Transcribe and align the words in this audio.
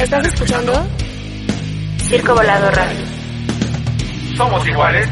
¿Estás 0.00 0.26
escuchando? 0.26 0.72
Circo 1.98 2.34
Volado 2.34 2.70
Radio. 2.70 3.04
Somos 4.34 4.66
iguales 4.66 5.06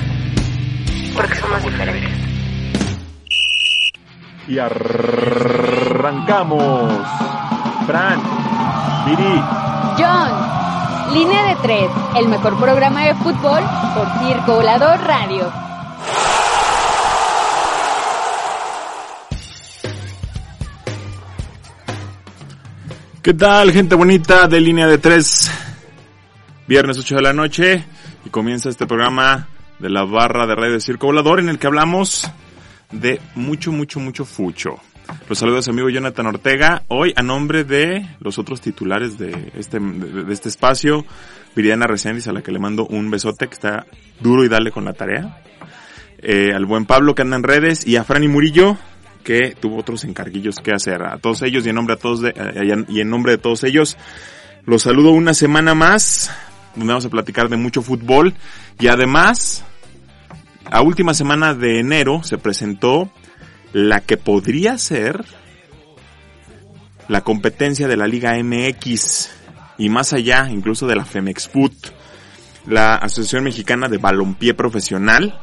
porque 1.14 1.34
somos 1.34 1.62
diferentes. 1.62 2.10
Y 4.48 4.58
arrancamos. 4.58 5.46
Fran, 7.86 8.18
Viri, 9.04 9.42
John, 9.98 11.12
Línea 11.12 11.44
de 11.48 11.56
Tres, 11.56 11.90
el 12.16 12.28
mejor 12.28 12.58
programa 12.58 13.04
de 13.04 13.14
fútbol 13.16 13.62
por 13.94 14.08
Circo 14.20 14.54
Volador 14.54 15.00
Radio. 15.00 15.67
¿Qué 23.28 23.34
tal, 23.34 23.72
gente 23.72 23.94
bonita 23.94 24.48
de 24.48 24.58
línea 24.58 24.86
de 24.86 24.96
tres? 24.96 25.50
Viernes 26.66 26.98
8 26.98 27.16
de 27.16 27.20
la 27.20 27.34
noche 27.34 27.84
y 28.24 28.30
comienza 28.30 28.70
este 28.70 28.86
programa 28.86 29.48
de 29.78 29.90
la 29.90 30.04
barra 30.04 30.46
de 30.46 30.54
radio 30.54 30.80
Circo 30.80 31.08
Volador 31.08 31.38
en 31.38 31.50
el 31.50 31.58
que 31.58 31.66
hablamos 31.66 32.26
de 32.90 33.20
mucho, 33.34 33.70
mucho, 33.70 34.00
mucho 34.00 34.24
fucho. 34.24 34.76
Los 35.28 35.40
saludos 35.40 35.68
a 35.68 35.72
mi 35.72 35.80
amigo 35.82 35.90
Jonathan 35.90 36.24
Ortega, 36.24 36.84
hoy 36.88 37.12
a 37.16 37.22
nombre 37.22 37.64
de 37.64 38.08
los 38.20 38.38
otros 38.38 38.62
titulares 38.62 39.18
de 39.18 39.52
este, 39.54 39.78
de, 39.78 40.24
de 40.24 40.32
este 40.32 40.48
espacio, 40.48 41.04
Viridiana 41.54 41.86
Reséndiz, 41.86 42.28
a 42.28 42.32
la 42.32 42.40
que 42.40 42.50
le 42.50 42.58
mando 42.58 42.86
un 42.86 43.10
besote, 43.10 43.48
que 43.48 43.52
está 43.52 43.84
duro 44.20 44.42
y 44.42 44.48
dale 44.48 44.70
con 44.70 44.86
la 44.86 44.94
tarea. 44.94 45.42
Eh, 46.20 46.54
al 46.54 46.64
buen 46.64 46.86
Pablo 46.86 47.14
que 47.14 47.20
anda 47.20 47.36
en 47.36 47.42
redes 47.42 47.86
y 47.86 47.96
a 47.96 48.04
Franny 48.04 48.26
Murillo, 48.26 48.78
que 49.28 49.54
tuvo 49.60 49.76
otros 49.76 50.04
encarguillos 50.04 50.56
que 50.56 50.72
hacer. 50.72 51.02
A 51.02 51.18
todos 51.18 51.42
ellos 51.42 51.66
y 51.66 51.68
en 51.68 51.74
nombre, 51.74 51.96
a 51.96 51.98
todos 51.98 52.22
de, 52.22 52.30
eh, 52.30 52.84
y 52.88 53.00
en 53.02 53.10
nombre 53.10 53.32
de 53.32 53.36
todos 53.36 53.62
ellos, 53.62 53.98
los 54.64 54.84
saludo 54.84 55.10
una 55.10 55.34
semana 55.34 55.74
más, 55.74 56.30
donde 56.74 56.94
vamos 56.94 57.04
a 57.04 57.10
platicar 57.10 57.50
de 57.50 57.58
mucho 57.58 57.82
fútbol 57.82 58.32
y 58.80 58.86
además, 58.86 59.66
a 60.64 60.80
última 60.80 61.12
semana 61.12 61.52
de 61.52 61.78
enero 61.78 62.22
se 62.22 62.38
presentó 62.38 63.12
la 63.74 64.00
que 64.00 64.16
podría 64.16 64.78
ser 64.78 65.22
la 67.06 67.20
competencia 67.20 67.86
de 67.86 67.98
la 67.98 68.06
Liga 68.06 68.32
MX 68.42 69.28
y 69.76 69.90
más 69.90 70.14
allá, 70.14 70.48
incluso 70.50 70.86
de 70.86 70.96
la 70.96 71.04
Femex 71.04 71.50
la 72.66 72.94
Asociación 72.94 73.44
Mexicana 73.44 73.88
de 73.88 73.98
Balompié 73.98 74.54
Profesional. 74.54 75.38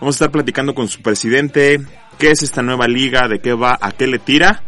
Vamos 0.00 0.14
a 0.14 0.16
estar 0.16 0.30
platicando 0.30 0.74
con 0.74 0.88
su 0.88 1.02
presidente, 1.02 1.78
qué 2.22 2.30
es 2.30 2.44
esta 2.44 2.62
nueva 2.62 2.86
liga, 2.86 3.26
de 3.26 3.40
qué 3.40 3.52
va, 3.52 3.76
a 3.80 3.90
qué 3.90 4.06
le 4.06 4.20
tira. 4.20 4.62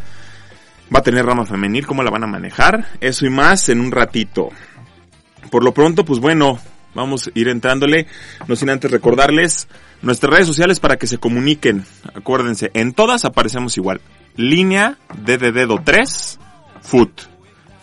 Va 0.93 0.99
a 0.99 1.03
tener 1.05 1.25
rama 1.25 1.47
femenil, 1.47 1.87
cómo 1.87 2.03
la 2.03 2.11
van 2.11 2.25
a 2.25 2.27
manejar. 2.27 2.89
Eso 3.01 3.27
y 3.27 3.31
más 3.31 3.69
en 3.69 3.81
un 3.81 3.93
ratito. 3.93 4.49
Por 5.53 5.63
lo 5.63 5.73
pronto, 5.73 6.05
pues 6.05 6.19
bueno, 6.19 6.59
vamos 6.97 7.29
a 7.29 7.31
ir 7.39 7.47
entrándole. 7.47 8.09
No 8.49 8.57
sin 8.57 8.71
antes 8.71 8.91
recordarles 8.91 9.69
nuestras 10.03 10.33
redes 10.33 10.49
sociales 10.49 10.81
para 10.81 10.97
que 10.97 11.07
se 11.07 11.19
comuniquen. 11.19 11.87
Acuérdense, 12.13 12.73
en 12.75 12.93
todas 12.93 13.25
aparecemos 13.25 13.77
igual. 13.77 14.01
Línea 14.35 14.99
de 15.17 15.39
dedo 15.39 15.81
3, 15.81 16.41
foot. 16.83 17.34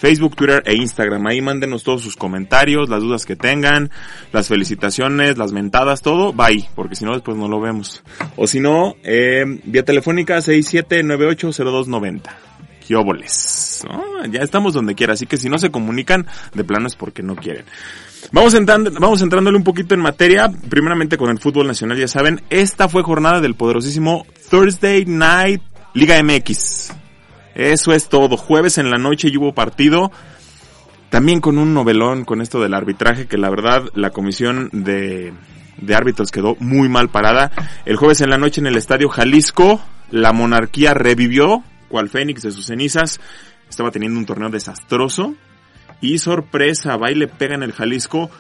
Facebook, 0.02 0.36
Twitter 0.36 0.64
e 0.66 0.74
Instagram. 0.74 1.28
Ahí 1.28 1.42
mándenos 1.42 1.84
todos 1.84 2.02
sus 2.02 2.16
comentarios, 2.16 2.90
las 2.90 3.02
dudas 3.02 3.24
que 3.28 3.36
tengan, 3.36 3.92
las 4.34 4.48
felicitaciones, 4.48 5.38
las 5.38 5.52
mentadas, 5.52 6.02
todo. 6.02 6.34
Bye, 6.34 6.68
porque 6.74 6.96
si 6.96 7.06
no 7.06 7.14
después 7.14 7.38
no 7.38 7.48
lo 7.48 7.62
vemos. 7.62 8.02
O 8.36 8.48
si 8.48 8.60
no, 8.60 8.96
eh, 9.04 9.46
vía 9.64 9.86
telefónica 9.86 10.40
67980290. 10.40 12.22
Gióboles. 12.82 13.86
¿no? 13.88 14.26
Ya 14.26 14.42
estamos 14.42 14.74
donde 14.74 14.96
quiera, 14.96 15.14
así 15.14 15.28
que 15.28 15.38
si 15.38 15.50
no 15.50 15.60
se 15.60 15.70
comunican, 15.70 16.26
de 16.56 16.64
plano 16.64 16.88
es 16.88 16.96
porque 16.96 17.22
no 17.22 17.36
quieren. 17.36 17.66
Vamos 18.32 18.56
entrando, 18.56 18.90
vamos 19.00 19.22
entrándole 19.22 19.56
un 19.56 19.64
poquito 19.64 19.94
en 19.94 20.02
materia, 20.02 20.52
primeramente 20.68 21.16
con 21.16 21.30
el 21.30 21.38
fútbol 21.38 21.68
nacional, 21.68 22.00
ya 22.00 22.08
saben, 22.08 22.42
esta 22.50 22.90
fue 22.90 23.04
jornada 23.04 23.40
del 23.40 23.54
poderosísimo 23.54 24.26
Thursday 24.50 25.06
Night 25.06 25.62
Liga 25.94 26.22
MX. 26.24 27.01
Eso 27.56 27.94
es 27.94 28.10
todo. 28.10 28.38
Jueves 28.38 28.78
en 28.78 28.90
la 28.90 28.98
noche 28.98 29.30
y 29.30 29.38
hubo 29.38 29.54
partido. 29.54 30.12
También 31.10 31.42
con 31.42 31.58
un 31.58 31.74
novelón 31.74 32.24
con 32.24 32.42
esto 32.42 32.62
del 32.62 32.74
arbitraje 32.74 33.28
que 33.28 33.38
la 33.38 33.50
verdad 33.50 33.84
la 33.96 34.12
comisión 34.12 34.70
de, 34.72 35.34
de 35.78 35.96
árbitros 35.96 36.32
quedó 36.32 36.56
muy 36.60 36.88
mal 36.88 37.10
parada. 37.10 37.52
El 37.86 37.98
jueves 37.98 38.22
en 38.22 38.30
la 38.30 38.38
noche 38.38 38.62
en 38.62 38.68
el 38.68 38.78
estadio 38.78 39.10
Jalisco 39.10 39.82
la 40.10 40.32
monarquía 40.32 40.94
revivió 40.94 41.64
cual 41.90 42.10
Fénix 42.10 42.42
de 42.44 42.52
sus 42.52 42.66
cenizas. 42.66 43.20
Estaba 43.70 43.92
teniendo 43.92 44.18
un 44.18 44.26
torneo 44.26 44.50
desastroso. 44.50 45.36
Y 46.00 46.18
sorpresa, 46.18 46.98
baile 46.98 47.28
pega 47.28 47.56
en 47.56 47.64
el 47.64 47.74
Jalisco 47.74 48.32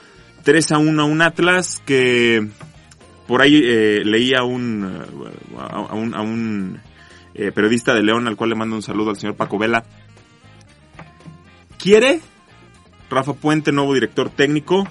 3 0.44 0.72
a 0.72 0.78
1 0.80 1.02
a 1.02 1.06
un 1.06 1.22
Atlas 1.22 1.82
que 1.86 2.48
por 3.28 3.42
ahí 3.42 3.62
eh, 3.64 4.02
leía 4.04 4.44
un, 4.44 4.84
a 5.58 5.94
un, 5.94 6.16
a 6.16 6.22
un 6.22 6.80
eh, 7.42 7.52
periodista 7.52 7.96
de 7.96 8.04
León, 8.04 8.28
al 8.28 8.36
cual 8.36 8.52
le 8.52 8.56
mando 8.56 8.76
un 8.76 8.84
saludo 8.84 9.10
al 9.10 9.18
señor 9.18 9.36
Paco 9.36 9.58
Vela. 9.58 9.84
¿Quiere 11.80 12.22
Rafa 13.10 13.34
Puente, 13.34 13.72
nuevo 13.72 13.96
director 13.96 14.30
técnico, 14.30 14.88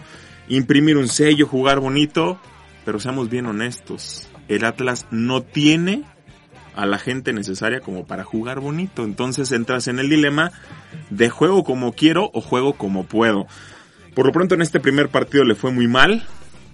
imprimir 0.49 0.97
un 0.97 1.07
sello, 1.07 1.47
jugar 1.47 1.79
bonito? 1.79 2.41
Pero 2.85 2.99
seamos 2.99 3.31
bien 3.31 3.47
honestos, 3.47 4.29
el 4.49 4.65
Atlas 4.65 5.07
no 5.13 5.43
tiene 5.43 6.03
a 6.75 6.87
la 6.87 6.99
gente 6.99 7.33
necesaria 7.33 7.79
como 7.79 8.05
para 8.05 8.25
jugar 8.25 8.59
bonito. 8.59 9.05
Entonces 9.05 9.53
entras 9.53 9.87
en 9.87 10.01
el 10.01 10.09
dilema 10.09 10.51
de 11.11 11.31
juego 11.31 11.63
como 11.63 11.93
quiero 11.93 12.33
o 12.35 12.41
juego 12.41 12.73
como 12.73 13.05
puedo. 13.05 13.47
Por 14.17 14.27
lo 14.27 14.33
pronto 14.33 14.57
en 14.57 14.63
este 14.63 14.81
primer 14.81 15.09
partido 15.09 15.45
le 15.45 15.55
fue 15.55 15.71
muy 15.71 15.87
mal. 15.87 16.27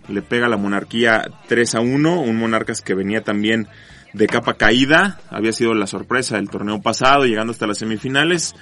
Le 0.09 0.23
pega 0.23 0.49
la 0.49 0.57
monarquía 0.57 1.23
3 1.49 1.75
a 1.75 1.81
1. 1.81 2.21
Un 2.23 2.37
monarcas 2.39 2.81
que 2.81 2.95
venía 2.95 3.23
también 3.23 3.69
de 4.17 4.27
capa 4.27 4.55
caída. 4.55 5.21
Había 5.31 5.53
sido 5.53 5.75
la 5.75 5.87
sorpresa 5.87 6.37
del 6.37 6.49
torneo 6.49 6.81
pasado, 6.81 7.27
llegando 7.27 7.53
hasta 7.53 7.67
las 7.67 7.79
semifinales. 7.79 8.55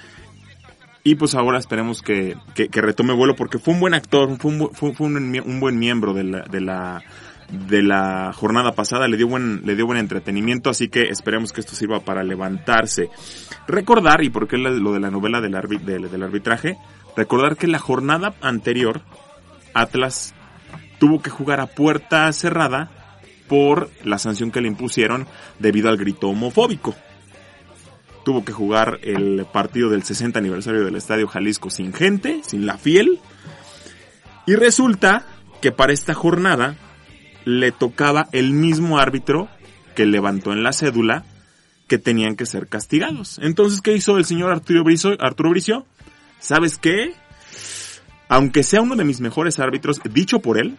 Y 1.04 1.14
pues 1.16 1.34
ahora 1.34 1.58
esperemos 1.58 2.02
que, 2.02 2.36
que, 2.54 2.80
retome 2.80 3.12
vuelo 3.12 3.36
porque 3.36 3.58
fue 3.58 3.74
un 3.74 3.80
buen 3.80 3.94
actor, 3.94 4.36
fue 4.38 4.50
un, 4.50 4.70
fue, 4.72 4.94
fue 4.94 5.06
un, 5.06 5.60
buen 5.60 5.78
miembro 5.78 6.14
de 6.14 6.24
la, 6.24 6.40
de 6.44 6.62
la, 6.62 7.02
de 7.50 7.82
la 7.82 8.32
jornada 8.32 8.72
pasada, 8.72 9.06
le 9.06 9.18
dio 9.18 9.28
buen, 9.28 9.66
le 9.66 9.76
dio 9.76 9.84
buen 9.84 9.98
entretenimiento, 9.98 10.70
así 10.70 10.88
que 10.88 11.02
esperemos 11.10 11.52
que 11.52 11.60
esto 11.60 11.74
sirva 11.74 12.00
para 12.00 12.24
levantarse. 12.24 13.10
Recordar, 13.68 14.24
y 14.24 14.30
porque 14.30 14.56
lo 14.56 14.92
de 14.94 15.00
la 15.00 15.10
novela 15.10 15.42
del, 15.42 15.54
arbit, 15.54 15.82
del 15.82 16.22
arbitraje, 16.22 16.78
recordar 17.18 17.58
que 17.58 17.66
la 17.66 17.78
jornada 17.78 18.34
anterior, 18.40 19.02
Atlas 19.74 20.34
tuvo 20.98 21.20
que 21.20 21.28
jugar 21.28 21.60
a 21.60 21.66
puerta 21.66 22.32
cerrada 22.32 23.03
por 23.48 23.90
la 24.04 24.18
sanción 24.18 24.50
que 24.50 24.60
le 24.60 24.68
impusieron 24.68 25.26
debido 25.58 25.88
al 25.88 25.96
grito 25.96 26.28
homofóbico. 26.28 26.94
Tuvo 28.24 28.44
que 28.44 28.52
jugar 28.52 29.00
el 29.02 29.46
partido 29.52 29.90
del 29.90 30.02
60 30.02 30.38
aniversario 30.38 30.84
del 30.84 30.96
Estadio 30.96 31.28
Jalisco 31.28 31.68
sin 31.68 31.92
gente, 31.92 32.40
sin 32.42 32.64
la 32.64 32.78
fiel. 32.78 33.20
Y 34.46 34.54
resulta 34.54 35.26
que 35.60 35.72
para 35.72 35.92
esta 35.92 36.14
jornada 36.14 36.76
le 37.44 37.72
tocaba 37.72 38.28
el 38.32 38.52
mismo 38.52 38.98
árbitro 38.98 39.48
que 39.94 40.06
levantó 40.06 40.52
en 40.52 40.62
la 40.62 40.72
cédula 40.72 41.24
que 41.86 41.98
tenían 41.98 42.36
que 42.36 42.46
ser 42.46 42.66
castigados. 42.66 43.38
Entonces, 43.42 43.80
¿qué 43.80 43.94
hizo 43.94 44.16
el 44.16 44.24
señor 44.24 44.50
Arturo 44.50 44.84
Bricio? 44.84 45.16
Arturo? 45.20 45.52
¿Sabes 46.40 46.78
qué? 46.78 47.14
Aunque 48.28 48.62
sea 48.62 48.80
uno 48.80 48.96
de 48.96 49.04
mis 49.04 49.20
mejores 49.20 49.58
árbitros, 49.60 50.00
dicho 50.12 50.40
por 50.40 50.58
él, 50.58 50.76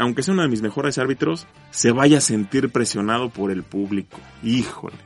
aunque 0.00 0.22
sea 0.22 0.32
uno 0.32 0.42
de 0.42 0.48
mis 0.48 0.62
mejores 0.62 0.96
árbitros, 0.96 1.46
se 1.70 1.92
vaya 1.92 2.18
a 2.18 2.22
sentir 2.22 2.70
presionado 2.70 3.28
por 3.28 3.50
el 3.50 3.62
público. 3.62 4.18
Híjole. 4.42 4.96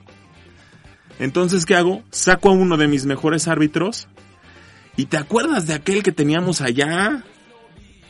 Entonces, 1.19 1.67
¿qué 1.67 1.75
hago? 1.75 2.05
Saco 2.11 2.49
a 2.49 2.53
uno 2.53 2.77
de 2.77 2.87
mis 2.87 3.05
mejores 3.05 3.49
árbitros. 3.49 4.07
¿Y 4.97 5.07
te 5.07 5.17
acuerdas 5.17 5.67
de 5.67 5.75
aquel 5.75 6.05
que 6.05 6.13
teníamos 6.13 6.61
allá? 6.61 7.25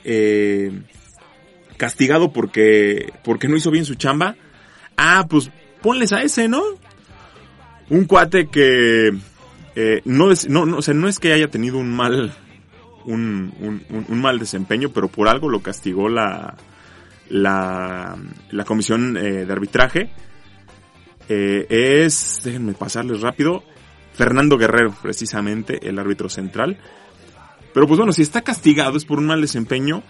Eh, 0.04 0.82
castigado 1.78 2.34
porque, 2.34 3.14
porque 3.24 3.48
no 3.48 3.56
hizo 3.56 3.70
bien 3.70 3.86
su 3.86 3.94
chamba. 3.94 4.36
Ah, 4.98 5.26
pues 5.28 5.50
ponles 5.80 6.12
a 6.12 6.22
ese, 6.22 6.48
¿no? 6.48 6.62
Un 7.88 8.04
cuate 8.04 8.48
que 8.48 9.10
eh, 9.74 10.02
no, 10.04 10.30
es, 10.30 10.50
no, 10.50 10.66
no, 10.66 10.76
o 10.76 10.82
sea, 10.82 10.92
no 10.92 11.08
es 11.08 11.18
que 11.18 11.32
haya 11.32 11.48
tenido 11.48 11.78
un 11.78 11.90
mal, 11.90 12.34
un, 13.06 13.54
un, 13.60 14.04
un 14.06 14.20
mal 14.20 14.38
desempeño, 14.38 14.90
pero 14.90 15.08
por 15.08 15.28
algo 15.28 15.48
lo 15.48 15.62
castigó 15.62 16.10
la, 16.10 16.56
la, 17.28 18.16
la 18.50 18.64
comisión 18.64 19.16
eh, 19.16 19.44
de 19.44 19.52
arbitraje. 19.52 20.10
Eh, 21.28 21.66
es, 22.04 22.40
déjenme 22.44 22.74
pasarles 22.74 23.20
rápido, 23.20 23.64
Fernando 24.12 24.58
Guerrero, 24.58 24.94
precisamente, 25.02 25.88
el 25.88 25.98
árbitro 25.98 26.28
central. 26.28 26.78
Pero 27.72 27.86
pues 27.86 27.98
bueno, 27.98 28.12
si 28.12 28.22
está 28.22 28.42
castigado 28.42 28.96
es 28.96 29.04
por 29.04 29.18
un 29.18 29.26
mal 29.26 29.40
desempeño, 29.40 30.02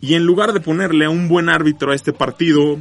y 0.00 0.14
en 0.14 0.24
lugar 0.24 0.52
de 0.52 0.60
ponerle 0.60 1.06
a 1.06 1.10
un 1.10 1.28
buen 1.28 1.48
árbitro 1.48 1.92
a 1.92 1.94
este 1.94 2.12
partido, 2.12 2.78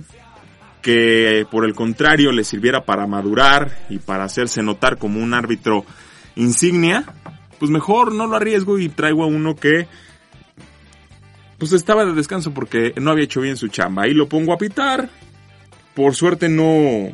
que 0.82 1.46
por 1.52 1.66
el 1.66 1.74
contrario 1.74 2.32
le 2.32 2.44
sirviera 2.44 2.86
para 2.86 3.08
madurar 3.08 3.86
y 3.90 3.98
para 3.98 4.24
hacerse 4.24 4.62
notar 4.62 4.98
como 4.98 5.22
un 5.22 5.34
árbitro 5.34 5.84
insignia, 6.36 7.04
pues 7.60 7.72
mejor 7.72 8.14
no 8.14 8.28
lo 8.28 8.36
arriesgo 8.36 8.78
y 8.78 8.88
traigo 8.88 9.24
a 9.24 9.28
uno 9.28 9.56
que 9.56 9.88
pues 11.58 11.74
estaba 11.74 12.06
de 12.06 12.14
descanso 12.14 12.54
porque 12.54 12.94
no 12.98 13.12
había 13.12 13.26
hecho 13.26 13.42
bien 13.42 13.58
su 13.58 13.68
chamba. 13.68 14.04
Ahí 14.04 14.14
lo 14.14 14.30
pongo 14.30 14.54
a 14.54 14.58
pitar. 14.58 15.10
Por 15.96 16.14
suerte 16.16 16.50
no, 16.50 17.10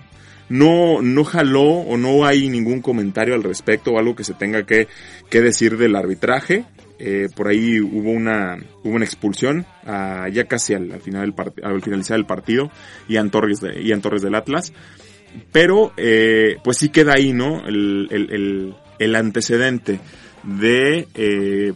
no, 0.50 1.02
no 1.02 1.24
jaló 1.24 1.64
o 1.64 1.98
no 1.98 2.26
hay 2.26 2.50
ningún 2.50 2.82
comentario 2.82 3.34
al 3.34 3.44
respecto 3.44 3.92
o 3.92 4.00
algo 4.00 4.16
que 4.16 4.24
se 4.24 4.34
tenga 4.34 4.64
que, 4.64 4.88
que 5.30 5.42
decir 5.42 5.78
del 5.78 5.96
arbitraje. 5.96 6.66
Eh, 7.00 7.28
por 7.36 7.48
ahí 7.48 7.82
hubo 7.82 8.12
una, 8.12 8.58
hubo 8.84 8.96
una 8.96 9.06
expulsión 9.06 9.66
ya 9.86 10.46
casi 10.48 10.74
al, 10.74 11.02
final 11.02 11.34
del 11.34 11.54
al 11.64 11.82
finalizar 11.82 12.18
el 12.18 12.26
partido 12.26 12.72
Ian 13.10 13.30
Torres, 13.30 13.62
Torres 14.02 14.22
del 14.22 14.36
Atlas. 14.36 14.74
Pero 15.52 15.94
eh, 15.98 16.58
pues 16.64 16.78
sí 16.78 16.90
queda 16.90 17.14
ahí, 17.14 17.34
¿no? 17.34 17.66
El, 17.66 18.08
el, 18.12 18.76
el, 19.00 19.16
antecedente 19.16 20.00
de 20.44 21.08
eh, 21.16 21.74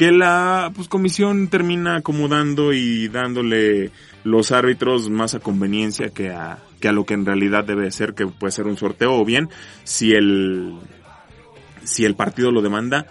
que 0.00 0.12
la 0.12 0.72
pues, 0.74 0.88
comisión 0.88 1.48
termina 1.48 1.96
acomodando 1.96 2.72
y 2.72 3.08
dándole 3.08 3.90
los 4.24 4.50
árbitros 4.50 5.10
más 5.10 5.34
a 5.34 5.40
conveniencia 5.40 6.08
que 6.08 6.30
a, 6.30 6.56
que 6.80 6.88
a 6.88 6.92
lo 6.92 7.04
que 7.04 7.12
en 7.12 7.26
realidad 7.26 7.64
debe 7.64 7.90
ser, 7.90 8.14
que 8.14 8.26
puede 8.26 8.50
ser 8.50 8.64
un 8.64 8.78
sorteo, 8.78 9.12
o 9.12 9.26
bien 9.26 9.50
si 9.84 10.12
el, 10.12 10.78
si 11.84 12.06
el 12.06 12.14
partido 12.14 12.50
lo 12.50 12.62
demanda, 12.62 13.08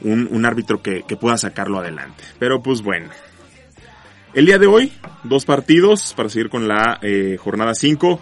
un, 0.00 0.44
árbitro 0.44 0.82
que, 0.82 1.04
que 1.04 1.16
pueda 1.16 1.38
sacarlo 1.38 1.78
adelante. 1.78 2.24
Pero 2.40 2.64
pues 2.64 2.82
bueno. 2.82 3.10
El 4.34 4.46
día 4.46 4.58
de 4.58 4.66
hoy, 4.66 4.92
dos 5.22 5.44
partidos 5.44 6.14
para 6.14 6.30
seguir 6.30 6.50
con 6.50 6.66
la 6.66 6.98
eh, 7.00 7.36
jornada 7.38 7.76
5. 7.76 8.18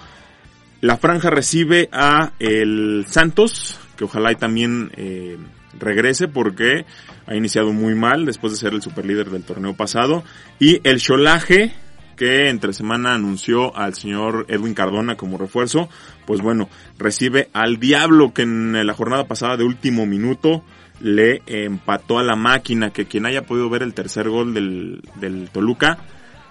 La 0.82 0.98
franja 0.98 1.30
recibe 1.30 1.88
a 1.92 2.32
el 2.40 3.06
Santos, 3.08 3.80
que 3.96 4.04
ojalá 4.04 4.32
y 4.32 4.36
también 4.36 4.92
eh, 4.98 5.38
regrese 5.78 6.28
porque 6.28 6.84
ha 7.26 7.34
iniciado 7.34 7.72
muy 7.72 7.94
mal 7.94 8.26
después 8.26 8.52
de 8.52 8.58
ser 8.58 8.72
el 8.72 8.82
superlíder 8.82 9.30
del 9.30 9.44
torneo 9.44 9.74
pasado. 9.74 10.24
Y 10.58 10.80
el 10.84 11.00
Cholaje, 11.00 11.72
que 12.16 12.48
entre 12.48 12.72
semana 12.72 13.14
anunció 13.14 13.76
al 13.76 13.94
señor 13.94 14.46
Edwin 14.48 14.74
Cardona 14.74 15.16
como 15.16 15.38
refuerzo, 15.38 15.88
pues 16.26 16.40
bueno, 16.40 16.68
recibe 16.98 17.48
al 17.52 17.78
Diablo 17.78 18.32
que 18.32 18.42
en 18.42 18.86
la 18.86 18.94
jornada 18.94 19.26
pasada 19.26 19.56
de 19.56 19.64
último 19.64 20.06
minuto 20.06 20.64
le 21.00 21.42
empató 21.46 22.18
a 22.18 22.22
la 22.22 22.36
máquina, 22.36 22.90
que 22.90 23.06
quien 23.06 23.26
haya 23.26 23.42
podido 23.42 23.68
ver 23.68 23.82
el 23.82 23.94
tercer 23.94 24.28
gol 24.28 24.54
del, 24.54 25.02
del 25.16 25.48
Toluca, 25.50 25.98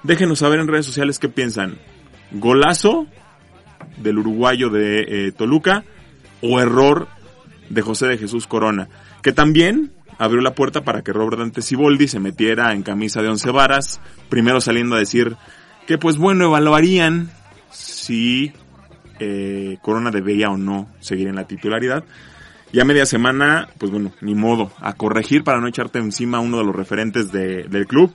déjenos 0.03 0.39
saber 0.39 0.59
en 0.59 0.67
redes 0.67 0.85
sociales 0.85 1.19
qué 1.19 1.29
piensan. 1.29 1.77
Golazo 2.31 3.07
del 3.97 4.19
uruguayo 4.19 4.69
de 4.69 5.27
eh, 5.27 5.31
Toluca 5.31 5.83
o 6.41 6.59
error 6.59 7.07
de 7.69 7.81
José 7.81 8.07
de 8.07 8.17
Jesús 8.17 8.47
Corona, 8.47 8.89
que 9.21 9.31
también 9.31 9.91
abrió 10.21 10.39
la 10.41 10.53
puerta 10.53 10.83
para 10.83 11.01
que 11.01 11.11
Robert 11.11 11.39
Dante 11.39 11.63
Siboldi 11.63 12.07
se 12.07 12.19
metiera 12.19 12.73
en 12.73 12.83
camisa 12.83 13.23
de 13.23 13.29
once 13.29 13.49
varas, 13.49 13.99
primero 14.29 14.61
saliendo 14.61 14.95
a 14.95 14.99
decir 14.99 15.35
que 15.87 15.97
pues 15.97 16.19
bueno, 16.19 16.45
evaluarían 16.45 17.31
si 17.71 18.53
eh, 19.19 19.79
Corona 19.81 20.11
debería 20.11 20.51
o 20.51 20.57
no 20.57 20.87
seguir 20.99 21.27
en 21.27 21.35
la 21.35 21.47
titularidad. 21.47 22.03
Ya 22.71 22.85
media 22.85 23.07
semana, 23.07 23.67
pues 23.79 23.91
bueno, 23.91 24.13
ni 24.21 24.35
modo, 24.35 24.71
a 24.79 24.93
corregir 24.93 25.43
para 25.43 25.59
no 25.59 25.67
echarte 25.67 25.97
encima 25.97 26.37
a 26.37 26.41
uno 26.41 26.59
de 26.59 26.65
los 26.65 26.75
referentes 26.75 27.31
del 27.31 27.87
club. 27.87 28.13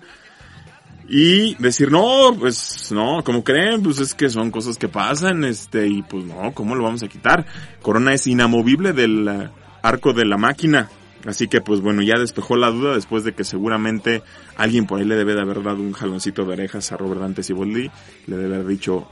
Y 1.08 1.56
decir, 1.56 1.91
no, 1.91 2.37
pues 2.38 2.93
no, 2.93 3.25
como 3.25 3.43
creen, 3.43 3.82
pues 3.82 3.99
es 3.99 4.14
que 4.14 4.29
son 4.31 4.53
cosas 4.53 4.79
que 4.79 4.88
pasan, 4.88 5.43
este, 5.43 5.88
y 5.88 6.03
pues 6.03 6.25
no, 6.25 6.53
¿cómo 6.53 6.76
lo 6.76 6.85
vamos 6.85 7.03
a 7.03 7.08
quitar? 7.08 7.47
Corona 7.82 8.14
es 8.14 8.29
inamovible 8.29 8.93
del 8.93 9.26
eh, 9.29 9.50
arco 9.82 10.12
de 10.12 10.25
la 10.25 10.37
máquina. 10.38 10.88
Así 11.26 11.49
que 11.49 11.61
pues 11.61 11.81
bueno, 11.81 12.02
ya 12.02 12.19
despejó 12.19 12.56
la 12.56 12.70
duda 12.70 12.94
después 12.94 13.25
de 13.25 13.32
que 13.32 13.43
seguramente 13.43 14.23
alguien 14.56 14.87
por 14.87 15.00
ahí 15.00 15.05
le 15.05 15.17
debe 15.17 15.34
de 15.34 15.40
haber 15.40 15.62
dado 15.62 15.82
un 15.82 15.93
jaloncito 15.93 16.44
de 16.44 16.52
orejas 16.52 16.93
a 16.93 16.96
Robert 16.96 17.20
Dante 17.20 17.43
Siboldi. 17.43 17.90
Le 18.28 18.37
debe 18.37 18.55
haber 18.55 18.69
dicho, 18.69 19.08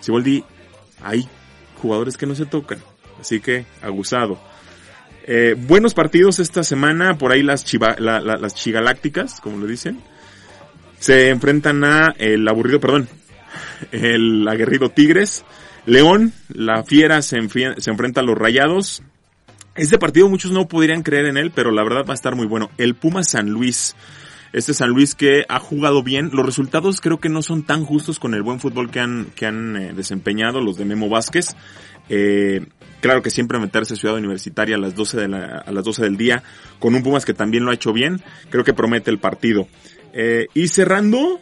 Siboldi, 0.00 0.42
hay 1.02 1.28
jugadores 1.80 2.16
que 2.16 2.26
no 2.26 2.34
se 2.34 2.46
tocan. 2.46 2.78
Así 3.20 3.40
que, 3.40 3.66
aguzado. 3.82 4.38
Eh, 5.24 5.56
buenos 5.58 5.92
partidos 5.92 6.38
esta 6.38 6.62
semana, 6.62 7.18
por 7.18 7.32
ahí 7.32 7.42
las, 7.42 7.64
chiva, 7.64 7.96
las 7.98 8.54
chigalácticas, 8.54 9.40
como 9.40 9.58
le 9.58 9.66
dicen. 9.66 10.00
Se 10.98 11.28
enfrentan 11.28 11.84
a 11.84 12.14
el 12.16 12.48
aburrido, 12.48 12.80
perdón, 12.80 13.08
el 13.92 14.46
aguerrido 14.48 14.88
Tigres. 14.88 15.44
León, 15.84 16.32
la 16.48 16.82
fiera 16.84 17.20
se, 17.22 17.36
se 17.48 17.90
enfrenta 17.90 18.20
a 18.20 18.24
los 18.24 18.38
rayados. 18.38 19.02
Este 19.76 19.98
partido 19.98 20.28
muchos 20.28 20.52
no 20.52 20.68
podrían 20.68 21.02
creer 21.02 21.26
en 21.26 21.36
él, 21.36 21.52
pero 21.54 21.70
la 21.70 21.82
verdad 21.82 22.06
va 22.08 22.12
a 22.12 22.14
estar 22.14 22.34
muy 22.34 22.46
bueno. 22.46 22.70
El 22.78 22.94
Puma 22.94 23.22
San 23.22 23.50
Luis. 23.50 23.94
Este 24.54 24.72
San 24.72 24.88
Luis 24.88 25.14
que 25.14 25.44
ha 25.50 25.58
jugado 25.58 26.02
bien. 26.02 26.30
Los 26.32 26.46
resultados 26.46 27.02
creo 27.02 27.18
que 27.18 27.28
no 27.28 27.42
son 27.42 27.62
tan 27.62 27.84
justos 27.84 28.18
con 28.18 28.32
el 28.32 28.42
buen 28.42 28.58
fútbol 28.58 28.90
que 28.90 29.00
han, 29.00 29.26
que 29.36 29.44
han 29.44 29.76
eh, 29.76 29.92
desempeñado 29.94 30.62
los 30.62 30.78
de 30.78 30.86
Memo 30.86 31.10
Vázquez. 31.10 31.48
Eh, 32.08 32.64
claro 33.02 33.20
que 33.20 33.28
siempre 33.28 33.58
meterse 33.58 33.94
a 33.94 33.96
Ciudad 33.98 34.16
Universitaria 34.16 34.76
a 34.76 34.78
las 34.78 34.94
12 34.94 35.18
de 35.18 35.28
la, 35.28 35.58
a 35.58 35.70
las 35.72 35.84
12 35.84 36.04
del 36.04 36.16
día 36.16 36.42
con 36.78 36.94
un 36.94 37.02
Pumas 37.02 37.26
que 37.26 37.34
también 37.34 37.64
lo 37.64 37.70
ha 37.70 37.74
hecho 37.74 37.92
bien. 37.92 38.22
Creo 38.48 38.64
que 38.64 38.72
promete 38.72 39.10
el 39.10 39.18
partido. 39.18 39.68
Eh, 40.14 40.46
y 40.54 40.68
cerrando 40.68 41.38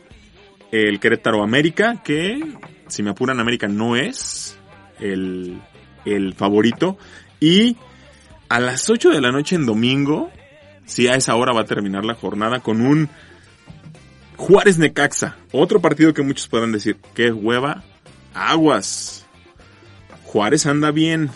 el 0.73 0.99
Querétaro 0.99 1.45
América 1.45 2.03
que 2.03 2.41
si 2.89 3.05
me 3.05 3.11
apuran 3.11 3.39
América 3.39 3.69
no 3.69 3.95
es 3.95 4.59
el, 4.99 5.61
el 6.05 6.35
favorito. 6.35 6.99
Y 7.39 7.77
a 8.49 8.61
las 8.61 8.89
8 8.89 9.11
de 9.11 9.21
la 9.21 9.33
noche 9.33 9.57
en 9.57 9.67
domingo, 9.67 10.31
si 10.87 11.09
a 11.09 11.15
esa 11.15 11.35
hora 11.37 11.53
va 11.53 11.63
a 11.63 11.67
terminar 11.67 12.05
la 12.05 12.15
jornada 12.15 12.61
con 12.61 12.81
un 12.81 13.09
Juárez 14.37 14.79
Necaxa. 14.79 15.37
Otro 15.53 15.81
partido 15.81 16.13
que 16.13 16.23
muchos 16.23 16.49
puedan 16.49 16.73
decir, 16.73 16.97
qué 17.15 17.31
hueva, 17.33 17.83
aguas. 18.35 19.27
Juárez 20.25 20.67
anda 20.67 20.91
bien. 20.91 21.31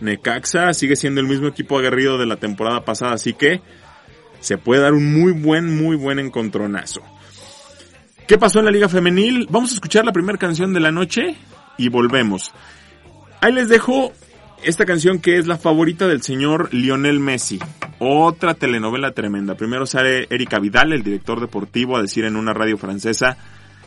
Necaxa 0.00 0.72
sigue 0.74 0.96
siendo 0.96 1.20
el 1.20 1.28
mismo 1.28 1.46
equipo 1.46 1.78
aguerrido 1.78 2.18
de 2.18 2.26
la 2.26 2.36
temporada 2.36 2.84
pasada, 2.84 3.12
así 3.14 3.34
que 3.34 3.60
se 4.40 4.58
puede 4.58 4.82
dar 4.82 4.94
un 4.94 5.12
muy 5.12 5.32
buen, 5.32 5.76
muy 5.76 5.96
buen 5.96 6.18
encontronazo. 6.18 7.02
¿Qué 8.26 8.38
pasó 8.38 8.58
en 8.58 8.64
la 8.64 8.70
Liga 8.72 8.88
Femenil? 8.88 9.46
Vamos 9.50 9.70
a 9.70 9.74
escuchar 9.74 10.04
la 10.04 10.12
primera 10.12 10.38
canción 10.38 10.72
de 10.72 10.80
la 10.80 10.90
noche 10.90 11.36
y 11.78 11.88
volvemos. 11.88 12.52
Ahí 13.40 13.52
les 13.52 13.68
dejo 13.68 14.12
esta 14.64 14.86
canción 14.86 15.18
que 15.18 15.38
es 15.38 15.46
la 15.46 15.58
favorita 15.58 16.06
del 16.06 16.22
señor 16.22 16.72
Lionel 16.72 17.20
Messi. 17.20 17.58
Otra 17.98 18.54
telenovela 18.54 19.12
tremenda. 19.12 19.56
Primero 19.56 19.86
sale 19.86 20.26
Erika 20.30 20.58
Vidal, 20.58 20.92
el 20.92 21.02
director 21.02 21.40
deportivo, 21.40 21.96
a 21.96 22.02
decir 22.02 22.24
en 22.24 22.36
una 22.36 22.52
radio 22.52 22.78
francesa 22.78 23.36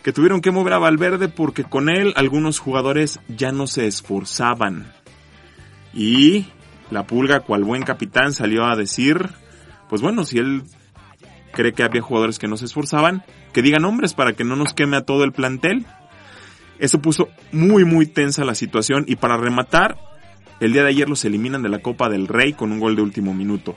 que 0.03 0.13
tuvieron 0.13 0.41
que 0.41 0.51
mover 0.51 0.73
a 0.73 0.77
Valverde 0.77 1.29
porque 1.29 1.63
con 1.63 1.89
él 1.89 2.13
algunos 2.15 2.59
jugadores 2.59 3.19
ya 3.27 3.51
no 3.51 3.67
se 3.67 3.87
esforzaban. 3.87 4.91
Y 5.93 6.47
la 6.91 7.07
pulga, 7.07 7.39
cual 7.39 7.63
buen 7.63 7.83
capitán, 7.83 8.33
salió 8.33 8.65
a 8.65 8.75
decir, 8.75 9.29
pues 9.89 10.01
bueno, 10.01 10.25
si 10.25 10.37
él 10.37 10.63
cree 11.53 11.73
que 11.73 11.83
había 11.83 12.01
jugadores 12.01 12.37
que 12.37 12.47
no 12.47 12.57
se 12.57 12.65
esforzaban, 12.65 13.23
que 13.53 13.61
digan 13.61 13.81
nombres 13.81 14.13
para 14.13 14.33
que 14.33 14.43
no 14.43 14.55
nos 14.55 14.73
queme 14.73 14.97
a 14.97 15.01
todo 15.01 15.23
el 15.23 15.31
plantel. 15.31 15.85
Eso 16.77 17.01
puso 17.01 17.29
muy 17.51 17.85
muy 17.85 18.05
tensa 18.05 18.43
la 18.43 18.53
situación 18.53 19.05
y 19.07 19.15
para 19.15 19.37
rematar, 19.37 19.97
el 20.59 20.73
día 20.73 20.83
de 20.83 20.89
ayer 20.89 21.09
los 21.09 21.25
eliminan 21.25 21.61
de 21.61 21.69
la 21.69 21.79
Copa 21.79 22.09
del 22.09 22.27
Rey 22.27 22.53
con 22.53 22.71
un 22.71 22.79
gol 22.79 22.95
de 22.95 23.01
último 23.01 23.33
minuto. 23.33 23.75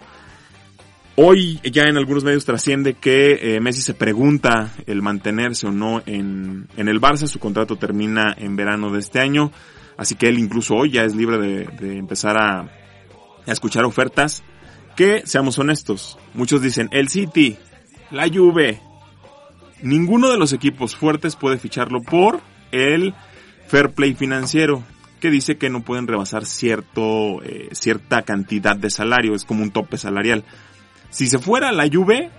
Hoy 1.17 1.59
ya 1.65 1.83
en 1.85 1.97
algunos 1.97 2.23
medios 2.23 2.45
trasciende 2.45 2.95
que 2.95 3.57
eh, 3.57 3.61
Messi 3.61 3.81
se 3.81 3.93
pregunta 3.93 4.73
el 4.87 5.03
mantenerse 5.03 5.67
o 5.67 5.73
no 5.73 6.01
en, 6.07 6.69
en, 6.77 6.89
el 6.89 7.01
Barça. 7.01 7.27
Su 7.27 7.41
contrato 7.41 7.75
termina 7.75 8.37
en 8.39 8.55
verano 8.55 8.93
de 8.93 9.01
este 9.01 9.19
año. 9.19 9.51
Así 9.97 10.15
que 10.15 10.29
él 10.29 10.39
incluso 10.39 10.77
hoy 10.77 10.93
ya 10.93 11.03
es 11.03 11.17
libre 11.17 11.39
de, 11.39 11.99
empezar 11.99 12.41
a, 12.41 12.61
a, 12.61 13.51
escuchar 13.53 13.85
ofertas. 13.85 14.45
Que, 14.95 15.23
seamos 15.27 15.59
honestos, 15.59 16.19
muchos 16.35 16.63
dicen 16.63 16.89
el 16.93 17.09
City, 17.09 17.57
la 18.13 18.29
Juve. 18.29 18.81
Ninguno 19.83 20.31
de 20.31 20.39
los 20.39 20.53
equipos 20.53 20.95
fuertes 20.95 21.35
puede 21.35 21.59
ficharlo 21.59 22.01
por 22.01 22.41
el 22.71 23.13
fair 23.67 23.91
play 23.91 24.15
financiero 24.15 24.85
que 25.19 25.31
dice 25.31 25.59
que 25.59 25.71
no 25.71 25.83
pueden 25.83 26.07
rebasar 26.07 26.47
cierto, 26.47 27.43
eh, 27.43 27.69
cierta 27.73 28.23
cantidad 28.23 28.77
de 28.77 28.91
salario, 28.91 29.35
es 29.35 29.45
como 29.45 29.63
un 29.63 29.71
tope 29.71 29.99
salarial. 29.99 30.45
Si 31.11 31.27
se 31.27 31.39
fuera 31.39 31.73
la 31.73 31.89
Juve, 31.91 32.31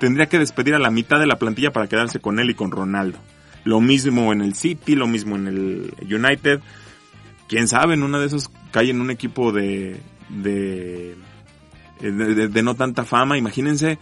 tendría 0.00 0.26
que 0.26 0.38
despedir 0.38 0.74
a 0.74 0.78
la 0.78 0.90
mitad 0.90 1.18
de 1.18 1.26
la 1.26 1.38
plantilla 1.38 1.72
para 1.72 1.88
quedarse 1.88 2.20
con 2.20 2.38
él 2.38 2.50
y 2.50 2.54
con 2.54 2.70
Ronaldo. 2.70 3.18
Lo 3.64 3.80
mismo 3.80 4.32
en 4.32 4.40
el 4.40 4.54
City, 4.54 4.94
lo 4.94 5.06
mismo 5.06 5.36
en 5.36 5.46
el 5.48 5.94
United. 6.02 6.60
Quién 7.48 7.68
sabe, 7.68 7.94
en 7.94 8.02
una 8.02 8.18
de 8.18 8.26
esos 8.26 8.50
cae 8.70 8.90
en 8.90 9.00
un 9.00 9.10
equipo 9.10 9.52
de, 9.52 10.00
de, 10.28 11.16
de, 12.00 12.48
de 12.48 12.62
no 12.62 12.74
tanta 12.74 13.04
fama. 13.04 13.38
Imagínense 13.38 13.98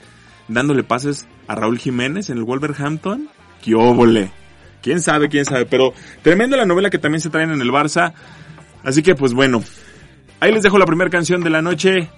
dándole 0.49 0.83
pases 0.83 1.27
a 1.49 1.55
Raúl 1.55 1.79
Jiménez 1.79 2.31
en 2.31 2.39
el 2.39 2.45
Wolverhampton. 2.45 3.29
¡Qué 3.63 3.75
óvole! 3.75 4.31
Quién 4.83 5.01
sabe, 5.01 5.29
quién 5.29 5.45
sabe. 5.45 5.67
Pero 5.67 5.93
tremenda 6.23 6.57
la 6.57 6.67
novela 6.67 6.91
que 6.91 6.99
también 6.99 7.21
se 7.21 7.31
traen 7.31 7.51
en 7.51 7.61
el 7.61 7.71
Barça. 7.71 8.13
Así 8.85 9.03
que 9.03 9.15
pues 9.15 9.33
bueno, 9.33 9.63
ahí 10.41 10.53
les 10.53 10.63
dejo 10.63 10.79
la 10.79 10.87
primera 10.87 11.11
canción 11.11 11.43
de 11.43 11.51
la 11.51 11.63
noche. 11.63 12.09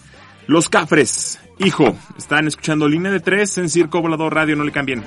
Los 0.46 0.68
Cafres, 0.68 1.38
hijo, 1.58 1.96
están 2.16 2.46
escuchando 2.46 2.88
línea 2.88 3.12
de 3.12 3.20
tres 3.20 3.58
en 3.58 3.68
Circo 3.68 4.00
Volador 4.00 4.34
Radio, 4.34 4.56
no 4.56 4.64
le 4.64 4.72
cambien. 4.72 5.04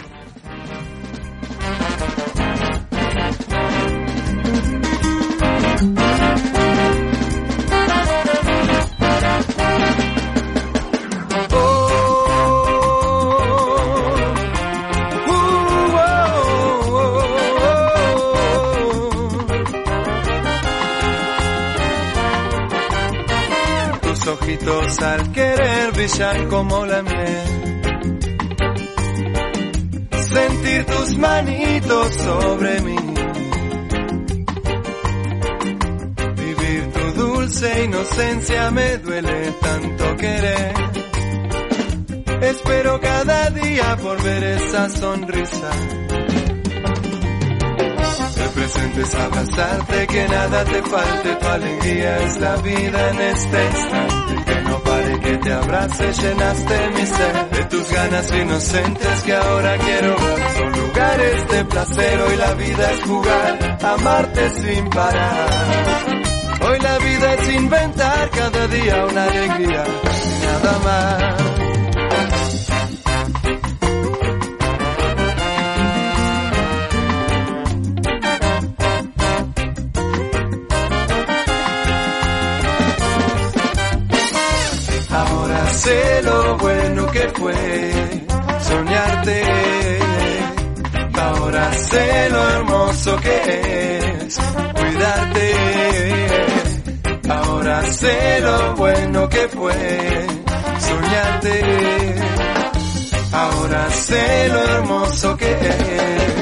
Al 24.63 25.31
querer 25.31 25.91
brillan 25.93 26.47
como 26.47 26.85
la 26.85 27.01
miel. 27.01 27.81
Sentir 30.23 30.85
tus 30.85 31.17
manitos 31.17 32.13
sobre 32.13 32.81
mí. 32.81 32.95
Vivir 36.35 36.91
tu 36.93 37.21
dulce 37.21 37.83
inocencia 37.85 38.69
me 38.69 38.97
duele 38.99 39.51
tanto 39.61 40.17
querer. 40.17 40.73
Espero 42.41 42.99
cada 43.01 43.49
día 43.49 43.97
por 43.97 44.21
ver 44.21 44.43
esa 44.43 44.89
sonrisa. 44.89 45.69
El 48.37 48.49
presente 48.49 49.01
es 49.01 49.15
abrazarte, 49.15 50.07
que 50.07 50.27
nada 50.27 50.63
te 50.65 50.83
falte, 50.83 51.35
tu 51.35 51.47
alegría 51.47 52.17
es 52.19 52.39
la 52.39 52.55
vida 52.57 53.09
en 53.09 53.21
este 53.21 53.65
instante. 53.65 54.40
Te 55.41 55.51
abrace, 55.53 56.13
llenaste 56.13 56.89
mi 56.91 57.05
ser 57.05 57.49
de 57.49 57.65
tus 57.65 57.91
ganas 57.91 58.31
inocentes 58.33 59.23
que 59.23 59.35
ahora 59.35 59.77
quiero. 59.77 60.15
Son 60.57 60.71
lugares 60.71 61.47
de 61.49 61.65
placer, 61.65 62.21
hoy 62.21 62.37
la 62.37 62.53
vida 62.53 62.91
es 62.91 63.03
jugar, 63.03 63.77
amarte 63.83 64.49
sin 64.51 64.89
parar. 64.89 65.49
Hoy 66.63 66.79
la 66.79 66.97
vida 66.99 67.33
es 67.33 67.53
inventar 67.53 68.29
cada 68.29 68.67
día 68.67 69.05
una 69.05 69.23
alegría, 69.23 69.83
nada 70.43 70.79
más. 70.83 71.50
Soñarte. 88.59 89.43
Ahora 91.13 91.73
sé 91.73 92.29
lo 92.29 92.49
hermoso 92.49 93.17
que 93.17 93.99
es 94.25 94.39
cuidarte. 94.75 95.53
Ahora 97.29 97.83
sé 97.83 98.39
lo 98.41 98.75
bueno 98.75 99.29
que 99.29 99.47
fue 99.49 100.27
soñarte. 100.79 101.55
Ahora 103.33 103.89
sé 103.89 104.49
lo 104.49 104.63
hermoso 104.63 105.37
que 105.37 105.51
es 105.51 106.40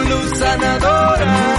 luz 0.00 0.38
sanadora. 0.38 1.56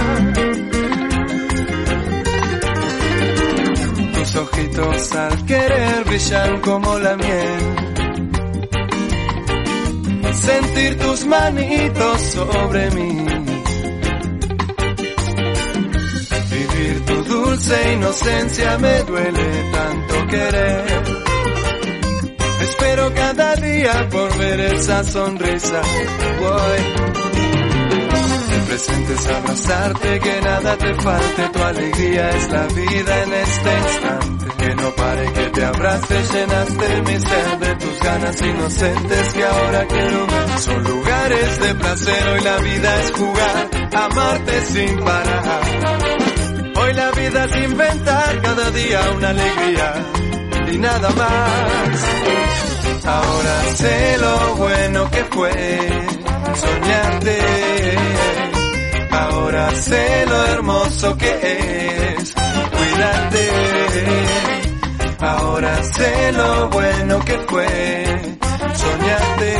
Tus 4.14 4.36
ojitos 4.36 5.12
al 5.14 5.46
querer 5.46 6.04
brillan 6.04 6.60
como 6.60 6.98
la 6.98 7.16
miel. 7.16 7.88
Sentir 10.32 10.98
tus 10.98 11.26
manitos 11.26 12.20
sobre 12.20 12.90
mí. 12.92 13.26
Vivir 16.50 17.04
tu 17.06 17.24
dulce 17.24 17.92
inocencia 17.92 18.78
me 18.78 19.02
duele 19.02 19.70
tanto 19.72 20.26
querer. 20.28 20.84
Espero 22.62 23.12
cada 23.14 23.56
día 23.56 24.08
por 24.10 24.38
ver 24.38 24.60
esa 24.60 25.04
sonrisa. 25.04 25.82
Voy. 26.40 27.27
El 28.68 28.74
presente 28.74 29.14
es 29.14 29.26
abrazarte, 29.26 30.20
que 30.20 30.40
nada 30.42 30.76
te 30.76 30.94
falte, 30.96 31.48
tu 31.54 31.62
alegría 31.62 32.30
es 32.36 32.50
la 32.50 32.66
vida 32.66 33.22
en 33.22 33.32
este 33.32 33.78
instante. 33.78 34.46
Que 34.58 34.74
no 34.74 34.90
pare, 34.94 35.32
que 35.32 35.46
te 35.46 35.64
abrace, 35.64 36.22
llenaste 36.34 37.02
mi 37.02 37.18
ser 37.18 37.58
de 37.60 37.74
tus 37.76 38.00
ganas 38.00 38.42
inocentes 38.42 39.32
que 39.32 39.44
ahora 39.44 39.86
quiero 39.86 40.26
ver. 40.26 40.58
Son 40.58 40.84
lugares 40.84 41.60
de 41.60 41.74
placer, 41.76 42.28
hoy 42.28 42.40
la 42.42 42.58
vida 42.58 43.02
es 43.02 43.10
jugar, 43.12 43.70
amarte 43.94 44.60
sin 44.66 44.98
parar. 44.98 45.62
Hoy 46.76 46.92
la 46.92 47.10
vida 47.12 47.44
es 47.46 47.56
inventar 47.70 48.42
cada 48.42 48.70
día 48.70 49.00
una 49.16 49.28
alegría 49.30 49.94
y 50.72 50.78
nada 50.78 51.08
más. 51.08 52.04
Ahora 53.06 53.62
sé 53.76 54.18
lo 54.18 54.54
bueno 54.56 55.10
que 55.10 55.24
fue 55.24 55.88
soñarte. 56.54 57.77
Ahora 59.20 59.70
sé 59.74 60.26
lo 60.26 60.46
hermoso 60.46 61.16
que 61.16 61.30
es 62.18 62.34
cuidarte. 62.76 63.50
Ahora 65.18 65.82
sé 65.82 66.32
lo 66.32 66.68
bueno 66.70 67.18
que 67.24 67.38
fue 67.48 67.66
soñarte. 68.74 69.54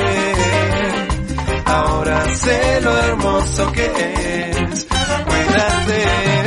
Ahora 1.66 2.36
sé 2.36 2.80
lo 2.82 2.98
hermoso 2.98 3.72
que 3.72 3.86
es 3.86 4.86
cuidarte. 5.26 6.37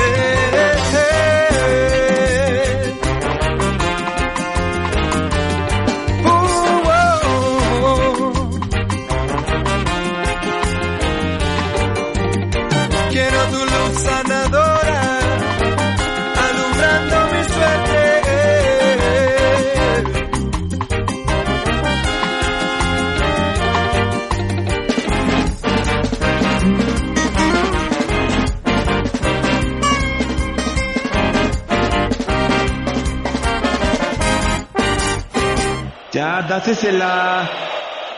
Dásesela. 36.52 37.50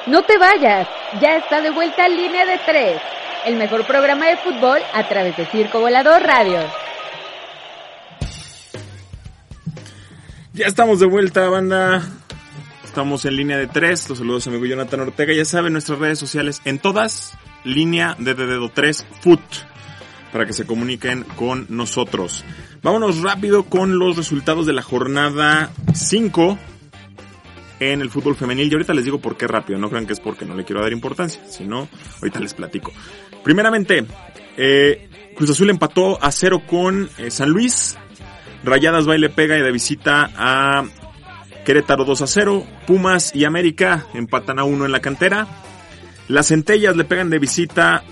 No 0.07 0.23
te 0.23 0.39
vayas, 0.39 0.87
ya 1.21 1.35
está 1.37 1.61
de 1.61 1.69
vuelta 1.69 2.07
Línea 2.09 2.47
de 2.47 2.57
Tres, 2.65 2.99
el 3.45 3.57
mejor 3.57 3.85
programa 3.85 4.25
de 4.25 4.37
fútbol 4.37 4.79
a 4.91 5.07
través 5.07 5.37
de 5.37 5.45
Circo 5.45 5.79
Volador 5.79 6.23
Radio. 6.23 6.59
Ya 10.53 10.65
estamos 10.65 10.99
de 10.99 11.05
vuelta, 11.05 11.47
banda. 11.47 12.01
Estamos 12.83 13.23
en 13.25 13.35
línea 13.35 13.57
de 13.57 13.67
tres. 13.67 14.09
Los 14.09 14.17
saludos 14.17 14.47
amigo 14.47 14.65
Jonathan 14.65 15.01
Ortega. 15.01 15.33
Ya 15.33 15.45
saben, 15.45 15.73
nuestras 15.73 15.99
redes 15.99 16.17
sociales 16.17 16.61
en 16.65 16.79
todas, 16.79 17.37
línea 17.63 18.15
de 18.17 18.33
dedo 18.33 18.69
3 18.69 19.05
foot, 19.21 19.41
para 20.31 20.47
que 20.47 20.53
se 20.53 20.65
comuniquen 20.65 21.23
con 21.35 21.67
nosotros. 21.69 22.43
Vámonos 22.81 23.21
rápido 23.21 23.63
con 23.63 23.99
los 23.99 24.17
resultados 24.17 24.65
de 24.65 24.73
la 24.73 24.81
jornada 24.81 25.71
5 25.93 26.57
en 27.91 28.01
el 28.01 28.09
fútbol 28.09 28.35
femenil. 28.35 28.69
Y 28.69 28.73
ahorita 28.73 28.93
les 28.93 29.05
digo 29.05 29.19
por 29.19 29.35
qué 29.37 29.47
rápido. 29.47 29.79
No 29.79 29.89
crean 29.89 30.05
que 30.05 30.13
es 30.13 30.19
porque 30.19 30.45
no 30.45 30.55
le 30.55 30.63
quiero 30.63 30.81
dar 30.81 30.91
importancia, 30.91 31.41
sino 31.47 31.87
ahorita 32.21 32.39
les 32.39 32.53
platico. 32.53 32.91
Primeramente, 33.43 34.05
eh, 34.57 35.09
Cruz 35.35 35.49
Azul 35.49 35.69
empató 35.69 36.23
a 36.23 36.31
cero 36.31 36.63
con 36.67 37.09
eh, 37.17 37.31
San 37.31 37.49
Luis. 37.49 37.97
Rayadas 38.63 39.05
baile 39.05 39.29
pega 39.29 39.57
y 39.57 39.61
de 39.61 39.71
visita 39.71 40.31
a 40.37 40.85
Querétaro 41.65 42.05
2 42.05 42.21
a 42.21 42.27
0. 42.27 42.65
Pumas 42.87 43.35
y 43.35 43.45
América 43.45 44.07
empatan 44.13 44.59
a 44.59 44.63
1 44.63 44.85
en 44.85 44.91
la 44.91 45.01
cantera. 45.01 45.47
Las 46.27 46.47
Centellas 46.47 46.95
le 46.95 47.03
pegan 47.03 47.29
de 47.29 47.39
visita 47.39 48.03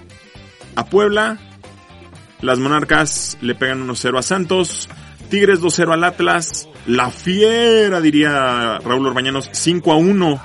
a 0.76 0.86
Puebla. 0.86 1.38
Las 2.42 2.60
Monarcas 2.60 3.38
le 3.42 3.56
pegan 3.56 3.88
1-0 3.88 4.18
a 4.18 4.22
Santos. 4.22 4.90
Tigres 5.30 5.62
2-0 5.62 5.94
al 5.94 6.04
Atlas. 6.04 6.68
La 6.88 7.12
Fiera, 7.12 8.02
diría 8.02 8.80
Raúl 8.80 9.08
Orbañanos, 9.08 9.50
5 9.52 9.92
a 9.92 9.98
1 9.98 10.42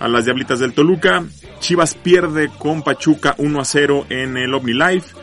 a 0.00 0.08
las 0.08 0.24
Diablitas 0.24 0.58
del 0.58 0.72
Toluca. 0.72 1.24
Chivas 1.60 1.94
pierde 1.94 2.50
con 2.58 2.82
Pachuca 2.82 3.34
1 3.36 3.60
a 3.60 3.64
0 3.64 4.06
en 4.08 4.36
el 4.36 4.54
OmniLife. 4.54 5.14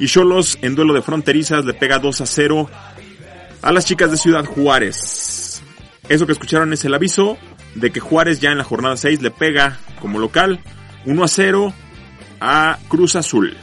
Y 0.00 0.06
Cholos 0.06 0.58
en 0.62 0.74
duelo 0.74 0.92
de 0.92 1.02
fronterizas 1.02 1.64
le 1.64 1.74
pega 1.74 1.98
2 1.98 2.20
a 2.20 2.26
0 2.26 2.70
a 3.62 3.72
las 3.72 3.84
chicas 3.84 4.10
de 4.10 4.16
Ciudad 4.16 4.44
Juárez. 4.44 5.62
Eso 6.08 6.26
que 6.26 6.32
escucharon 6.32 6.72
es 6.72 6.84
el 6.84 6.94
aviso 6.94 7.38
de 7.76 7.92
que 7.92 8.00
Juárez 8.00 8.40
ya 8.40 8.50
en 8.50 8.58
la 8.58 8.64
jornada 8.64 8.96
6 8.96 9.22
le 9.22 9.30
pega 9.30 9.78
como 10.00 10.18
local 10.18 10.60
1 11.06 11.24
a 11.24 11.28
0 11.28 11.74
a 12.40 12.78
Cruz 12.88 13.14
Azul. 13.14 13.56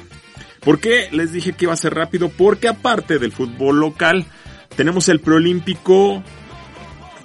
¿Por 0.62 0.80
qué 0.80 1.10
les 1.12 1.34
dije 1.34 1.54
que 1.54 1.66
iba 1.66 1.74
a 1.74 1.78
ser 1.78 1.94
rápido? 1.94 2.30
Porque 2.30 2.68
aparte 2.68 3.20
del 3.20 3.32
fútbol 3.32 3.80
local, 3.80 4.26
tenemos 4.78 5.10
el 5.10 5.20
preolímpico 5.20 6.24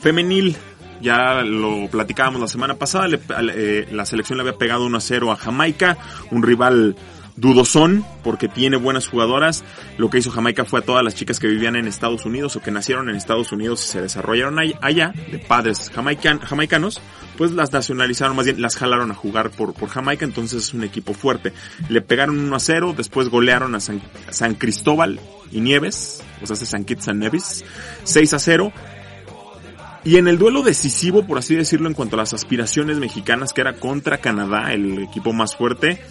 femenil. 0.01 0.57
Ya 1.01 1.43
lo 1.43 1.89
platicábamos 1.91 2.41
la 2.41 2.49
semana 2.49 2.75
pasada, 2.75 3.09
eh, 3.55 3.89
la 3.91 4.07
selección 4.07 4.39
le 4.39 4.43
había 4.43 4.59
pegado 4.59 4.87
1 4.87 4.97
a 4.97 5.01
0 5.01 5.33
a 5.33 5.37
Jamaica, 5.37 5.99
un 6.31 6.45
rival 6.45 6.97
dudosón 7.35 8.05
porque 8.23 8.47
tiene 8.47 8.77
buenas 8.77 9.09
jugadoras. 9.09 9.65
Lo 9.99 10.11
que 10.11 10.19
hizo 10.19 10.31
Jamaica 10.31 10.65
fue 10.65 10.79
a 10.79 10.83
todas 10.83 11.03
las 11.03 11.17
chicas 11.17 11.41
que 11.41 11.49
vivían 11.49 11.75
en 11.75 11.89
Estados 11.89 12.25
Unidos 12.25 12.55
o 12.55 12.63
que 12.63 12.71
nacieron 12.71 13.11
en 13.11 13.17
Estados 13.17 13.51
Unidos 13.51 13.85
y 13.85 13.89
se 13.89 14.01
desarrollaron 14.01 14.61
allá, 14.81 15.13
de 15.33 15.39
padres 15.41 15.91
jamaican, 15.93 16.39
jamaicanos, 16.39 17.01
pues 17.37 17.51
las 17.51 17.73
nacionalizaron, 17.73 18.37
más 18.37 18.45
bien 18.45 18.63
las 18.63 18.77
jalaron 18.77 19.11
a 19.11 19.15
jugar 19.15 19.51
por, 19.51 19.75
por 19.75 19.89
Jamaica, 19.89 20.25
entonces 20.25 20.63
es 20.63 20.75
un 20.75 20.85
equipo 20.85 21.15
fuerte. 21.15 21.53
Le 21.89 22.01
pegaron 22.01 22.39
1 22.39 22.55
a 22.55 22.61
0, 22.61 22.95
después 22.97 23.29
golearon 23.29 23.75
a 23.75 23.81
San 23.81 24.55
Cristóbal 24.55 25.19
y 25.53 25.61
Nieves, 25.61 26.23
o 26.41 26.47
sea, 26.47 26.57
San 26.57 26.85
Kitts 26.85 27.09
and 27.09 27.21
Nevis, 27.21 27.65
6 28.05 28.35
a 28.35 28.39
0. 28.39 28.73
Y 30.05 30.17
en 30.17 30.27
el 30.27 30.39
duelo 30.39 30.63
decisivo, 30.63 31.25
por 31.25 31.39
así 31.39 31.55
decirlo, 31.55 31.89
en 31.89 31.95
cuanto 31.95 32.17
a 32.17 32.19
las 32.19 32.35
aspiraciones 32.35 32.99
mexicanas, 32.99 33.53
que 33.53 33.61
era 33.61 33.75
contra 33.75 34.19
Canadá, 34.19 34.73
el 34.73 34.99
equipo 35.01 35.33
más 35.33 35.55
fuerte, 35.55 36.03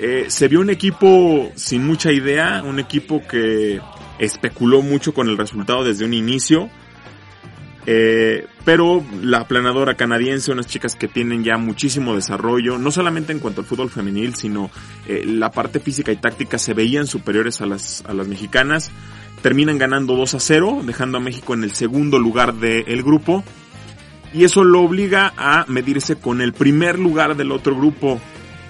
eh, 0.00 0.26
se 0.28 0.48
vio 0.48 0.60
un 0.60 0.70
equipo 0.70 1.50
sin 1.54 1.86
mucha 1.86 2.10
idea, 2.10 2.62
un 2.64 2.80
equipo 2.80 3.22
que 3.26 3.80
especuló 4.18 4.82
mucho 4.82 5.14
con 5.14 5.28
el 5.28 5.38
resultado 5.38 5.84
desde 5.84 6.04
un 6.04 6.14
inicio. 6.14 6.68
Eh, 7.88 8.48
pero 8.64 9.04
la 9.22 9.38
aplanadora 9.38 9.94
canadiense, 9.94 10.50
unas 10.50 10.66
chicas 10.66 10.96
que 10.96 11.06
tienen 11.06 11.44
ya 11.44 11.56
muchísimo 11.56 12.16
desarrollo, 12.16 12.78
no 12.78 12.90
solamente 12.90 13.32
en 13.32 13.38
cuanto 13.38 13.60
al 13.60 13.66
fútbol 13.66 13.90
femenil, 13.90 14.34
sino 14.34 14.70
eh, 15.06 15.24
la 15.24 15.52
parte 15.52 15.78
física 15.78 16.10
y 16.10 16.16
táctica 16.16 16.58
se 16.58 16.74
veían 16.74 17.06
superiores 17.06 17.60
a 17.60 17.66
las, 17.66 18.04
a 18.06 18.12
las 18.12 18.26
mexicanas. 18.26 18.90
Terminan 19.40 19.78
ganando 19.78 20.16
2 20.16 20.34
a 20.34 20.40
0, 20.40 20.82
dejando 20.84 21.18
a 21.18 21.20
México 21.20 21.54
en 21.54 21.62
el 21.62 21.72
segundo 21.72 22.18
lugar 22.18 22.54
del 22.54 23.02
grupo. 23.04 23.44
Y 24.34 24.42
eso 24.42 24.64
lo 24.64 24.82
obliga 24.82 25.32
a 25.36 25.64
medirse 25.68 26.16
con 26.16 26.40
el 26.40 26.52
primer 26.52 26.98
lugar 26.98 27.36
del 27.36 27.52
otro 27.52 27.76
grupo, 27.76 28.20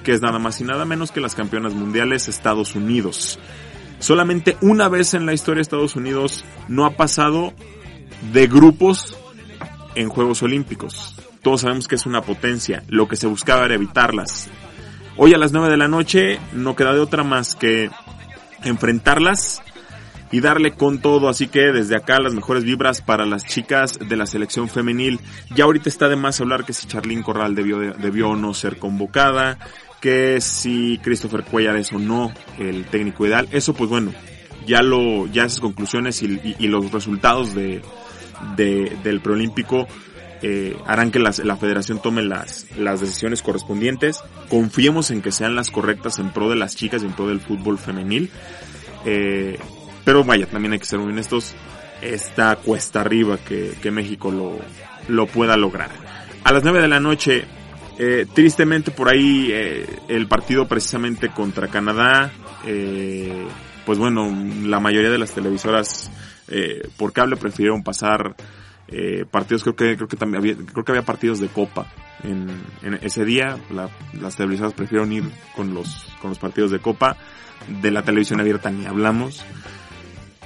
que 0.05 0.13
es 0.13 0.21
nada 0.21 0.39
más 0.39 0.61
y 0.61 0.65
nada 0.65 0.85
menos 0.85 1.11
que 1.11 1.23
las 1.23 1.35
campeonas 1.35 1.73
mundiales 1.73 2.29
Estados 2.29 2.75
Unidos. 2.75 3.39
Solamente 3.99 4.59
una 4.61 4.91
vez 4.91 5.15
en 5.15 5.25
la 5.25 5.33
historia 5.33 5.57
de 5.61 5.63
Estados 5.63 5.97
Unidos 5.97 6.45
no 6.69 6.85
ha 6.85 6.91
pasado 6.91 7.55
de 8.33 8.47
grupos 8.47 9.17
en 9.95 10.09
Juegos 10.09 10.43
Olímpicos. 10.43 11.15
Todos 11.43 11.63
sabemos 11.63 11.89
que 11.89 11.95
es 11.95 12.07
una 12.07 12.23
potencia, 12.23 12.83
lo 12.89 13.09
que 13.09 13.17
se 13.17 13.27
buscaba 13.27 13.65
era 13.65 13.75
evitarlas. 13.75 14.49
Hoy 15.17 15.33
a 15.33 15.39
las 15.39 15.53
9 15.53 15.71
de 15.71 15.77
la 15.77 15.89
noche 15.89 16.39
no 16.53 16.77
queda 16.77 16.93
de 16.93 17.01
otra 17.01 17.23
más 17.25 17.55
que 17.55 17.91
enfrentarlas 18.65 19.63
y 20.31 20.41
darle 20.41 20.73
con 20.73 21.01
todo. 21.01 21.29
Así 21.29 21.49
que 21.49 21.73
desde 21.73 21.97
acá 21.97 22.21
las 22.21 22.35
mejores 22.35 22.65
vibras 22.65 23.01
para 23.01 23.25
las 23.27 23.45
chicas 23.45 23.99
de 23.99 24.17
la 24.17 24.27
selección 24.27 24.69
femenil. 24.69 25.21
Ya 25.55 25.65
ahorita 25.65 25.89
está 25.89 26.09
de 26.09 26.17
más 26.17 26.41
hablar 26.41 26.65
que 26.65 26.73
si 26.73 26.87
Charlín 26.87 27.23
Corral 27.23 27.55
debió, 27.55 27.79
debió 27.79 28.37
no 28.37 28.53
ser 28.55 28.79
convocada, 28.79 29.59
que 30.01 30.41
si 30.41 31.01
Christopher 31.03 31.45
Cuellar 31.45 31.77
es 31.77 31.93
o 31.93 31.99
no 31.99 32.33
el 32.59 32.85
técnico 32.87 33.27
ideal. 33.27 33.49
Eso 33.53 33.75
pues 33.75 33.89
bueno, 33.89 34.13
ya 34.67 34.83
lo, 34.83 35.27
ya 35.27 35.45
esas 35.45 35.61
conclusiones 35.61 36.23
y, 36.23 36.67
los 36.67 36.91
resultados 36.93 37.55
de, 37.55 37.83
del 38.57 39.21
preolímpico 39.21 39.87
eh, 40.43 40.77
harán 40.87 41.11
que 41.11 41.19
la 41.19 41.33
federación 41.33 42.01
tome 42.01 42.23
las, 42.23 42.67
las 42.77 43.01
decisiones 43.01 43.43
correspondientes. 43.43 44.21
Confiemos 44.49 45.11
en 45.11 45.23
que 45.23 45.33
sean 45.33 45.55
las 45.55 45.71
correctas 45.71 46.19
en 46.19 46.31
pro 46.31 46.49
de 46.49 46.57
las 46.57 46.77
chicas 46.77 47.03
y 47.03 47.07
en 47.07 47.13
pro 47.13 47.29
del 47.29 47.41
fútbol 47.41 47.79
femenil. 47.79 48.31
Eh, 49.05 49.59
pero 50.05 50.25
vaya, 50.25 50.47
también 50.47 50.73
hay 50.73 50.79
que 50.79 50.85
ser 50.85 50.99
muy 50.99 51.13
honestos. 51.13 51.55
Está 52.03 52.57
cuesta 52.57 53.01
arriba 53.01 53.39
que, 53.39 53.75
que 53.81 53.91
México 53.91 54.31
lo, 54.31 54.59
lo 55.09 55.27
pueda 55.27 55.57
lograr. 55.57 55.91
A 56.45 56.53
las 56.53 56.63
9 56.63 56.83
de 56.83 56.89
la 56.89 57.01
noche 57.01 57.45
eh, 57.99 58.27
tristemente 58.33 58.91
por 58.91 59.09
ahí 59.09 59.49
eh, 59.51 59.87
el 60.09 60.29
partido 60.29 60.69
precisamente 60.69 61.31
contra 61.31 61.69
Canadá, 61.69 62.31
eh, 62.67 63.47
pues 63.87 63.99
bueno, 63.99 64.31
la 64.65 64.81
mayoría 64.81 65.11
de 65.11 65.17
las 65.17 65.33
televisoras 65.33 66.11
eh, 66.49 66.89
por 66.97 67.13
cable 67.13 67.37
prefirieron 67.37 67.83
pasar 67.83 68.37
eh, 68.89 69.25
partidos, 69.31 69.63
creo 69.63 69.77
que 69.77 69.97
creo 69.97 70.09
que 70.09 70.17
también 70.17 70.41
había, 70.41 70.57
creo 70.57 70.85
que 70.85 70.93
había 70.93 71.05
partidos 71.05 71.41
de 71.41 71.49
copa 71.49 71.93
en, 72.23 72.49
en 72.83 72.95
ese 73.03 73.25
día, 73.25 73.59
la, 73.71 73.91
las 74.21 74.37
televisoras 74.37 74.73
prefirieron 74.73 75.13
ir 75.13 75.25
con 75.55 75.75
los 75.75 76.07
con 76.21 76.31
los 76.31 76.39
partidos 76.39 76.71
de 76.71 76.79
copa, 76.79 77.17
de 77.83 77.91
la 77.91 78.03
televisión 78.03 78.41
abierta 78.41 78.71
ni 78.71 78.87
hablamos. 78.87 79.45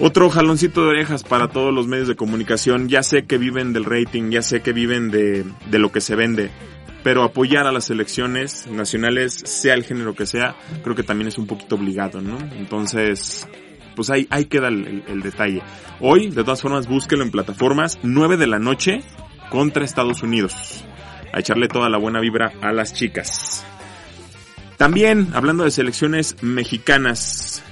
Otro 0.02 0.30
jaloncito 0.30 0.82
de 0.82 0.88
orejas 0.88 1.24
para 1.24 1.48
todos 1.48 1.74
los 1.74 1.86
medios 1.86 2.08
de 2.08 2.16
comunicación. 2.16 2.88
Ya 2.88 3.02
sé 3.02 3.26
que 3.26 3.36
viven 3.36 3.74
del 3.74 3.84
rating, 3.84 4.30
ya 4.30 4.40
sé 4.40 4.62
que 4.62 4.72
viven 4.72 5.10
de, 5.10 5.44
de 5.70 5.78
lo 5.78 5.92
que 5.92 6.00
se 6.00 6.16
vende 6.16 6.50
pero 7.02 7.22
apoyar 7.22 7.66
a 7.66 7.72
las 7.72 7.90
elecciones 7.90 8.66
nacionales, 8.66 9.34
sea 9.34 9.74
el 9.74 9.84
género 9.84 10.14
que 10.14 10.26
sea, 10.26 10.56
creo 10.82 10.94
que 10.94 11.02
también 11.02 11.28
es 11.28 11.38
un 11.38 11.46
poquito 11.46 11.76
obligado, 11.76 12.20
¿no? 12.20 12.38
Entonces, 12.56 13.48
pues 13.94 14.10
ahí, 14.10 14.26
queda 14.46 14.68
el, 14.68 15.20
detalle. 15.22 15.62
Hoy, 16.00 16.30
de 16.30 16.42
todas 16.44 16.62
formas, 16.62 16.86
búsquelo 16.86 17.22
en 17.22 17.30
plataformas, 17.30 17.98
9 18.02 18.36
de 18.36 18.46
la 18.46 18.58
noche 18.58 19.00
contra 19.50 19.84
Estados 19.84 20.22
Unidos. 20.22 20.84
A 21.32 21.40
echarle 21.40 21.68
toda 21.68 21.88
la 21.88 21.98
buena 21.98 22.20
vibra 22.20 22.52
a 22.60 22.72
las 22.72 22.92
chicas. 22.92 23.64
También, 24.76 25.28
hablando 25.34 25.64
de 25.64 25.70
selecciones 25.70 26.36
mexicanas, 26.42 27.62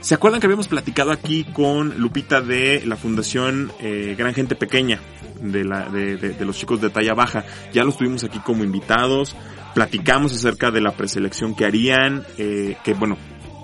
¿se 0.00 0.14
acuerdan 0.14 0.40
que 0.40 0.46
habíamos 0.46 0.68
platicado 0.68 1.12
aquí 1.12 1.44
con 1.44 2.00
Lupita 2.00 2.40
de 2.40 2.82
la 2.86 2.96
Fundación 2.96 3.70
eh, 3.80 4.14
Gran 4.18 4.34
Gente 4.34 4.56
Pequeña? 4.56 5.00
de, 5.40 5.64
la, 5.64 5.88
de, 5.88 6.16
de, 6.16 6.44
los 6.44 6.56
chicos 6.56 6.80
de 6.80 6.90
talla 6.90 7.14
baja. 7.14 7.44
Ya 7.72 7.84
los 7.84 7.96
tuvimos 7.96 8.24
aquí 8.24 8.38
como 8.40 8.64
invitados, 8.64 9.36
platicamos 9.74 10.32
acerca 10.32 10.70
de 10.70 10.80
la 10.80 10.92
preselección 10.92 11.54
que 11.54 11.64
harían, 11.64 12.24
eh, 12.36 12.76
que 12.84 12.94
bueno, 12.94 13.16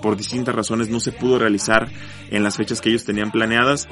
por 0.05 0.17
distintas 0.17 0.53
razones 0.53 0.87
no 0.87 0.99
se 0.99 1.11
pudo 1.11 1.39
realizar 1.39 1.89
en 2.29 2.43
las 2.43 2.57
fechas 2.57 2.79
que 2.79 2.89
ellos 2.89 3.05
tenían 3.05 3.31
planeadas. 3.31 3.87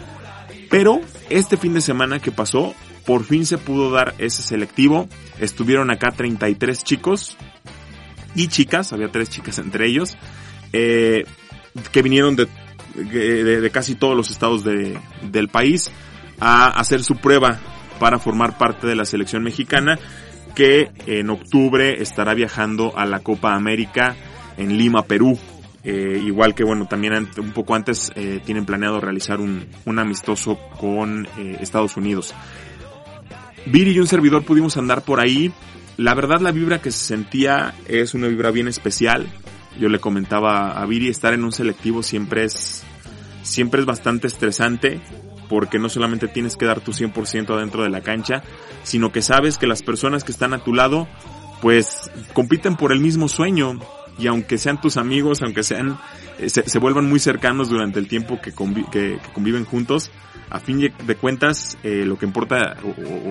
Pero 0.69 1.01
este 1.31 1.57
fin 1.57 1.73
de 1.73 1.81
semana 1.81 2.19
que 2.19 2.31
pasó, 2.31 2.75
por 3.03 3.23
fin 3.23 3.47
se 3.47 3.57
pudo 3.57 3.89
dar 3.89 4.13
ese 4.19 4.43
selectivo. 4.43 5.09
Estuvieron 5.39 5.89
acá 5.89 6.11
33 6.11 6.83
chicos 6.83 7.35
y 8.35 8.47
chicas, 8.47 8.93
había 8.93 9.07
tres 9.07 9.31
chicas 9.31 9.57
entre 9.57 9.87
ellos, 9.87 10.15
eh, 10.71 11.25
que 11.91 12.03
vinieron 12.03 12.35
de, 12.35 12.47
de, 12.93 13.61
de, 13.61 13.69
casi 13.71 13.95
todos 13.95 14.15
los 14.15 14.29
estados 14.29 14.63
de, 14.63 14.95
del 15.31 15.47
país 15.47 15.89
a 16.39 16.67
hacer 16.79 17.03
su 17.03 17.15
prueba 17.15 17.59
para 17.99 18.19
formar 18.19 18.59
parte 18.59 18.85
de 18.85 18.95
la 18.95 19.05
selección 19.05 19.41
mexicana 19.41 19.97
que 20.53 20.91
en 21.07 21.31
octubre 21.31 22.03
estará 22.03 22.35
viajando 22.35 22.95
a 22.95 23.07
la 23.07 23.21
Copa 23.21 23.55
América 23.55 24.15
en 24.57 24.77
Lima, 24.77 25.05
Perú. 25.05 25.39
Eh, 25.83 26.21
igual 26.23 26.55
que 26.55 26.63
bueno, 26.63 26.87
también 26.87 27.27
un 27.37 27.51
poco 27.51 27.75
antes 27.75 28.11
eh, 28.15 28.39
tienen 28.45 28.65
planeado 28.65 29.01
realizar 29.01 29.41
un, 29.41 29.67
un 29.85 29.99
amistoso 29.99 30.57
con 30.79 31.27
eh, 31.37 31.57
Estados 31.59 31.97
Unidos. 31.97 32.33
Viri 33.65 33.91
y 33.91 33.99
un 33.99 34.07
servidor 34.07 34.43
pudimos 34.43 34.77
andar 34.77 35.03
por 35.03 35.19
ahí. 35.19 35.51
La 35.97 36.13
verdad 36.13 36.39
la 36.39 36.51
vibra 36.51 36.81
que 36.81 36.91
se 36.91 37.05
sentía 37.05 37.73
es 37.87 38.13
una 38.13 38.27
vibra 38.27 38.51
bien 38.51 38.67
especial. 38.67 39.27
Yo 39.77 39.89
le 39.89 39.99
comentaba 39.99 40.71
a 40.71 40.85
Viri, 40.85 41.09
estar 41.09 41.33
en 41.33 41.43
un 41.43 41.51
selectivo 41.51 42.03
siempre 42.03 42.45
es, 42.45 42.83
siempre 43.41 43.81
es 43.81 43.85
bastante 43.85 44.27
estresante 44.27 45.01
porque 45.49 45.79
no 45.79 45.89
solamente 45.89 46.27
tienes 46.27 46.55
que 46.55 46.65
dar 46.65 46.79
tu 46.79 46.93
100% 46.93 47.59
dentro 47.59 47.83
de 47.83 47.89
la 47.89 48.01
cancha, 48.01 48.43
sino 48.83 49.11
que 49.11 49.21
sabes 49.21 49.57
que 49.57 49.67
las 49.67 49.83
personas 49.83 50.23
que 50.23 50.31
están 50.31 50.53
a 50.53 50.63
tu 50.63 50.73
lado, 50.73 51.07
pues 51.61 52.09
compiten 52.33 52.75
por 52.75 52.91
el 52.91 52.99
mismo 52.99 53.27
sueño 53.27 53.79
y 54.17 54.27
aunque 54.27 54.57
sean 54.57 54.79
tus 54.79 54.97
amigos, 54.97 55.41
aunque 55.41 55.63
sean 55.63 55.97
eh, 56.39 56.49
se, 56.49 56.79
vuelvan 56.79 57.09
muy 57.09 57.19
cercanos 57.19 57.69
durante 57.69 57.99
el 57.99 58.07
tiempo 58.07 58.39
que, 58.41 58.53
que, 58.91 59.19
conviven 59.33 59.65
juntos, 59.65 60.11
a 60.49 60.59
fin 60.59 60.79
de 60.79 61.15
cuentas 61.15 61.77
eh, 61.83 62.05
lo 62.05 62.17
que 62.17 62.25
importa 62.25 62.77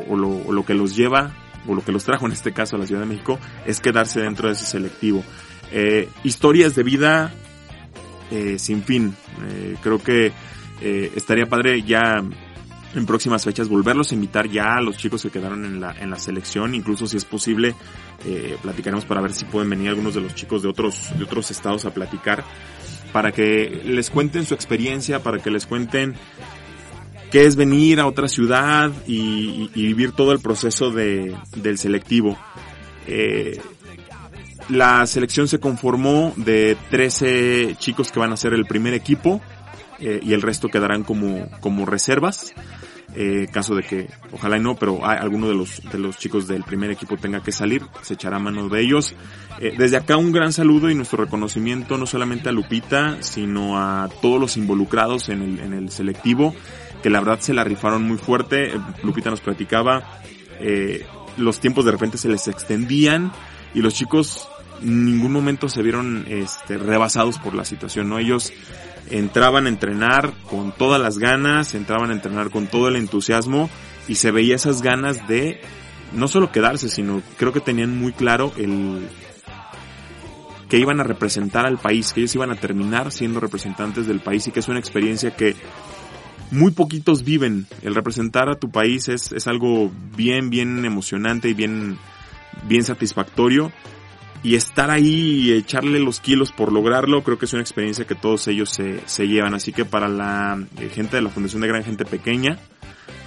o, 0.08 0.16
lo, 0.16 0.64
que 0.64 0.74
los 0.74 0.96
lleva 0.96 1.32
o 1.68 1.74
lo 1.74 1.84
que 1.84 1.92
los 1.92 2.04
trajo 2.04 2.26
en 2.26 2.32
este 2.32 2.52
caso 2.52 2.76
a 2.76 2.78
la 2.78 2.86
Ciudad 2.86 3.02
de 3.02 3.06
México 3.06 3.38
es 3.66 3.80
quedarse 3.80 4.20
dentro 4.20 4.48
de 4.48 4.54
ese 4.54 4.66
selectivo. 4.66 5.22
Eh, 5.70 6.08
historias 6.24 6.74
de 6.74 6.82
vida 6.82 7.32
sin 8.56 8.82
fin. 8.82 9.14
creo 9.82 10.02
que 10.02 10.32
eh, 10.84 11.12
estaría 11.14 11.46
padre 11.46 11.82
ya 11.82 12.24
en 12.94 13.06
próximas 13.06 13.44
fechas 13.44 13.68
volverlos 13.68 14.12
a 14.12 14.14
invitar 14.14 14.48
ya 14.48 14.76
a 14.76 14.80
los 14.80 14.96
chicos 14.96 15.22
que 15.22 15.30
quedaron 15.30 15.64
en 15.64 15.80
la, 15.80 15.92
en 15.98 16.10
la 16.10 16.18
selección, 16.18 16.74
incluso 16.74 17.06
si 17.06 17.16
es 17.16 17.24
posible, 17.24 17.74
eh, 18.24 18.56
platicaremos 18.60 19.04
para 19.04 19.20
ver 19.20 19.32
si 19.32 19.44
pueden 19.44 19.70
venir 19.70 19.88
algunos 19.88 20.14
de 20.14 20.20
los 20.20 20.34
chicos 20.34 20.62
de 20.62 20.68
otros, 20.68 21.10
de 21.16 21.24
otros 21.24 21.50
estados 21.50 21.84
a 21.84 21.94
platicar, 21.94 22.44
para 23.12 23.32
que 23.32 23.82
les 23.84 24.10
cuenten 24.10 24.44
su 24.44 24.54
experiencia, 24.54 25.22
para 25.22 25.38
que 25.38 25.50
les 25.50 25.66
cuenten 25.66 26.14
qué 27.30 27.46
es 27.46 27.56
venir 27.56 28.00
a 28.00 28.06
otra 28.06 28.28
ciudad 28.28 28.92
y, 29.06 29.70
y 29.74 29.86
vivir 29.86 30.12
todo 30.12 30.32
el 30.32 30.40
proceso 30.40 30.90
de, 30.90 31.34
del 31.56 31.78
selectivo. 31.78 32.38
Eh, 33.06 33.60
la 34.68 35.06
selección 35.06 35.48
se 35.48 35.58
conformó 35.58 36.32
de 36.36 36.76
13 36.90 37.76
chicos 37.78 38.12
que 38.12 38.20
van 38.20 38.32
a 38.32 38.36
ser 38.36 38.52
el 38.52 38.64
primer 38.64 38.94
equipo 38.94 39.40
eh, 40.02 40.20
y 40.22 40.32
el 40.32 40.42
resto 40.42 40.68
quedarán 40.68 41.04
como, 41.04 41.48
como 41.60 41.86
reservas. 41.86 42.52
Eh, 43.14 43.46
caso 43.52 43.74
de 43.74 43.82
que, 43.82 44.08
ojalá 44.32 44.56
y 44.56 44.60
no, 44.60 44.74
pero 44.74 45.06
hay, 45.06 45.18
alguno 45.18 45.46
de 45.46 45.54
los, 45.54 45.82
de 45.92 45.98
los 45.98 46.16
chicos 46.16 46.48
del 46.48 46.64
primer 46.64 46.90
equipo 46.90 47.18
tenga 47.18 47.42
que 47.42 47.52
salir, 47.52 47.82
se 48.00 48.14
echará 48.14 48.38
mano 48.38 48.68
de 48.68 48.80
ellos. 48.80 49.14
Eh, 49.60 49.74
desde 49.76 49.98
acá 49.98 50.16
un 50.16 50.32
gran 50.32 50.52
saludo 50.52 50.90
y 50.90 50.94
nuestro 50.94 51.24
reconocimiento 51.24 51.98
no 51.98 52.06
solamente 52.06 52.48
a 52.48 52.52
Lupita, 52.52 53.18
sino 53.20 53.78
a 53.78 54.08
todos 54.22 54.40
los 54.40 54.56
involucrados 54.56 55.28
en 55.28 55.42
el, 55.42 55.58
en 55.60 55.74
el 55.74 55.90
selectivo, 55.90 56.54
que 57.02 57.10
la 57.10 57.20
verdad 57.20 57.40
se 57.40 57.52
la 57.52 57.64
rifaron 57.64 58.02
muy 58.02 58.16
fuerte. 58.16 58.74
Eh, 58.74 58.80
Lupita 59.02 59.30
nos 59.30 59.40
platicaba, 59.40 60.20
los 61.36 61.60
tiempos 61.60 61.84
de 61.84 61.90
repente 61.90 62.18
se 62.18 62.28
les 62.28 62.48
extendían 62.48 63.32
y 63.74 63.82
los 63.82 63.94
chicos 63.94 64.48
en 64.80 65.04
ningún 65.04 65.32
momento 65.32 65.68
se 65.68 65.82
vieron 65.82 66.24
este, 66.28 66.78
rebasados 66.78 67.38
por 67.38 67.54
la 67.54 67.64
situación, 67.64 68.08
¿no? 68.08 68.18
Ellos 68.18 68.52
entraban 69.12 69.66
a 69.66 69.68
entrenar 69.68 70.32
con 70.48 70.72
todas 70.72 71.00
las 71.00 71.18
ganas, 71.18 71.74
entraban 71.74 72.10
a 72.10 72.14
entrenar 72.14 72.50
con 72.50 72.66
todo 72.66 72.88
el 72.88 72.96
entusiasmo 72.96 73.70
y 74.08 74.16
se 74.16 74.30
veía 74.30 74.56
esas 74.56 74.82
ganas 74.82 75.28
de 75.28 75.60
no 76.12 76.28
solo 76.28 76.50
quedarse, 76.50 76.88
sino 76.88 77.22
creo 77.36 77.52
que 77.52 77.60
tenían 77.60 77.96
muy 77.96 78.12
claro 78.12 78.52
el 78.56 79.08
que 80.68 80.78
iban 80.78 81.00
a 81.00 81.04
representar 81.04 81.66
al 81.66 81.78
país, 81.78 82.12
que 82.12 82.20
ellos 82.20 82.34
iban 82.34 82.50
a 82.50 82.56
terminar 82.56 83.12
siendo 83.12 83.40
representantes 83.40 84.06
del 84.06 84.20
país 84.20 84.46
y 84.46 84.52
que 84.52 84.60
es 84.60 84.68
una 84.68 84.78
experiencia 84.78 85.36
que 85.36 85.54
muy 86.50 86.72
poquitos 86.72 87.24
viven. 87.24 87.66
El 87.82 87.94
representar 87.94 88.48
a 88.48 88.54
tu 88.54 88.70
país 88.70 89.08
es, 89.08 89.32
es 89.32 89.46
algo 89.46 89.90
bien, 90.16 90.48
bien 90.48 90.84
emocionante 90.86 91.50
y 91.50 91.54
bien, 91.54 91.98
bien 92.66 92.84
satisfactorio 92.84 93.70
y 94.42 94.56
estar 94.56 94.90
ahí 94.90 95.50
y 95.50 95.52
echarle 95.52 96.00
los 96.00 96.20
kilos 96.20 96.52
por 96.52 96.72
lograrlo, 96.72 97.22
creo 97.22 97.38
que 97.38 97.44
es 97.44 97.52
una 97.52 97.62
experiencia 97.62 98.06
que 98.06 98.14
todos 98.14 98.48
ellos 98.48 98.70
se, 98.70 99.00
se 99.06 99.28
llevan. 99.28 99.54
Así 99.54 99.72
que 99.72 99.84
para 99.84 100.08
la 100.08 100.60
eh, 100.78 100.88
gente 100.88 101.16
de 101.16 101.22
la 101.22 101.30
Fundación 101.30 101.62
de 101.62 101.68
Gran 101.68 101.84
Gente 101.84 102.04
Pequeña, 102.04 102.58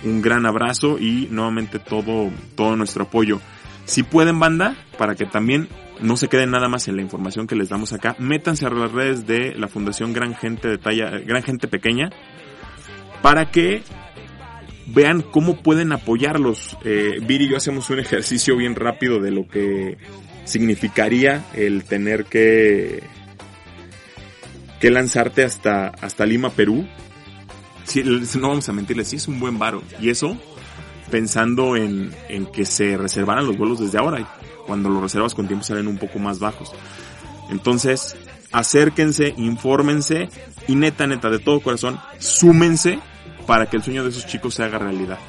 un 0.03 0.21
gran 0.21 0.45
abrazo 0.45 0.99
y 0.99 1.27
nuevamente 1.31 1.79
todo, 1.79 2.31
todo 2.55 2.75
nuestro 2.75 3.03
apoyo. 3.03 3.39
Si 3.85 4.03
pueden 4.03 4.39
banda, 4.39 4.75
para 4.97 5.15
que 5.15 5.25
también 5.25 5.69
no 6.01 6.17
se 6.17 6.27
queden 6.27 6.51
nada 6.51 6.67
más 6.67 6.87
en 6.87 6.97
la 6.97 7.01
información 7.01 7.47
que 7.47 7.55
les 7.55 7.69
damos 7.69 7.93
acá, 7.93 8.15
métanse 8.19 8.65
a 8.65 8.69
las 8.69 8.91
redes 8.91 9.25
de 9.25 9.55
la 9.55 9.67
Fundación 9.67 10.11
Gran 10.11 10.35
Gente 10.35 10.67
de 10.67 10.77
Talla, 10.77 11.11
Gran 11.19 11.43
Gente 11.43 11.67
Pequeña, 11.67 12.09
para 13.21 13.51
que 13.51 13.83
vean 14.87 15.21
cómo 15.21 15.61
pueden 15.61 15.91
apoyarlos. 15.91 16.77
Eh, 16.83 17.19
Viri 17.25 17.45
y 17.45 17.49
yo 17.49 17.57
hacemos 17.57 17.89
un 17.89 17.99
ejercicio 17.99 18.57
bien 18.57 18.75
rápido 18.75 19.19
de 19.19 19.31
lo 19.31 19.47
que 19.47 19.97
significaría 20.45 21.43
el 21.53 21.83
tener 21.83 22.25
que 22.25 23.03
que 24.79 24.89
lanzarte 24.91 25.43
hasta 25.43 25.87
hasta 25.87 26.25
Lima, 26.25 26.49
Perú. 26.49 26.87
Si, 27.83 28.03
no 28.03 28.49
vamos 28.49 28.67
a 28.69 28.73
mentirles, 28.73 29.09
sí 29.09 29.17
es 29.17 29.27
un 29.27 29.39
buen 29.39 29.59
varo. 29.59 29.83
Y 29.99 30.09
eso 30.09 30.37
pensando 31.11 31.75
en, 31.75 32.11
en 32.29 32.45
que 32.47 32.65
se 32.65 32.97
reservaran 32.97 33.45
los 33.45 33.57
vuelos 33.57 33.79
desde 33.79 33.97
ahora. 33.97 34.27
Cuando 34.65 34.89
los 34.89 35.01
reservas 35.01 35.35
con 35.35 35.47
tiempo 35.47 35.63
salen 35.63 35.87
un 35.87 35.97
poco 35.97 36.17
más 36.17 36.39
bajos. 36.39 36.71
Entonces, 37.49 38.15
acérquense, 38.51 39.33
infórmense 39.37 40.29
y 40.67 40.75
neta, 40.75 41.05
neta, 41.05 41.29
de 41.29 41.39
todo 41.39 41.59
corazón, 41.59 41.99
súmense 42.17 42.99
para 43.45 43.67
que 43.69 43.77
el 43.77 43.83
sueño 43.83 44.03
de 44.03 44.09
esos 44.09 44.25
chicos 44.25 44.55
se 44.55 44.63
haga 44.63 44.79
realidad. 44.79 45.19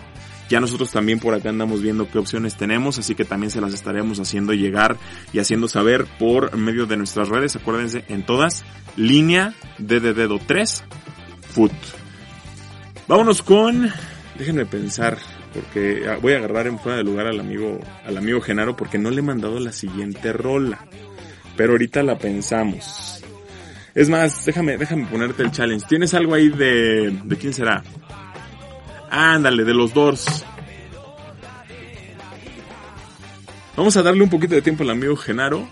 Ya 0.49 0.61
nosotros 0.61 0.91
también 0.93 1.19
por 1.19 1.35
acá 1.35 1.49
andamos 1.49 1.83
viendo 1.83 2.09
qué 2.09 2.19
opciones 2.19 2.57
tenemos, 2.57 2.99
así 2.99 3.15
que 3.15 3.25
también 3.25 3.51
se 3.51 3.61
las 3.61 3.75
estaremos 3.75 4.21
haciendo 4.21 4.53
llegar 4.53 4.97
y 5.33 5.41
haciendo 5.41 5.69
saber 5.69 6.07
por 6.19 6.57
medio 6.57 6.87
de 6.87 6.97
nuestras 6.97 7.29
redes. 7.29 7.57
Acuérdense, 7.57 8.05
en 8.09 8.25
todas, 8.25 8.65
línea 8.97 9.55
de 9.79 10.01
dedo 10.01 10.39
3, 10.45 10.85
foot. 11.53 11.73
Vámonos 13.09 13.43
con, 13.43 13.91
déjenme 14.39 14.67
pensar, 14.67 15.19
porque 15.53 16.07
voy 16.21 16.35
a 16.35 16.39
agarrar 16.39 16.69
en 16.69 16.79
fuera 16.79 16.99
de 16.99 17.05
lugar 17.05 17.27
al 17.27 17.41
amigo, 17.41 17.81
al 18.05 18.17
amigo 18.17 18.41
Genaro 18.41 18.77
porque 18.77 18.99
no 18.99 19.11
le 19.11 19.21
he 19.21 19.23
mandado 19.23 19.59
la 19.59 19.73
siguiente 19.73 20.33
rola. 20.33 20.87
Pero 21.57 21.73
ahorita 21.73 22.03
la 22.03 22.19
pensamos. 22.19 23.23
Es 23.95 24.11
más, 24.11 24.45
déjame, 24.45 24.77
déjame 24.77 25.07
ponerte 25.07 25.43
el 25.43 25.51
challenge. 25.51 25.87
¿Tienes 25.89 26.13
algo 26.13 26.35
ahí 26.35 26.51
de, 26.51 27.19
de 27.25 27.37
quién 27.37 27.55
será? 27.55 27.83
Ándale, 29.11 29.65
de 29.65 29.75
los 29.75 29.95
Doors. 29.95 30.45
Vamos 33.77 33.97
a 33.97 34.03
darle 34.03 34.23
un 34.23 34.31
poquito 34.31 34.55
de 34.55 34.63
tiempo 34.63 34.85
al 34.85 34.91
amigo 34.91 35.17
Genaro. 35.17 35.69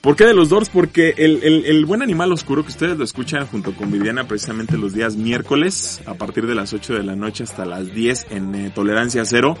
¿Por 0.00 0.16
qué 0.16 0.24
de 0.24 0.34
los 0.34 0.48
Doors? 0.48 0.68
Porque 0.68 1.14
el, 1.16 1.42
el, 1.44 1.86
buen 1.86 2.02
animal 2.02 2.32
oscuro 2.32 2.64
que 2.64 2.70
ustedes 2.70 2.98
lo 2.98 3.04
escuchan 3.04 3.46
junto 3.46 3.72
con 3.72 3.92
Viviana 3.92 4.26
precisamente 4.26 4.76
los 4.76 4.94
días 4.94 5.14
miércoles 5.14 6.00
a 6.06 6.14
partir 6.14 6.46
de 6.46 6.56
las 6.56 6.72
8 6.72 6.94
de 6.94 7.04
la 7.04 7.14
noche 7.14 7.44
hasta 7.44 7.64
las 7.64 7.94
10 7.94 8.26
en 8.30 8.54
eh, 8.54 8.72
Tolerancia 8.74 9.24
Cero. 9.24 9.56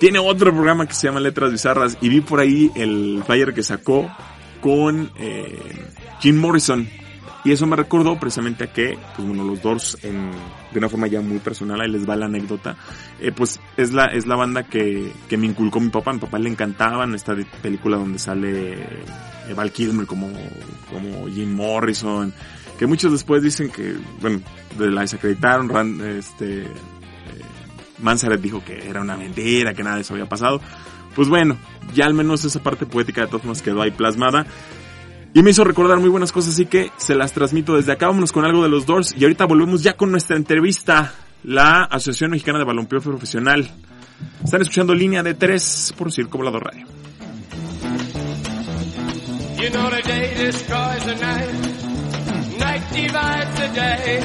Tiene 0.00 0.18
otro 0.18 0.52
programa 0.52 0.86
que 0.86 0.94
se 0.94 1.06
llama 1.06 1.20
Letras 1.20 1.52
Bizarras 1.52 1.98
y 2.00 2.08
vi 2.08 2.20
por 2.20 2.40
ahí 2.40 2.72
el 2.74 3.22
flyer 3.24 3.54
que 3.54 3.62
sacó 3.62 4.10
con 4.60 5.12
eh, 5.18 5.56
Jim 6.20 6.36
Morrison. 6.36 6.88
Y 7.44 7.52
eso 7.52 7.66
me 7.66 7.76
recordó 7.76 8.18
precisamente 8.18 8.64
a 8.64 8.72
que, 8.72 8.98
pues 9.14 9.28
bueno, 9.28 9.44
los 9.44 9.60
Doors, 9.60 9.98
en, 10.02 10.30
de 10.72 10.78
una 10.78 10.88
forma 10.88 11.08
ya 11.08 11.20
muy 11.20 11.38
personal, 11.40 11.78
ahí 11.78 11.90
les 11.90 12.08
va 12.08 12.16
la 12.16 12.24
anécdota, 12.24 12.74
eh, 13.20 13.32
pues 13.32 13.60
es 13.76 13.92
la, 13.92 14.06
es 14.06 14.26
la 14.26 14.34
banda 14.34 14.62
que, 14.62 15.12
que 15.28 15.36
me 15.36 15.46
inculcó 15.46 15.78
mi 15.78 15.90
papá. 15.90 16.12
A 16.12 16.14
mi 16.14 16.20
papá 16.20 16.38
le 16.38 16.48
encantaban 16.48 17.14
esta 17.14 17.36
película 17.60 17.98
donde 17.98 18.18
sale 18.18 18.72
eh, 18.72 19.54
Val 19.54 19.72
Kilmer 19.72 20.06
como, 20.06 20.30
como 20.90 21.28
Jim 21.28 21.54
Morrison, 21.54 22.32
que 22.78 22.86
muchos 22.86 23.12
después 23.12 23.42
dicen 23.42 23.68
que, 23.68 23.94
bueno, 24.22 24.40
la 24.78 25.02
desacreditaron, 25.02 25.68
Rand, 25.68 26.00
este, 26.00 26.62
eh, 26.62 26.68
Manzaret 27.98 28.40
dijo 28.40 28.64
que 28.64 28.88
era 28.88 29.02
una 29.02 29.18
mentira, 29.18 29.74
que 29.74 29.82
nada 29.82 29.96
de 29.96 30.02
eso 30.02 30.14
había 30.14 30.30
pasado. 30.30 30.62
Pues 31.14 31.28
bueno, 31.28 31.56
ya 31.92 32.06
al 32.06 32.14
menos 32.14 32.44
esa 32.44 32.60
parte 32.62 32.86
poética 32.86 33.20
de 33.20 33.26
todas 33.28 33.42
formas 33.42 33.62
quedó 33.62 33.82
ahí 33.82 33.90
plasmada. 33.90 34.46
Y 35.36 35.42
me 35.42 35.50
hizo 35.50 35.64
recordar 35.64 35.98
muy 35.98 36.08
buenas 36.08 36.30
cosas, 36.30 36.54
así 36.54 36.66
que 36.66 36.92
se 36.96 37.16
las 37.16 37.32
transmito 37.32 37.74
desde 37.74 37.90
acá. 37.90 38.06
Vámonos 38.06 38.30
con 38.30 38.44
algo 38.44 38.62
de 38.62 38.68
los 38.68 38.86
Doors. 38.86 39.16
Y 39.18 39.24
ahorita 39.24 39.46
volvemos 39.46 39.82
ya 39.82 39.94
con 39.94 40.12
nuestra 40.12 40.36
entrevista. 40.36 41.12
La 41.42 41.82
Asociación 41.82 42.30
Mexicana 42.30 42.60
de 42.60 42.64
Balompié 42.64 43.00
Profesional. 43.00 43.68
Están 44.44 44.62
escuchando 44.62 44.94
línea 44.94 45.24
de 45.24 45.34
3 45.34 45.94
por 45.98 46.12
Circo 46.12 46.38
Volador 46.38 46.64
Radio. 46.64 46.86
You 49.60 49.70
know 49.70 49.90
the 49.90 50.02
day 50.02 50.34
destroys 50.36 51.04
the 51.04 51.16
night. 51.16 51.50
Night 52.60 52.82
divides 52.92 53.54
the 53.56 53.68
day. 53.74 54.20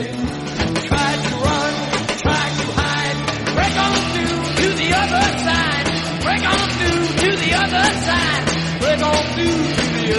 Try 0.86 1.12
to 1.26 1.36
run, 1.44 1.74
try 2.22 2.46
to 2.54 2.66
hide. 2.78 3.18
Break 3.56 3.76
on 3.80 3.96
through 4.14 4.44
to 4.62 4.76
the 4.78 4.94
other 4.94 5.40
side. 5.40 5.88
Break 6.22 6.44
on 6.46 6.70
through 6.78 7.08
to 7.18 7.36
the 7.36 7.54
other 7.56 7.88
side. 8.06 8.44
Break 8.80 9.02
on 9.02 9.24
through 9.34 9.89
We 10.10 10.16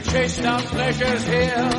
chased 0.00 0.44
our 0.46 0.62
pleasures 0.62 1.24
here, 1.24 1.70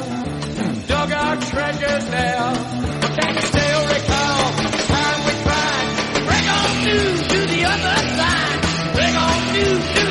dug 0.88 1.12
our 1.12 1.38
treasures 1.38 2.06
there. 2.06 2.54
But 3.02 3.12
can 3.20 3.42
still 3.42 3.88
recall 3.88 4.52
the 4.62 4.70
time 4.94 5.26
we 5.26 5.34
to 7.30 7.38
the 7.48 7.66
other 7.66 7.98
side. 8.18 8.62
Break 8.94 9.16
on 9.16 9.42
through 9.50 9.80
to 9.96 10.11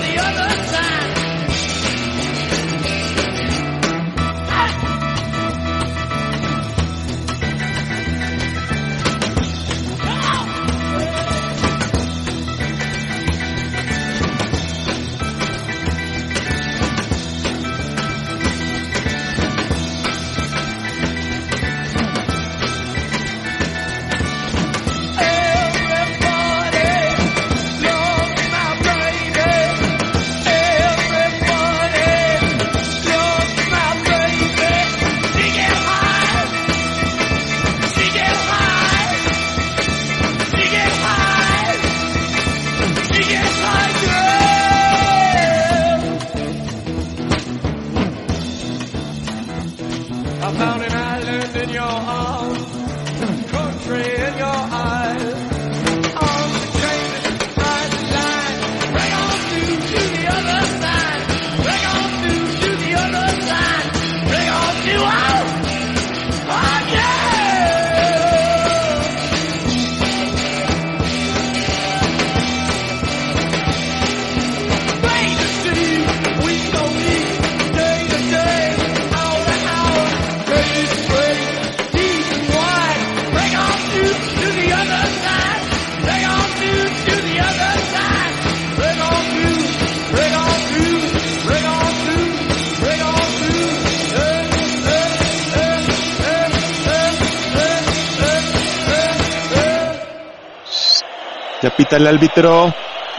pita 101.91 101.97
el 101.97 102.07
árbitro. 102.07 102.75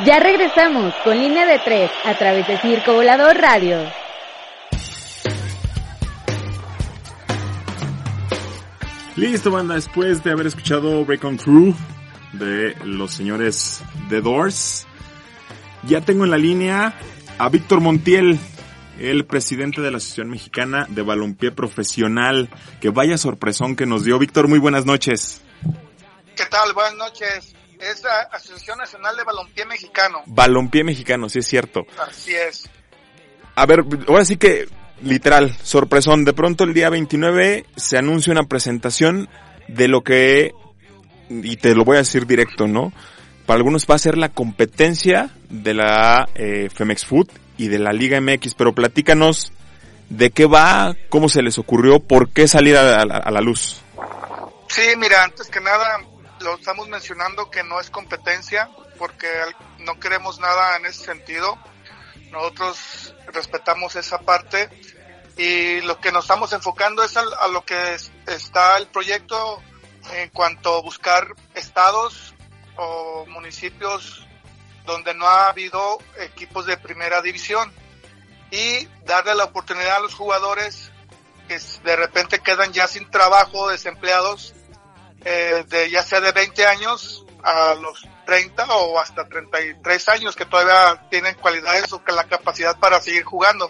Ya 0.05 0.19
regresamos 0.19 0.93
con 1.03 1.19
línea 1.19 1.45
de 1.45 1.59
tres 1.59 1.91
a 2.05 2.17
través 2.17 2.47
de 2.47 2.57
Circo 2.57 2.93
Volador 2.93 3.35
Radio. 3.37 3.77
Listo, 9.17 9.51
banda, 9.51 9.75
después 9.75 10.23
de 10.23 10.31
haber 10.31 10.47
escuchado 10.47 11.03
Break 11.03 11.23
on 11.25 11.37
Through 11.37 11.75
de 12.33 12.75
los 12.85 13.11
señores 13.11 13.83
The 14.09 14.21
Doors, 14.21 14.87
ya 15.83 16.01
tengo 16.01 16.23
en 16.23 16.31
la 16.31 16.37
línea 16.37 16.93
a 17.37 17.49
Víctor 17.49 17.81
Montiel, 17.81 18.39
el 18.99 19.25
presidente 19.25 19.81
de 19.81 19.91
la 19.91 19.97
Asociación 19.97 20.29
Mexicana 20.29 20.87
de 20.89 21.01
Balompié 21.01 21.51
Profesional. 21.51 22.49
Que 22.79 22.89
vaya 22.89 23.17
sorpresón 23.17 23.75
que 23.75 23.85
nos 23.85 24.05
dio. 24.05 24.17
Víctor, 24.17 24.47
muy 24.47 24.59
buenas 24.59 24.85
noches. 24.85 25.41
¿Qué 26.35 26.45
tal? 26.45 26.73
Buenas 26.73 26.95
noches. 26.95 27.55
Es 27.81 28.03
la 28.03 28.21
Asociación 28.31 28.77
Nacional 28.77 29.17
de 29.17 29.23
Balompié 29.23 29.65
Mexicano. 29.65 30.21
Balompié 30.27 30.83
Mexicano, 30.83 31.29
sí 31.29 31.39
es 31.39 31.47
cierto. 31.47 31.81
Así 32.07 32.35
es. 32.35 32.69
A 33.55 33.65
ver, 33.65 33.83
ahora 34.07 34.23
sí 34.23 34.37
que, 34.37 34.67
literal, 35.01 35.55
sorpresón. 35.63 36.23
De 36.23 36.33
pronto 36.33 36.63
el 36.63 36.73
día 36.73 36.89
29 36.89 37.65
se 37.75 37.97
anuncia 37.97 38.31
una 38.31 38.43
presentación 38.43 39.29
de 39.67 39.87
lo 39.87 40.01
que, 40.01 40.53
y 41.29 41.57
te 41.57 41.73
lo 41.73 41.83
voy 41.83 41.95
a 41.95 41.99
decir 41.99 42.27
directo, 42.27 42.67
¿no? 42.67 42.93
Para 43.47 43.57
algunos 43.57 43.87
va 43.89 43.95
a 43.95 43.99
ser 43.99 44.17
la 44.17 44.29
competencia 44.29 45.31
de 45.49 45.73
la 45.73 46.29
eh, 46.35 46.69
Femex 46.73 47.05
Food 47.05 47.29
y 47.57 47.67
de 47.67 47.79
la 47.79 47.93
Liga 47.93 48.21
MX, 48.21 48.53
pero 48.53 48.73
platícanos 48.73 49.51
de 50.09 50.29
qué 50.29 50.45
va, 50.45 50.95
cómo 51.09 51.29
se 51.29 51.41
les 51.41 51.57
ocurrió, 51.57 51.99
por 51.99 52.29
qué 52.29 52.47
salir 52.47 52.77
a, 52.77 52.99
a, 52.99 53.01
a 53.01 53.31
la 53.31 53.41
luz. 53.41 53.81
Sí, 54.67 54.81
mira, 54.97 55.23
antes 55.23 55.47
que 55.47 55.59
nada, 55.59 55.99
lo 56.41 56.55
estamos 56.55 56.87
mencionando 56.87 57.49
que 57.49 57.63
no 57.63 57.79
es 57.79 57.89
competencia, 57.89 58.69
porque 58.97 59.27
no 59.79 59.99
queremos 59.99 60.39
nada 60.39 60.77
en 60.77 60.85
ese 60.85 61.05
sentido. 61.05 61.57
Nosotros 62.31 63.15
respetamos 63.27 63.95
esa 63.95 64.19
parte 64.19 64.69
y 65.37 65.81
lo 65.81 65.99
que 65.99 66.11
nos 66.11 66.25
estamos 66.25 66.53
enfocando 66.53 67.03
es 67.03 67.15
a, 67.17 67.47
lo 67.47 67.65
que 67.65 67.95
es, 67.95 68.11
está 68.27 68.77
el 68.77 68.87
proyecto 68.87 69.61
en 70.13 70.29
cuanto 70.29 70.77
a 70.77 70.81
buscar 70.81 71.27
estados 71.53 72.33
o 72.77 73.25
municipios 73.27 74.25
donde 74.85 75.13
no 75.13 75.27
ha 75.27 75.49
habido 75.49 75.99
equipos 76.19 76.65
de 76.65 76.77
primera 76.77 77.21
división 77.21 77.71
y 78.49 78.87
darle 79.05 79.35
la 79.35 79.45
oportunidad 79.45 79.97
a 79.97 79.99
los 79.99 80.13
jugadores 80.13 80.91
que 81.47 81.59
de 81.83 81.95
repente 81.95 82.39
quedan 82.39 82.71
ya 82.73 82.87
sin 82.87 83.09
trabajo, 83.09 83.69
desempleados, 83.69 84.53
eh, 85.25 85.63
de 85.67 85.89
ya 85.89 86.03
sea 86.03 86.19
de 86.19 86.31
20 86.31 86.65
años 86.65 87.25
a 87.43 87.75
los 87.75 88.07
30 88.25 88.65
o 88.65 88.99
hasta 88.99 89.27
33 89.27 90.09
años 90.09 90.35
que 90.35 90.45
todavía 90.45 91.07
tienen 91.09 91.35
cualidades 91.35 91.91
o 91.93 92.03
que 92.03 92.11
la 92.11 92.23
capacidad 92.25 92.77
para 92.79 93.01
seguir 93.01 93.23
jugando. 93.23 93.69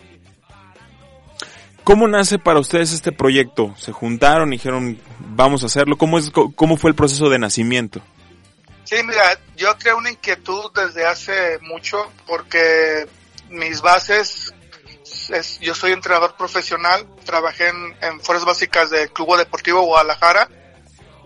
¿Cómo 1.84 2.08
nace 2.08 2.38
para 2.38 2.60
ustedes 2.60 2.94
este 2.94 3.12
proyecto? 3.12 3.74
¿Se 3.78 3.92
juntaron 3.92 4.50
y 4.50 4.58
dijeron 4.58 5.00
vamos 5.20 5.64
a 5.64 5.66
hacerlo? 5.66 5.98
¿Cómo, 5.98 6.20
es, 6.20 6.32
cómo 6.56 6.78
fue 6.78 6.92
el 6.92 6.96
proceso 6.96 7.30
de 7.30 7.40
nacimiento? 7.40 8.02
Sí, 8.84 8.98
mira, 9.04 9.40
yo 9.56 9.76
creo 9.78 9.98
una 9.98 10.12
inquietud 10.12 10.72
desde 10.76 11.06
hace 11.06 11.60
mucho 11.62 12.12
porque 12.28 13.08
mis 13.50 13.82
bases, 13.82 14.54
es, 15.30 15.60
yo 15.60 15.74
soy 15.74 15.92
entrenador 15.92 16.36
profesional, 16.36 17.08
trabajé 17.26 17.70
en, 17.70 17.96
en 18.02 18.20
fuerzas 18.20 18.46
básicas 18.46 18.90
del 18.90 19.12
Club 19.12 19.38
Deportivo 19.38 19.82
Guadalajara, 19.82 20.50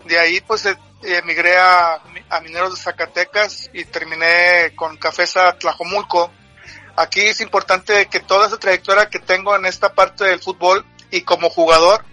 de 0.05 0.19
ahí 0.19 0.41
pues 0.41 0.67
emigré 1.03 1.57
a, 1.57 2.01
a, 2.29 2.39
Mineros 2.41 2.75
de 2.75 2.81
Zacatecas 2.81 3.69
y 3.73 3.85
terminé 3.85 4.73
con 4.75 4.97
Cafesa 4.97 5.57
Tlajomulco. 5.57 6.31
Aquí 6.95 7.21
es 7.21 7.41
importante 7.41 8.07
que 8.07 8.19
toda 8.19 8.47
esa 8.47 8.57
trayectoria 8.57 9.09
que 9.09 9.19
tengo 9.19 9.55
en 9.55 9.65
esta 9.65 9.93
parte 9.93 10.23
del 10.25 10.39
fútbol 10.39 10.85
y 11.11 11.21
como 11.21 11.49
jugador, 11.49 12.05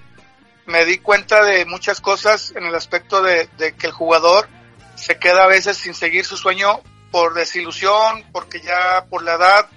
me 0.67 0.85
di 0.85 0.99
cuenta 0.99 1.45
de 1.45 1.65
muchas 1.65 2.01
cosas 2.01 2.53
en 2.57 2.65
el 2.65 2.75
aspecto 2.75 3.23
de, 3.23 3.49
de 3.59 3.75
que 3.75 3.87
el 3.87 3.93
jugador 3.93 4.49
se 4.95 5.19
queda 5.19 5.45
a 5.45 5.49
veces 5.49 5.77
sin 5.77 5.95
seguir 5.95 6.25
su 6.25 6.37
sueño 6.37 6.81
por 7.11 7.35
desilusión, 7.35 8.25
porque 8.33 8.61
ya 8.61 9.05
por 9.09 9.23
la 9.23 9.35
edad 9.35 9.69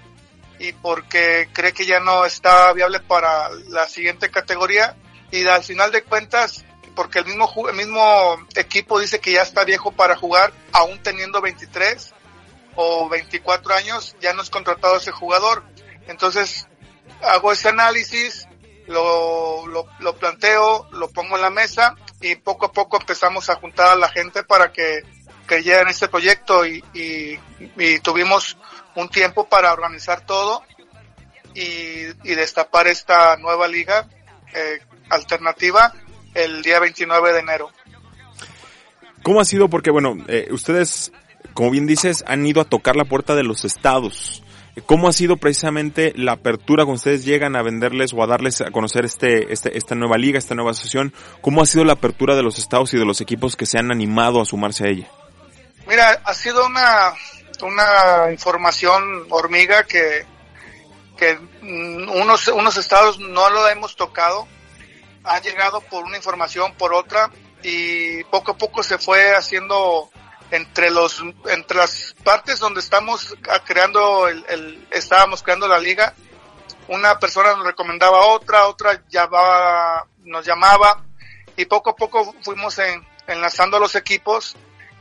y 0.58 0.72
porque 0.72 1.48
cree 1.52 1.72
que 1.72 1.86
ya 1.86 2.00
no 2.00 2.24
está 2.24 2.72
viable 2.72 3.00
para 3.00 3.50
la 3.68 3.86
siguiente 3.88 4.30
categoría 4.30 4.96
y 5.30 5.46
al 5.46 5.62
final 5.62 5.92
de 5.92 6.02
cuentas 6.02 6.64
porque 6.96 7.20
el 7.20 7.26
mismo 7.26 7.48
el 7.68 7.76
mismo 7.76 8.36
equipo 8.56 8.98
dice 8.98 9.20
que 9.20 9.32
ya 9.32 9.42
está 9.42 9.64
viejo 9.64 9.92
para 9.92 10.16
jugar 10.16 10.52
aún 10.72 11.00
teniendo 11.02 11.40
23 11.40 12.14
o 12.74 13.08
24 13.08 13.74
años 13.74 14.16
ya 14.20 14.32
no 14.32 14.42
es 14.42 14.50
contratado 14.50 14.96
ese 14.96 15.12
jugador. 15.12 15.62
Entonces 16.08 16.66
hago 17.22 17.52
ese 17.52 17.68
análisis 17.68 18.48
lo, 18.86 19.66
lo, 19.66 20.16
planteo 20.16 20.88
lo 20.92 21.08
pongo 21.10 21.36
en 21.36 21.42
la 21.42 21.50
mesa 21.50 21.94
y 22.20 22.36
poco 22.36 22.66
a 22.66 22.72
poco 22.72 22.98
empezamos 22.98 23.50
a 23.50 23.56
juntar 23.56 23.88
a 23.88 23.96
la 23.96 24.08
gente 24.08 24.42
para 24.44 24.72
que 24.72 25.02
creyera 25.46 25.82
en 25.82 25.88
este 25.88 26.08
proyecto 26.08 26.66
y, 26.66 26.82
y, 26.94 27.98
tuvimos 28.00 28.56
un 28.94 29.08
tiempo 29.08 29.48
para 29.48 29.72
organizar 29.72 30.24
todo 30.24 30.62
y, 31.54 32.06
y 32.22 32.34
destapar 32.34 32.86
esta 32.86 33.36
nueva 33.36 33.66
liga 33.68 34.08
eh, 34.54 34.80
alternativa 35.10 35.92
el 36.36 36.62
día 36.62 36.78
29 36.80 37.32
de 37.32 37.40
enero. 37.40 37.70
¿Cómo 39.22 39.40
ha 39.40 39.44
sido? 39.44 39.68
Porque 39.68 39.90
bueno, 39.90 40.16
eh, 40.28 40.48
ustedes, 40.52 41.12
como 41.52 41.70
bien 41.70 41.86
dices, 41.86 42.22
han 42.28 42.46
ido 42.46 42.60
a 42.60 42.64
tocar 42.64 42.94
la 42.96 43.04
puerta 43.04 43.34
de 43.34 43.42
los 43.42 43.64
estados. 43.64 44.42
¿Cómo 44.84 45.08
ha 45.08 45.12
sido 45.12 45.38
precisamente 45.38 46.12
la 46.16 46.32
apertura 46.32 46.84
cuando 46.84 46.98
ustedes 46.98 47.24
llegan 47.24 47.56
a 47.56 47.62
venderles 47.62 48.12
o 48.12 48.22
a 48.22 48.26
darles 48.26 48.60
a 48.60 48.70
conocer 48.70 49.06
este, 49.06 49.52
este, 49.52 49.76
esta 49.76 49.94
nueva 49.94 50.18
liga, 50.18 50.38
esta 50.38 50.54
nueva 50.54 50.72
asociación? 50.72 51.14
¿Cómo 51.40 51.62
ha 51.62 51.66
sido 51.66 51.84
la 51.84 51.94
apertura 51.94 52.36
de 52.36 52.42
los 52.42 52.58
estados 52.58 52.92
y 52.92 52.98
de 52.98 53.06
los 53.06 53.22
equipos 53.22 53.56
que 53.56 53.64
se 53.64 53.78
han 53.78 53.90
animado 53.90 54.40
a 54.40 54.44
sumarse 54.44 54.84
a 54.84 54.90
ella? 54.90 55.08
Mira, 55.88 56.20
ha 56.22 56.34
sido 56.34 56.66
una, 56.66 57.14
una 57.62 58.30
información 58.30 59.26
hormiga 59.30 59.84
que, 59.84 60.26
que 61.16 61.38
unos, 61.62 62.46
unos 62.48 62.76
estados 62.76 63.18
no 63.18 63.48
lo 63.48 63.68
hemos 63.68 63.96
tocado, 63.96 64.46
ha 65.26 65.40
llegado 65.40 65.80
por 65.80 66.04
una 66.04 66.16
información, 66.16 66.74
por 66.74 66.94
otra, 66.94 67.30
y 67.62 68.22
poco 68.24 68.52
a 68.52 68.56
poco 68.56 68.82
se 68.82 68.98
fue 68.98 69.34
haciendo 69.34 70.10
entre 70.50 70.90
los 70.90 71.22
entre 71.46 71.76
las 71.76 72.14
partes 72.22 72.60
donde 72.60 72.78
estamos 72.78 73.34
creando 73.64 74.28
el, 74.28 74.44
el 74.48 74.88
estábamos 74.92 75.42
creando 75.42 75.66
la 75.66 75.80
liga 75.80 76.14
una 76.86 77.18
persona 77.18 77.56
nos 77.56 77.66
recomendaba 77.66 78.18
a 78.18 78.26
otra 78.26 78.68
otra 78.68 79.02
llamaba 79.08 80.06
nos 80.22 80.46
llamaba 80.46 81.02
y 81.56 81.64
poco 81.64 81.90
a 81.90 81.96
poco 81.96 82.32
fuimos 82.42 82.78
en, 82.78 83.04
enlazando 83.26 83.80
los 83.80 83.96
equipos 83.96 84.54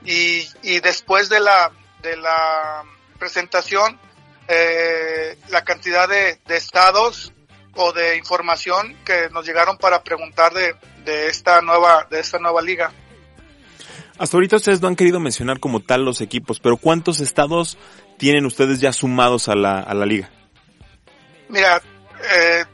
y, 0.04 0.48
y 0.64 0.80
después 0.80 1.30
de 1.30 1.40
la 1.40 1.72
de 2.02 2.18
la 2.18 2.84
presentación 3.20 4.00
eh, 4.48 5.38
la 5.50 5.64
cantidad 5.64 6.10
de, 6.10 6.40
de 6.48 6.58
estados 6.58 7.34
o 7.76 7.94
de 7.94 8.18
información 8.18 8.96
que 9.06 9.30
nos 9.32 9.46
llegaron 9.46 9.78
para 9.78 10.04
preguntar 10.04 10.54
de, 10.54 10.76
de 11.04 11.28
esta 11.28 11.62
nueva 11.62 12.08
de 12.10 12.20
esta 12.20 12.40
nueva 12.40 12.62
liga 12.62 12.92
hasta 14.18 14.38
ahorita 14.38 14.56
ustedes 14.56 14.82
no 14.82 14.88
han 14.88 14.96
querido 14.96 15.20
mencionar 15.20 15.60
como 15.60 15.82
tal 15.82 16.06
los 16.06 16.22
equipos, 16.22 16.60
pero 16.60 16.78
¿cuántos 16.78 17.20
estados 17.20 17.78
tienen 18.18 18.46
ustedes 18.46 18.80
ya 18.80 18.94
sumados 18.94 19.50
a 19.50 19.56
la, 19.56 19.80
a 19.80 19.94
la 19.94 20.06
liga? 20.06 20.30
Mira, 21.50 21.82
eh, 22.38 22.66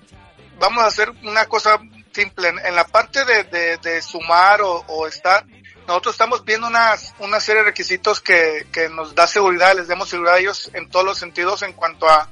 vamos 0.60 0.84
a 0.84 0.88
hacer 0.88 1.10
una 1.24 1.46
cosa 1.46 1.80
simple. 2.12 2.50
En, 2.50 2.76
la 2.76 2.86
parte 2.86 3.26
de, 3.26 3.44
de, 3.46 3.78
de 3.78 4.02
sumar 4.04 4.62
o, 4.62 4.84
o, 4.88 5.08
estar, 5.08 5.44
nosotros 5.88 6.14
estamos 6.14 6.46
viendo 6.46 6.68
una, 6.68 6.94
una 7.20 7.40
serie 7.40 7.62
de 7.62 7.70
requisitos 7.70 8.22
que, 8.22 8.68
que 8.72 8.90
nos 8.90 9.16
da 9.16 9.26
seguridad, 9.26 9.76
les 9.76 9.88
demos 9.88 10.10
seguridad 10.10 10.36
a 10.36 10.40
ellos 10.40 10.70
en 10.74 10.90
todos 10.90 11.06
los 11.06 11.18
sentidos 11.18 11.64
en 11.64 11.74
cuanto 11.74 12.08
a, 12.08 12.30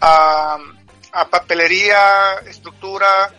a, 0.00 0.58
a 1.18 1.28
papelería, 1.28 2.34
estructura, 2.46 3.34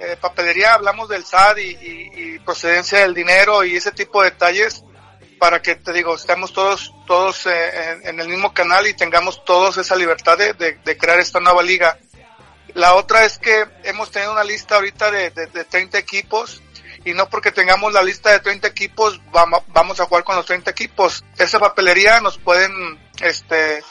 eh, 0.00 0.16
papelería 0.20 0.74
hablamos 0.74 1.08
del 1.08 1.24
SAT 1.24 1.58
y, 1.58 2.38
procedencia 2.40 3.00
del 3.00 3.14
dinero 3.14 3.62
y 3.62 3.76
ese 3.76 3.92
tipo 3.92 4.22
de 4.22 4.30
detalles 4.30 4.82
para 5.38 5.62
que 5.62 5.76
te 5.76 5.92
digo 5.92 6.16
estemos 6.16 6.52
todos 6.52 6.92
todos 7.06 7.46
eh, 7.46 8.00
en, 8.02 8.18
el 8.18 8.28
mismo 8.28 8.52
canal 8.52 8.86
y 8.86 8.94
tengamos 8.94 9.44
todos 9.44 9.76
esa 9.76 9.94
libertad 9.94 10.36
de, 10.38 10.96
crear 10.98 11.20
esta 11.20 11.38
nueva 11.38 11.62
liga. 11.62 11.98
La 12.74 12.94
otra 12.94 13.24
es 13.24 13.38
que 13.38 13.66
hemos 13.84 14.10
tenido 14.10 14.32
una 14.32 14.42
lista 14.42 14.76
ahorita 14.76 15.10
de, 15.10 15.30
de, 15.30 15.46
de 15.46 15.64
30 15.64 15.98
equipos 15.98 16.62
y 17.04 17.14
no 17.14 17.28
porque 17.28 17.52
tengamos 17.52 17.92
la 17.92 18.02
lista 18.02 18.30
de 18.30 18.40
30 18.40 18.66
equipos 18.66 19.20
vamos, 19.30 19.62
vamos 19.68 20.00
a 20.00 20.06
jugar 20.06 20.24
con 20.24 20.36
los 20.36 20.46
30 20.46 20.70
equipos. 20.70 21.24
Esa 21.38 21.58
papelería 21.60 22.20
nos 22.20 22.38
pueden 22.38 22.98
este 23.20 23.82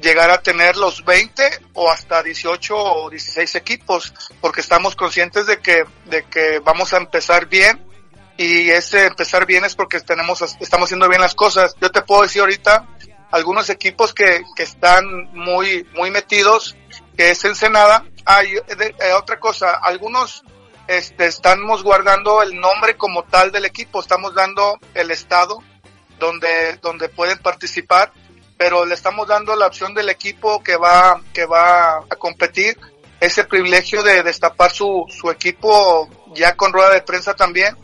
llegar 0.00 0.30
a 0.30 0.42
tener 0.42 0.76
los 0.76 1.04
20 1.04 1.42
o 1.74 1.90
hasta 1.90 2.22
18 2.22 2.76
o 2.76 3.10
16 3.10 3.54
equipos, 3.56 4.12
porque 4.40 4.60
estamos 4.60 4.96
conscientes 4.96 5.46
de 5.46 5.58
que, 5.60 5.84
de 6.06 6.24
que 6.24 6.60
vamos 6.60 6.92
a 6.92 6.98
empezar 6.98 7.46
bien 7.46 7.84
y 8.36 8.70
ese 8.70 9.06
empezar 9.06 9.46
bien 9.46 9.64
es 9.64 9.74
porque 9.74 10.00
tenemos, 10.00 10.40
estamos 10.60 10.86
haciendo 10.86 11.08
bien 11.08 11.20
las 11.20 11.34
cosas. 11.34 11.74
Yo 11.80 11.90
te 11.90 12.02
puedo 12.02 12.22
decir 12.22 12.40
ahorita 12.40 12.88
algunos 13.30 13.70
equipos 13.70 14.14
que, 14.14 14.42
que 14.56 14.62
están 14.62 15.04
muy, 15.32 15.86
muy 15.94 16.10
metidos, 16.10 16.76
que 17.16 17.30
es 17.30 17.44
Ensenada. 17.44 18.04
Hay 18.24 18.54
eh, 18.54 19.12
otra 19.16 19.38
cosa, 19.38 19.72
algunos 19.82 20.44
este, 20.88 21.26
estamos 21.26 21.82
guardando 21.82 22.42
el 22.42 22.58
nombre 22.58 22.96
como 22.96 23.24
tal 23.24 23.52
del 23.52 23.64
equipo, 23.64 24.00
estamos 24.00 24.34
dando 24.34 24.78
el 24.94 25.10
estado 25.10 25.62
donde, 26.18 26.76
donde 26.82 27.08
pueden 27.08 27.38
participar, 27.38 28.12
pero 28.62 28.84
le 28.84 28.94
estamos 28.94 29.26
dando 29.26 29.56
la 29.56 29.66
opción 29.66 29.92
del 29.92 30.08
equipo 30.08 30.62
que 30.62 30.76
va, 30.76 31.20
que 31.34 31.46
va 31.46 31.96
a 31.96 32.16
competir, 32.16 32.78
ese 33.18 33.42
privilegio 33.42 34.04
de 34.04 34.22
destapar 34.22 34.70
su, 34.70 35.04
su 35.08 35.32
equipo 35.32 36.08
ya 36.32 36.54
con 36.54 36.72
rueda 36.72 36.90
de 36.90 37.02
prensa 37.02 37.34
también, 37.34 37.76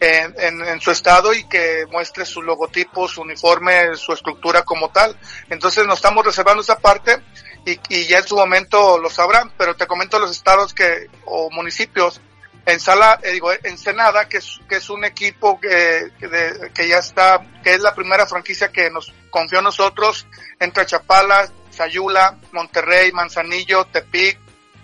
en, 0.00 0.62
en, 0.66 0.80
su 0.80 0.90
estado 0.90 1.34
y 1.34 1.44
que 1.44 1.84
muestre 1.90 2.24
su 2.24 2.40
logotipo, 2.40 3.06
su 3.08 3.20
uniforme, 3.20 3.94
su 3.94 4.14
estructura 4.14 4.62
como 4.62 4.88
tal. 4.88 5.14
Entonces 5.50 5.86
nos 5.86 5.96
estamos 5.96 6.24
reservando 6.24 6.62
esa 6.62 6.78
parte 6.78 7.22
y, 7.66 7.78
y 7.90 8.06
ya 8.06 8.20
en 8.20 8.26
su 8.26 8.34
momento 8.34 8.96
lo 8.96 9.10
sabrán, 9.10 9.52
pero 9.58 9.76
te 9.76 9.86
comento 9.86 10.18
los 10.18 10.30
estados 10.30 10.72
que, 10.72 11.08
o 11.26 11.50
municipios, 11.50 12.22
en 12.64 12.80
Sala, 12.80 13.18
eh, 13.22 13.32
digo, 13.32 13.50
Ensenada, 13.52 14.28
que 14.28 14.38
es, 14.38 14.60
que 14.68 14.76
es 14.76 14.88
un 14.90 15.04
equipo 15.04 15.60
que, 15.60 16.12
que, 16.18 16.70
que, 16.72 16.88
ya 16.88 16.98
está, 16.98 17.40
que 17.62 17.74
es 17.74 17.80
la 17.80 17.94
primera 17.94 18.26
franquicia 18.26 18.70
que 18.70 18.90
nos 18.90 19.12
confió 19.30 19.58
a 19.58 19.62
nosotros, 19.62 20.26
entre 20.60 20.86
Chapala, 20.86 21.50
Sayula, 21.70 22.38
Monterrey, 22.52 23.10
Manzanillo, 23.12 23.84
Tepic, 23.86 24.38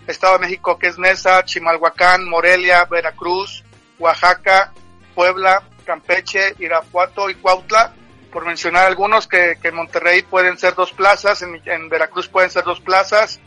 Estado 0.06 0.34
de 0.34 0.46
México, 0.46 0.78
que 0.78 0.88
es 0.88 0.98
Nesa, 0.98 1.44
Chimalhuacán, 1.44 2.28
Morelia, 2.28 2.84
Veracruz, 2.86 3.62
Oaxaca, 3.98 4.72
Puebla, 5.14 5.62
Campeche, 5.84 6.54
Irapuato 6.58 7.30
y 7.30 7.34
Cuautla, 7.34 7.94
por 8.32 8.44
mencionar 8.44 8.86
algunos 8.86 9.26
que, 9.26 9.58
que 9.60 9.68
en 9.68 9.76
Monterrey 9.76 10.22
pueden 10.22 10.58
ser 10.58 10.74
dos 10.74 10.92
plazas, 10.92 11.42
en, 11.42 11.88
Veracruz 11.88 12.28
pueden 12.28 12.50
ser 12.50 12.64
dos 12.64 12.80
plazas, 12.80 13.40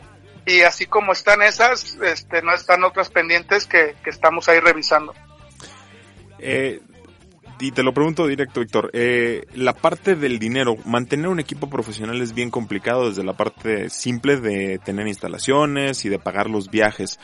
y 0.46 0.62
así 0.62 0.86
como 0.86 1.12
están 1.12 1.42
esas, 1.42 1.96
este, 2.02 2.42
no 2.42 2.54
están 2.54 2.84
otras 2.84 3.10
pendientes 3.10 3.66
que, 3.66 3.94
estamos 4.06 4.48
ahí 4.48 4.60
revisando. 4.60 5.14
Eh, 6.38 6.80
y 7.60 7.70
te 7.70 7.84
lo 7.84 7.94
pregunto 7.94 8.26
directo, 8.26 8.60
Víctor, 8.60 8.90
eh, 8.92 9.44
la 9.54 9.72
parte 9.72 10.16
del 10.16 10.40
dinero, 10.40 10.76
mantener 10.84 11.28
un 11.28 11.38
equipo 11.38 11.70
profesional 11.70 12.20
es 12.20 12.34
bien 12.34 12.50
complicado 12.50 13.08
desde 13.08 13.22
la 13.22 13.34
parte 13.34 13.88
simple 13.88 14.36
de 14.36 14.78
tener 14.78 15.06
instalaciones 15.06 16.04
y 16.04 16.08
de 16.08 16.18
pagar 16.18 16.50
los 16.50 16.70
viajes. 16.70 17.20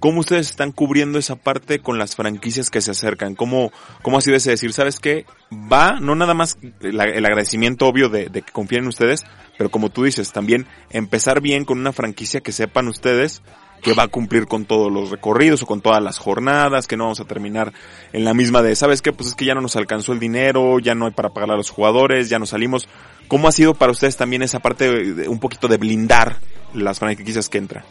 ¿Cómo 0.00 0.20
ustedes 0.20 0.50
están 0.50 0.72
cubriendo 0.72 1.18
esa 1.18 1.36
parte 1.36 1.78
con 1.78 1.98
las 1.98 2.16
franquicias 2.16 2.70
que 2.70 2.80
se 2.80 2.90
acercan? 2.90 3.34
¿Cómo, 3.34 3.70
cómo 4.02 4.18
ha 4.18 4.22
sido 4.22 4.36
ese 4.36 4.50
decir, 4.50 4.72
sabes 4.72 4.98
qué? 4.98 5.26
Va, 5.52 6.00
no 6.00 6.14
nada 6.14 6.32
más 6.34 6.58
el, 6.80 6.98
agradecimiento 6.98 7.86
obvio 7.86 8.08
de, 8.08 8.30
de, 8.30 8.42
que 8.42 8.50
confíen 8.50 8.84
en 8.84 8.88
ustedes, 8.88 9.24
pero 9.58 9.70
como 9.70 9.90
tú 9.90 10.04
dices, 10.04 10.32
también 10.32 10.66
empezar 10.88 11.42
bien 11.42 11.66
con 11.66 11.78
una 11.78 11.92
franquicia 11.92 12.40
que 12.40 12.50
sepan 12.50 12.88
ustedes 12.88 13.42
que 13.80 13.92
va 13.92 14.04
a 14.04 14.08
cumplir 14.08 14.46
con 14.46 14.64
todos 14.64 14.92
los 14.92 15.10
recorridos 15.10 15.62
o 15.62 15.66
con 15.66 15.80
todas 15.80 16.02
las 16.02 16.18
jornadas, 16.18 16.86
que 16.86 16.96
no 16.96 17.04
vamos 17.04 17.20
a 17.20 17.24
terminar 17.24 17.72
en 18.12 18.24
la 18.24 18.34
misma 18.34 18.62
de, 18.62 18.76
¿sabes 18.76 19.02
qué? 19.02 19.12
Pues 19.12 19.28
es 19.28 19.34
que 19.34 19.44
ya 19.44 19.54
no 19.54 19.60
nos 19.60 19.76
alcanzó 19.76 20.12
el 20.12 20.20
dinero, 20.20 20.78
ya 20.78 20.94
no 20.94 21.06
hay 21.06 21.12
para 21.12 21.30
pagar 21.30 21.50
a 21.52 21.56
los 21.56 21.70
jugadores, 21.70 22.28
ya 22.28 22.38
nos 22.38 22.50
salimos. 22.50 22.88
¿Cómo 23.28 23.48
ha 23.48 23.52
sido 23.52 23.74
para 23.74 23.92
ustedes 23.92 24.16
también 24.16 24.42
esa 24.42 24.60
parte 24.60 24.90
de, 24.90 25.28
un 25.28 25.40
poquito 25.40 25.68
de 25.68 25.78
blindar 25.78 26.36
las 26.74 26.98
franquicias 26.98 27.48
que 27.48 27.58
entran? 27.58 27.84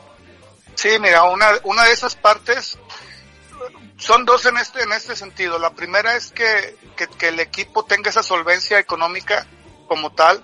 Sí, 0.80 0.98
mira, 0.98 1.24
una, 1.24 1.60
una 1.66 1.84
de 1.84 1.92
esas 1.92 2.16
partes 2.16 2.80
son 3.98 4.24
dos 4.24 4.46
en 4.46 4.56
este, 4.56 4.82
en 4.82 4.94
este 4.94 5.14
sentido. 5.14 5.60
La 5.60 5.72
primera 5.72 6.16
es 6.16 6.32
que, 6.32 6.78
que, 6.96 7.06
que, 7.06 7.28
el 7.28 7.42
equipo 7.42 7.84
tenga 7.84 8.10
esa 8.10 8.24
solvencia 8.24 8.80
económica 8.80 9.46
como 9.90 10.14
tal, 10.14 10.42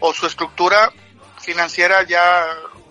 o 0.00 0.12
su 0.12 0.26
estructura 0.26 0.92
financiera 1.40 2.02
ya 2.02 2.44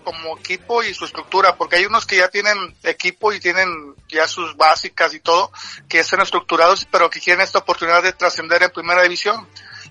como 0.05 0.37
equipo 0.37 0.81
y 0.81 0.93
su 0.93 1.03
estructura, 1.03 1.57
porque 1.57 1.75
hay 1.75 1.85
unos 1.85 2.05
que 2.05 2.15
ya 2.15 2.29
tienen 2.29 2.73
equipo 2.83 3.33
y 3.33 3.41
tienen 3.41 3.93
ya 4.07 4.25
sus 4.25 4.55
básicas 4.55 5.13
y 5.13 5.19
todo, 5.19 5.51
que 5.89 5.99
están 5.99 6.21
estructurados, 6.21 6.87
pero 6.89 7.09
que 7.09 7.19
quieren 7.19 7.43
esta 7.43 7.59
oportunidad 7.59 8.01
de 8.01 8.13
trascender 8.13 8.63
en 8.63 8.69
primera 8.69 9.03
división. 9.03 9.45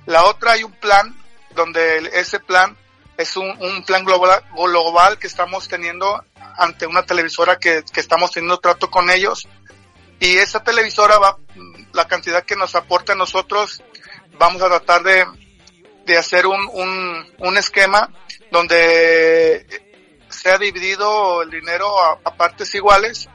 La 0.06 0.24
otra 0.24 0.52
hay 0.52 0.64
un 0.64 0.72
plan, 0.72 1.14
donde 1.54 2.10
ese 2.14 2.40
plan 2.40 2.74
es 3.18 3.36
un, 3.36 3.50
un 3.62 3.84
plan 3.84 4.02
global, 4.02 4.42
global 4.54 5.18
que 5.18 5.26
estamos 5.26 5.68
teniendo 5.68 6.24
ante 6.58 6.86
una 6.86 7.04
televisora 7.04 7.58
que, 7.58 7.82
que 7.92 8.00
estamos 8.00 8.30
teniendo 8.30 8.58
trato 8.58 8.90
con 8.90 9.10
ellos. 9.10 9.48
Y 10.18 10.36
esa 10.36 10.62
televisora 10.62 11.18
va, 11.18 11.38
la 11.92 12.06
cantidad 12.08 12.44
que 12.44 12.56
nos 12.56 12.74
aporta 12.74 13.12
a 13.12 13.16
nosotros, 13.16 13.82
vamos 14.38 14.62
a 14.62 14.68
tratar 14.68 15.02
de, 15.02 15.26
de 16.06 16.16
hacer 16.16 16.46
un, 16.46 16.68
un, 16.72 17.34
un 17.38 17.58
esquema 17.58 18.08
donde 18.50 19.66
sea 20.28 20.58
dividido 20.58 21.42
el 21.42 21.50
dinero 21.50 22.02
a, 22.02 22.36
partes 22.36 22.74
iguales 22.74 23.28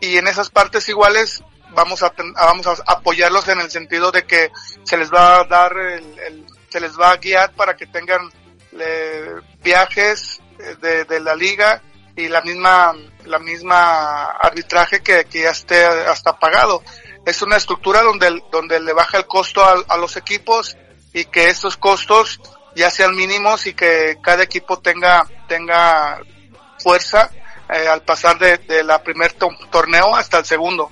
y 0.00 0.16
en 0.16 0.28
esas 0.28 0.50
partes 0.50 0.88
iguales 0.88 1.42
vamos 1.70 2.02
a, 2.02 2.12
vamos 2.34 2.66
a 2.66 2.74
apoyarlos 2.86 3.48
en 3.48 3.60
el 3.60 3.70
sentido 3.70 4.10
de 4.10 4.24
que 4.24 4.50
se 4.84 4.96
les 4.96 5.12
va 5.12 5.40
a 5.40 5.44
dar 5.44 5.76
el, 5.76 6.18
el 6.18 6.46
se 6.68 6.80
les 6.80 6.98
va 6.98 7.12
a 7.12 7.16
guiar 7.16 7.54
para 7.54 7.76
que 7.76 7.86
tengan 7.86 8.30
eh, 8.78 9.34
viajes 9.62 10.40
de, 10.80 11.04
de 11.04 11.20
la 11.20 11.34
liga 11.34 11.82
y 12.18 12.28
la 12.28 12.42
misma 12.42 12.94
la 13.24 13.38
misma 13.38 14.24
arbitraje 14.24 15.00
que, 15.00 15.24
que 15.26 15.42
ya 15.42 15.50
esté 15.50 15.84
hasta 15.84 16.38
pagado. 16.38 16.82
Es 17.24 17.42
una 17.42 17.56
estructura 17.56 18.02
donde, 18.02 18.42
donde 18.50 18.80
le 18.80 18.92
baja 18.92 19.18
el 19.18 19.26
costo 19.26 19.62
a, 19.62 19.84
a 19.88 19.96
los 19.98 20.16
equipos 20.16 20.76
y 21.12 21.26
que 21.26 21.48
estos 21.48 21.76
costos 21.76 22.40
ya 22.74 22.90
sean 22.90 23.14
mínimos 23.14 23.66
y 23.66 23.74
que 23.74 24.18
cada 24.22 24.42
equipo 24.42 24.78
tenga, 24.80 25.26
tenga 25.46 26.20
fuerza 26.78 27.30
eh, 27.70 27.86
al 27.86 28.02
pasar 28.02 28.38
de, 28.38 28.58
de 28.58 28.82
la 28.82 29.02
primer 29.02 29.32
to 29.34 29.50
torneo 29.70 30.16
hasta 30.16 30.38
el 30.38 30.44
segundo. 30.44 30.90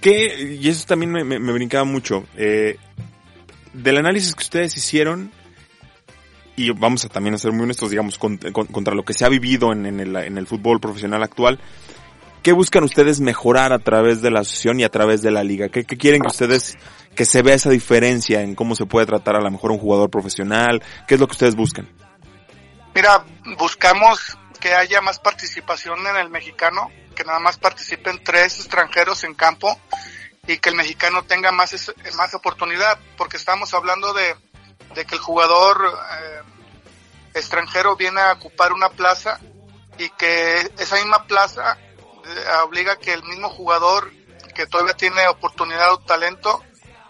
¿Qué? 0.00 0.58
Y 0.60 0.68
eso 0.68 0.86
también 0.86 1.10
me, 1.10 1.24
me, 1.24 1.38
me 1.38 1.52
brincaba 1.52 1.84
mucho. 1.84 2.24
Eh, 2.36 2.78
del 3.72 3.98
análisis 3.98 4.34
que 4.34 4.44
ustedes 4.44 4.76
hicieron, 4.76 5.32
y 6.60 6.70
vamos 6.70 7.04
a 7.04 7.08
también 7.08 7.34
a 7.34 7.38
ser 7.38 7.52
muy 7.52 7.64
honestos, 7.64 7.90
digamos, 7.90 8.18
contra, 8.18 8.52
contra 8.52 8.94
lo 8.94 9.02
que 9.02 9.14
se 9.14 9.24
ha 9.24 9.28
vivido 9.28 9.72
en, 9.72 9.86
el, 9.86 10.46
fútbol 10.46 10.78
profesional 10.78 11.22
actual, 11.22 11.58
¿qué 12.42 12.52
buscan 12.52 12.84
ustedes 12.84 13.20
mejorar 13.20 13.72
a 13.72 13.78
través 13.78 14.20
de 14.20 14.30
la 14.30 14.40
asociación 14.40 14.80
y 14.80 14.84
a 14.84 14.90
través 14.90 15.22
de 15.22 15.30
la 15.30 15.42
liga? 15.42 15.70
¿Qué, 15.70 15.84
qué 15.84 15.96
quieren 15.96 16.20
que 16.20 16.28
ustedes, 16.28 16.76
que 17.14 17.24
se 17.24 17.42
vea 17.42 17.54
esa 17.54 17.70
diferencia 17.70 18.42
en 18.42 18.54
cómo 18.54 18.74
se 18.74 18.84
puede 18.84 19.06
tratar 19.06 19.36
a 19.36 19.40
lo 19.40 19.50
mejor 19.50 19.70
un 19.70 19.78
jugador 19.78 20.10
profesional? 20.10 20.82
¿Qué 21.08 21.14
es 21.14 21.20
lo 21.20 21.26
que 21.26 21.32
ustedes 21.32 21.56
buscan? 21.56 21.88
Mira, 22.94 23.24
buscamos 23.58 24.36
que 24.60 24.74
haya 24.74 25.00
más 25.00 25.18
participación 25.18 26.06
en 26.06 26.16
el 26.16 26.28
mexicano, 26.28 26.90
que 27.16 27.24
nada 27.24 27.38
más 27.38 27.58
participen 27.58 28.22
tres 28.22 28.58
extranjeros 28.58 29.24
en 29.24 29.34
campo 29.34 29.80
y 30.46 30.58
que 30.58 30.68
el 30.68 30.76
mexicano 30.76 31.22
tenga 31.22 31.52
más, 31.52 31.92
más 32.16 32.34
oportunidad, 32.34 32.98
porque 33.16 33.38
estamos 33.38 33.72
hablando 33.72 34.12
de, 34.12 34.34
de 34.94 35.04
que 35.04 35.14
el 35.14 35.20
jugador 35.20 35.98
eh, 36.12 36.42
extranjero 37.34 37.96
viene 37.96 38.20
a 38.20 38.32
ocupar 38.32 38.72
una 38.72 38.90
plaza 38.90 39.38
y 39.98 40.08
que 40.10 40.70
esa 40.78 40.96
misma 40.96 41.24
plaza 41.26 41.78
eh, 42.24 42.44
obliga 42.64 42.92
a 42.92 42.96
que 42.96 43.12
el 43.12 43.22
mismo 43.24 43.48
jugador 43.50 44.12
que 44.54 44.66
todavía 44.66 44.94
tiene 44.94 45.26
oportunidad 45.28 45.92
o 45.92 45.98
talento 46.00 46.62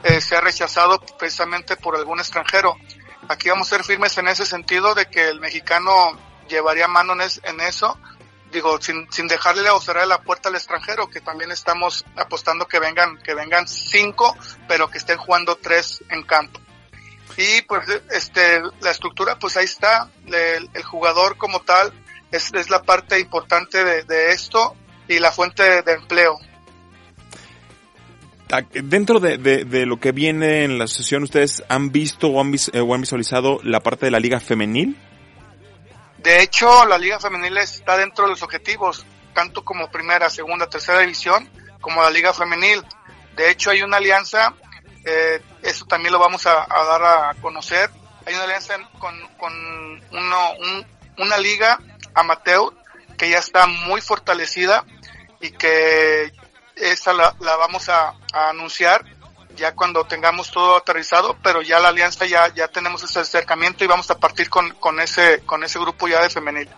eh, 0.03 0.21
sea 0.21 0.41
rechazado 0.41 1.01
precisamente 1.19 1.77
por 1.77 1.97
algún 1.97 2.21
extranjero. 2.21 2.77
Aquí 3.29 3.49
vamos 3.49 3.69
a 3.69 3.77
ser 3.77 3.85
firmes 3.85 4.17
en 4.19 4.29
ese 4.29 4.47
sentido 4.47 4.95
de 4.95 5.07
que 5.07 5.29
el 5.29 5.41
mexicano 5.41 5.93
llevaría 6.49 6.89
mano 6.89 7.13
en, 7.13 7.21
es, 7.23 7.41
en 7.45 7.61
eso, 7.61 7.99
digo, 8.51 8.81
sin, 8.81 9.11
sin 9.13 9.29
dejarle 9.29 9.71
o 9.71 9.81
cerrar 9.81 10.07
la 10.07 10.23
puerta 10.23 10.49
al 10.49 10.57
extranjero, 10.57 11.09
que 11.09 11.21
también 11.21 11.51
estamos 11.53 12.05
apostando 12.17 12.67
que 12.67 12.81
vengan, 12.81 13.19
que 13.19 13.35
vengan 13.35 13.69
cinco, 13.69 14.37
pero 14.67 14.91
que 14.91 14.99
estén 14.99 15.19
jugando 15.19 15.57
tres 15.57 16.03
en 16.09 16.25
campo. 16.25 16.61
Y 17.41 17.63
pues 17.63 17.89
este, 18.11 18.61
la 18.81 18.91
estructura 18.91 19.39
pues 19.39 19.57
ahí 19.57 19.65
está, 19.65 20.11
el, 20.27 20.69
el 20.75 20.83
jugador 20.83 21.39
como 21.39 21.61
tal 21.61 21.91
es, 22.31 22.53
es, 22.53 22.69
la 22.69 22.83
parte 22.83 23.19
importante 23.19 23.83
de, 23.83 24.03
de 24.03 24.33
esto 24.33 24.77
y 25.09 25.19
la 25.19 25.33
fuente 25.33 25.63
de, 25.63 25.81
de 25.81 25.93
empleo. 25.95 26.39
Dentro 28.75 29.21
de, 29.21 29.39
de, 29.39 29.87
lo 29.87 29.99
que 29.99 30.13
viene 30.13 30.65
en 30.65 30.77
la 30.77 30.85
asociación, 30.85 31.23
¿ustedes 31.23 31.63
han 31.71 31.91
visto 31.91 32.27
o 32.27 32.43
han, 32.43 32.51
vis, 32.51 32.71
eh, 32.75 32.81
o 32.81 32.95
han, 32.95 33.01
visualizado 33.01 33.59
la 33.63 33.81
parte 33.81 34.05
de 34.05 34.11
la 34.11 34.21
liga 34.21 34.39
femenil? 34.39 34.99
De 36.19 36.43
hecho, 36.43 36.85
la 36.85 36.99
liga 36.99 37.19
femenil 37.21 37.57
está 37.57 37.97
dentro 37.97 38.25
de 38.25 38.33
los 38.33 38.43
objetivos, 38.43 39.07
tanto 39.33 39.65
como 39.65 39.91
primera, 39.91 40.29
segunda, 40.29 40.69
tercera 40.69 40.99
división, 40.99 41.49
como 41.81 42.03
la 42.03 42.11
liga 42.11 42.35
femenil. 42.35 42.83
De 43.35 43.51
hecho, 43.51 43.71
hay 43.71 43.83
una 43.83 43.97
alianza, 43.97 44.53
eh, 45.05 45.43
eso 45.63 45.85
también 45.87 46.13
lo 46.13 46.19
vamos 46.19 46.47
a, 46.47 46.67
dar 46.69 47.03
a 47.03 47.35
conocer. 47.41 47.91
Hay 48.27 48.35
una 48.35 48.45
alianza 48.45 48.77
con, 48.99 49.15
con 49.39 49.53
uno, 50.13 50.53
un, 50.59 50.87
una 51.19 51.39
liga 51.39 51.79
amateur 52.15 52.73
que 53.17 53.31
ya 53.31 53.39
está 53.39 53.67
muy 53.67 54.01
fortalecida 54.01 54.85
y 55.41 55.51
que 55.51 56.33
esa 56.77 57.13
la, 57.13 57.35
la 57.41 57.57
vamos 57.57 57.89
a, 57.89 58.15
a, 58.33 58.51
anunciar 58.51 59.05
ya 59.57 59.75
cuando 59.75 60.05
tengamos 60.05 60.51
todo 60.51 60.77
aterrizado, 60.77 61.37
pero 61.43 61.61
ya 61.61 61.79
la 61.81 61.89
alianza 61.89 62.25
ya, 62.25 62.49
ya 62.55 62.69
tenemos 62.69 63.03
ese 63.03 63.21
acercamiento 63.21 63.85
y 63.85 63.89
vamos 63.89 64.11
a 64.11 64.19
partir 64.19 64.49
con, 64.49 64.71
con 64.75 65.01
ese, 65.01 65.41
con 65.45 65.65
ese 65.65 65.79
grupo 65.79 66.09
ya 66.09 66.23
de 66.23 66.31
femenil. 66.31 66.69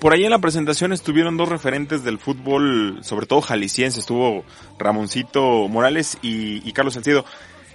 Por 0.00 0.14
ahí 0.14 0.24
en 0.24 0.30
la 0.30 0.38
presentación 0.38 0.94
estuvieron 0.94 1.36
dos 1.36 1.50
referentes 1.50 2.02
del 2.02 2.18
fútbol, 2.18 3.00
sobre 3.02 3.26
todo 3.26 3.42
jalisciense, 3.42 4.00
estuvo 4.00 4.46
Ramoncito 4.78 5.68
Morales 5.68 6.16
y, 6.22 6.72
Carlos 6.72 6.94
Salcido. 6.94 7.26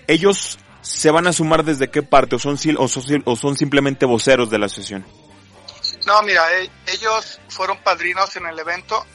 Ellos 0.07 0.57
se 0.81 1.11
van 1.11 1.27
a 1.27 1.33
sumar 1.33 1.63
desde 1.63 1.91
qué 1.91 2.01
parte 2.01 2.35
o 2.35 2.39
son, 2.39 2.57
o 2.77 2.87
son, 2.87 3.23
o 3.25 3.35
son 3.35 3.57
simplemente 3.57 4.07
voceros 4.07 4.49
de 4.49 4.57
la 4.57 4.65
asociación? 4.65 5.05
No, 6.07 6.21
mira, 6.23 6.43
eh, 6.59 6.69
ellos 6.87 7.39
fueron 7.47 7.77
padrinos 7.83 8.35
en 8.35 8.47
el 8.47 8.57
evento, 8.57 9.05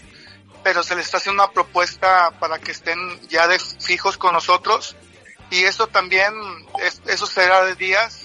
pero 0.63 0.85
se 0.85 0.95
les 0.95 1.07
está 1.07 1.17
haciendo 1.17 1.43
una 1.43 1.53
propuesta 1.53 2.31
para 2.39 2.59
que 2.61 2.71
estén 2.71 2.99
ya 3.29 3.49
de 3.49 3.59
fijos 3.59 4.19
con 4.19 4.35
nosotros 4.35 4.97
y 5.51 5.65
eso 5.65 5.89
también, 5.89 6.33
es, 6.81 7.03
eso 7.07 7.27
será 7.27 7.65
de 7.65 7.75
días 7.75 8.20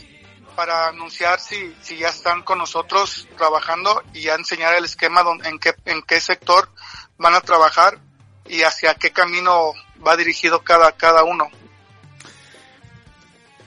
para 0.56 0.88
anunciar 0.88 1.39
si, 1.39 1.76
si 1.82 1.97
ya 1.97 2.10
están 2.10 2.43
con 2.43 2.58
nosotros 2.58 3.28
trabajando 3.38 4.01
y 4.14 4.22
ya 4.22 4.36
enseñar 4.36 4.76
el 4.76 4.86
esquema 4.86 5.24
don, 5.24 5.45
en, 5.45 5.60
qué, 5.60 5.74
en 5.86 6.01
qué 6.01 6.20
sector 6.20 6.70
van 7.18 7.36
a 7.36 7.41
trabajar 7.41 7.99
y 8.47 8.62
hacia 8.62 8.95
qué 8.95 9.12
camino 9.12 9.74
va 10.06 10.18
dirigido 10.18 10.62
cada, 10.62 10.91
cada 10.93 11.24
uno. 11.24 11.47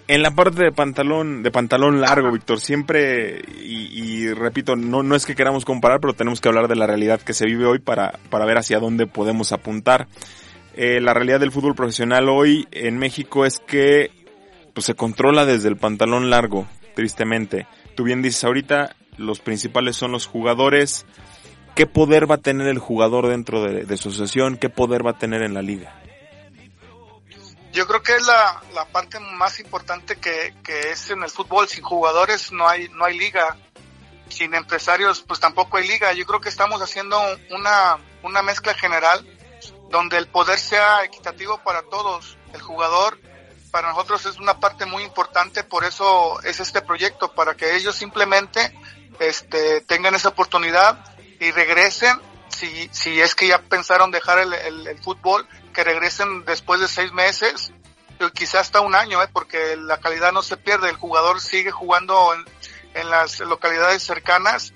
En 0.06 0.22
la 0.22 0.30
parte 0.30 0.62
de 0.62 0.72
pantalón, 0.72 1.42
de 1.42 1.50
pantalón 1.50 2.00
largo, 2.00 2.32
Víctor, 2.32 2.60
siempre, 2.60 3.42
y, 3.46 4.24
y, 4.24 4.32
repito, 4.32 4.74
no, 4.74 5.02
no 5.02 5.14
es 5.14 5.26
que 5.26 5.34
queramos 5.34 5.66
comparar, 5.66 6.00
pero 6.00 6.14
tenemos 6.14 6.40
que 6.40 6.48
hablar 6.48 6.66
de 6.66 6.76
la 6.76 6.86
realidad 6.86 7.20
que 7.20 7.34
se 7.34 7.44
vive 7.44 7.66
hoy 7.66 7.78
para, 7.78 8.18
para 8.30 8.46
ver 8.46 8.56
hacia 8.56 8.80
dónde 8.80 9.06
podemos 9.06 9.52
apuntar. 9.52 10.08
Eh, 10.74 11.00
la 11.02 11.12
realidad 11.12 11.40
del 11.40 11.52
fútbol 11.52 11.74
profesional 11.74 12.28
hoy 12.30 12.68
en 12.70 12.96
México 12.96 13.44
es 13.44 13.58
que 13.58 14.10
pues, 14.72 14.86
se 14.86 14.94
controla 14.94 15.44
desde 15.44 15.68
el 15.68 15.76
pantalón 15.76 16.30
largo, 16.30 16.66
tristemente. 16.98 17.68
Tú 17.94 18.02
bien 18.02 18.22
dices 18.22 18.42
ahorita, 18.42 18.96
los 19.18 19.38
principales 19.38 19.94
son 19.94 20.10
los 20.10 20.26
jugadores. 20.26 21.06
¿Qué 21.76 21.86
poder 21.86 22.28
va 22.28 22.34
a 22.34 22.38
tener 22.38 22.66
el 22.66 22.80
jugador 22.80 23.28
dentro 23.28 23.62
de, 23.62 23.96
su 23.96 24.08
asociación? 24.08 24.56
¿Qué 24.56 24.68
poder 24.68 25.06
va 25.06 25.12
a 25.12 25.18
tener 25.18 25.42
en 25.42 25.54
la 25.54 25.62
liga? 25.62 25.94
Yo 27.72 27.86
creo 27.86 28.02
que 28.02 28.16
es 28.16 28.26
la, 28.26 28.60
la 28.74 28.84
parte 28.86 29.20
más 29.20 29.60
importante 29.60 30.16
que, 30.16 30.56
que, 30.64 30.90
es 30.90 31.08
en 31.10 31.22
el 31.22 31.30
fútbol. 31.30 31.68
Sin 31.68 31.84
jugadores 31.84 32.50
no 32.50 32.66
hay, 32.66 32.88
no 32.88 33.04
hay 33.04 33.16
liga. 33.16 33.56
Sin 34.28 34.52
empresarios, 34.54 35.22
pues 35.22 35.38
tampoco 35.38 35.76
hay 35.76 35.86
liga. 35.86 36.12
Yo 36.14 36.26
creo 36.26 36.40
que 36.40 36.48
estamos 36.48 36.82
haciendo 36.82 37.16
una, 37.52 37.98
una 38.24 38.42
mezcla 38.42 38.74
general 38.74 39.24
donde 39.88 40.16
el 40.16 40.26
poder 40.26 40.58
sea 40.58 41.04
equitativo 41.04 41.60
para 41.62 41.82
todos. 41.82 42.36
El 42.52 42.60
jugador 42.60 43.20
para 43.70 43.90
nosotros 43.90 44.26
es 44.26 44.38
una 44.38 44.60
parte 44.60 44.86
muy 44.86 45.02
importante, 45.02 45.64
por 45.64 45.84
eso 45.84 46.40
es 46.42 46.60
este 46.60 46.82
proyecto, 46.82 47.32
para 47.32 47.54
que 47.54 47.76
ellos 47.76 47.94
simplemente 47.94 48.76
este, 49.20 49.80
tengan 49.82 50.14
esa 50.14 50.30
oportunidad 50.30 51.04
y 51.40 51.50
regresen, 51.50 52.20
si, 52.48 52.88
si 52.92 53.20
es 53.20 53.34
que 53.34 53.48
ya 53.48 53.60
pensaron 53.62 54.10
dejar 54.10 54.38
el, 54.38 54.52
el, 54.52 54.86
el 54.86 54.98
fútbol, 54.98 55.46
que 55.72 55.84
regresen 55.84 56.44
después 56.44 56.80
de 56.80 56.88
seis 56.88 57.12
meses, 57.12 57.72
quizás 58.34 58.62
hasta 58.62 58.80
un 58.80 58.94
año, 58.94 59.22
¿eh? 59.22 59.28
porque 59.32 59.76
la 59.76 59.98
calidad 59.98 60.32
no 60.32 60.42
se 60.42 60.56
pierde, 60.56 60.90
el 60.90 60.96
jugador 60.96 61.40
sigue 61.40 61.70
jugando 61.70 62.34
en, 62.34 62.44
en 62.94 63.10
las 63.10 63.40
localidades 63.40 64.02
cercanas, 64.02 64.72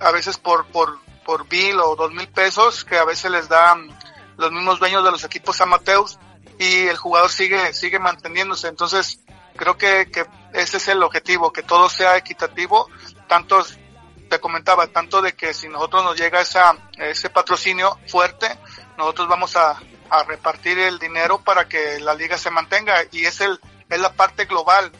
a 0.00 0.10
veces 0.10 0.38
por, 0.38 0.66
por, 0.66 0.98
por 1.24 1.50
mil 1.50 1.78
o 1.80 1.96
dos 1.96 2.12
mil 2.12 2.28
pesos, 2.28 2.84
que 2.84 2.96
a 2.96 3.04
veces 3.04 3.30
les 3.30 3.48
dan 3.48 3.88
los 4.36 4.52
mismos 4.52 4.78
dueños 4.78 5.04
de 5.04 5.10
los 5.10 5.24
equipos 5.24 5.60
amateurs, 5.60 6.18
y 6.58 6.86
el 6.86 6.96
jugador 6.96 7.30
sigue, 7.30 7.72
sigue 7.72 7.98
manteniéndose. 7.98 8.68
Entonces, 8.68 9.20
creo 9.56 9.76
que, 9.76 10.08
ese 10.52 10.76
es 10.76 10.88
el 10.88 11.02
objetivo, 11.02 11.52
que 11.52 11.62
todo 11.62 11.88
sea 11.88 12.16
equitativo, 12.16 12.88
tanto, 13.26 13.64
te 14.28 14.40
comentaba, 14.40 14.86
tanto 14.86 15.20
de 15.22 15.34
que 15.34 15.52
si 15.54 15.68
nosotros 15.68 16.04
nos 16.04 16.18
llega 16.18 16.40
esa, 16.40 16.76
ese 16.98 17.30
patrocinio 17.30 17.98
fuerte, 18.06 18.46
nosotros 18.96 19.28
vamos 19.28 19.56
a, 19.56 19.80
a 20.10 20.22
repartir 20.24 20.78
el 20.78 20.98
dinero 20.98 21.42
para 21.42 21.68
que 21.68 22.00
la 22.00 22.14
liga 22.14 22.38
se 22.38 22.50
mantenga 22.50 23.04
y 23.12 23.24
es 23.24 23.40
el, 23.40 23.60
es 23.88 24.00
la 24.00 24.12
parte 24.12 24.46
global. 24.46 24.90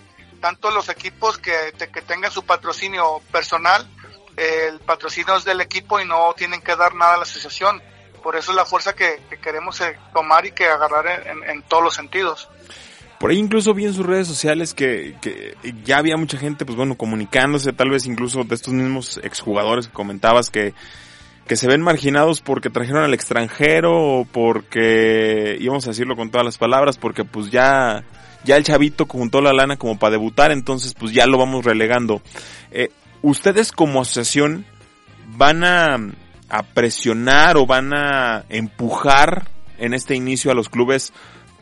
Tanto 0.40 0.70
los 0.70 0.88
equipos 0.88 1.38
que, 1.38 1.72
que 1.92 2.02
tengan 2.02 2.30
su 2.30 2.44
patrocinio 2.44 3.20
personal, 3.32 3.88
el 4.36 4.78
patrocinio 4.80 5.36
es 5.36 5.44
del 5.44 5.62
equipo 5.62 5.98
y 5.98 6.04
no 6.04 6.34
tienen 6.34 6.60
que 6.60 6.76
dar 6.76 6.94
nada 6.94 7.14
a 7.14 7.16
la 7.16 7.22
asociación 7.22 7.82
por 8.26 8.34
eso 8.34 8.50
es 8.50 8.56
la 8.56 8.64
fuerza 8.64 8.92
que, 8.92 9.20
que 9.30 9.36
queremos 9.36 9.80
eh, 9.80 9.96
tomar 10.12 10.44
y 10.44 10.50
que 10.50 10.64
agarrar 10.64 11.06
en, 11.48 11.62
todos 11.62 11.84
los 11.84 11.94
sentidos. 11.94 12.48
Por 13.20 13.30
ahí 13.30 13.38
incluso 13.38 13.72
vi 13.72 13.84
en 13.84 13.94
sus 13.94 14.04
redes 14.04 14.26
sociales 14.26 14.74
que, 14.74 15.14
que, 15.22 15.54
ya 15.84 15.98
había 15.98 16.16
mucha 16.16 16.36
gente, 16.36 16.66
pues 16.66 16.76
bueno, 16.76 16.96
comunicándose, 16.96 17.72
tal 17.72 17.90
vez 17.90 18.04
incluso 18.04 18.42
de 18.42 18.56
estos 18.56 18.74
mismos 18.74 19.20
exjugadores 19.22 19.86
que 19.86 19.92
comentabas 19.92 20.50
que, 20.50 20.74
que 21.46 21.54
se 21.54 21.68
ven 21.68 21.82
marginados 21.82 22.40
porque 22.40 22.68
trajeron 22.68 23.04
al 23.04 23.14
extranjero 23.14 23.92
o 23.94 24.24
porque, 24.24 25.56
íbamos 25.60 25.86
a 25.86 25.90
decirlo 25.90 26.16
con 26.16 26.32
todas 26.32 26.44
las 26.44 26.58
palabras, 26.58 26.98
porque 26.98 27.22
pues 27.22 27.52
ya, 27.52 28.02
ya 28.42 28.56
el 28.56 28.64
chavito 28.64 29.06
juntó 29.06 29.40
la 29.40 29.52
lana 29.52 29.76
como 29.76 30.00
para 30.00 30.10
debutar, 30.10 30.50
entonces 30.50 30.94
pues 30.94 31.12
ya 31.12 31.26
lo 31.26 31.38
vamos 31.38 31.64
relegando. 31.64 32.22
Eh, 32.72 32.88
ustedes 33.22 33.70
como 33.70 34.00
asociación 34.00 34.66
van 35.28 35.62
a, 35.62 35.96
a 36.48 36.62
presionar 36.62 37.56
o 37.56 37.66
van 37.66 37.92
a 37.94 38.44
empujar 38.48 39.48
en 39.78 39.94
este 39.94 40.14
inicio 40.14 40.50
a 40.50 40.54
los 40.54 40.68
clubes 40.68 41.12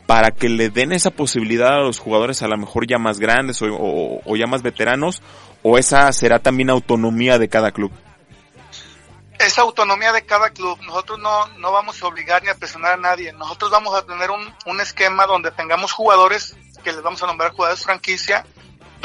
para 0.05 0.31
que 0.31 0.49
le 0.49 0.69
den 0.69 0.91
esa 0.91 1.11
posibilidad 1.11 1.73
a 1.73 1.79
los 1.79 1.99
jugadores 1.99 2.43
a 2.43 2.47
lo 2.47 2.57
mejor 2.57 2.87
ya 2.87 2.97
más 2.97 3.19
grandes 3.19 3.61
o, 3.61 3.67
o, 4.23 4.35
ya 4.35 4.45
más 4.45 4.61
veteranos 4.61 5.21
o 5.63 5.77
esa 5.77 6.11
será 6.13 6.39
también 6.39 6.69
autonomía 6.69 7.39
de 7.39 7.49
cada 7.49 7.71
club? 7.71 7.91
Esa 9.39 9.63
autonomía 9.63 10.13
de 10.13 10.25
cada 10.25 10.51
club, 10.51 10.79
nosotros 10.83 11.19
no, 11.19 11.47
no 11.57 11.71
vamos 11.71 12.01
a 12.01 12.07
obligar 12.07 12.41
ni 12.43 12.49
a 12.49 12.55
presionar 12.55 12.93
a 12.93 12.97
nadie, 12.97 13.33
nosotros 13.33 13.69
vamos 13.69 13.93
a 13.93 14.05
tener 14.05 14.29
un, 14.29 14.53
un 14.65 14.79
esquema 14.79 15.25
donde 15.25 15.51
tengamos 15.51 15.91
jugadores 15.91 16.55
que 16.83 16.93
les 16.93 17.01
vamos 17.01 17.21
a 17.23 17.27
nombrar 17.27 17.51
jugadores 17.51 17.83
franquicia 17.83 18.45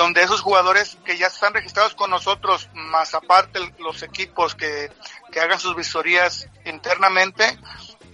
donde 0.01 0.23
esos 0.23 0.41
jugadores 0.41 0.97
que 1.05 1.19
ya 1.19 1.27
están 1.27 1.53
registrados 1.53 1.95
con 1.95 2.09
nosotros, 2.09 2.71
más 2.73 3.15
aparte 3.15 3.61
los 3.79 4.03
equipos 4.03 4.55
que, 4.55 4.91
que 5.31 5.41
hagan 5.41 5.61
sus 5.61 5.77
visorías 5.77 6.49
internamente, 6.65 7.59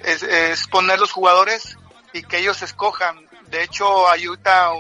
es, 0.01 0.67
poner 0.67 0.99
los 0.99 1.13
jugadores 1.13 1.79
y 2.13 2.25
que 2.25 2.39
ellos 2.39 2.61
escojan. 2.63 3.25
De 3.47 3.63
hecho, 3.63 3.87
ahorita 4.09 4.73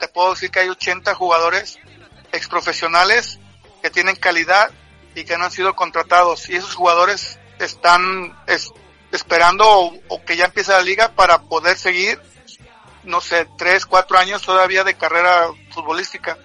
te 0.00 0.08
puedo 0.08 0.30
decir 0.30 0.50
que 0.50 0.58
hay 0.58 0.68
80 0.68 1.14
jugadores 1.14 1.78
exprofesionales 2.32 3.38
que 3.80 3.90
tienen 3.90 4.16
calidad 4.16 4.72
y 5.14 5.22
que 5.22 5.38
no 5.38 5.44
han 5.44 5.52
sido 5.52 5.76
contratados. 5.76 6.48
Y 6.48 6.56
esos 6.56 6.74
jugadores 6.74 7.38
están 7.60 8.36
es, 8.48 8.72
esperando 9.12 9.64
o, 9.64 9.94
o 10.08 10.24
que 10.24 10.36
ya 10.36 10.46
empiece 10.46 10.72
la 10.72 10.82
liga 10.82 11.12
para 11.14 11.42
poder 11.42 11.78
seguir 11.78 12.20
no 13.04 13.20
sé, 13.20 13.46
tres, 13.56 13.86
cuatro 13.86 14.18
años 14.18 14.42
todavía 14.42 14.84
de 14.84 14.94
carrera 14.94 15.48
futbolística. 15.70 16.38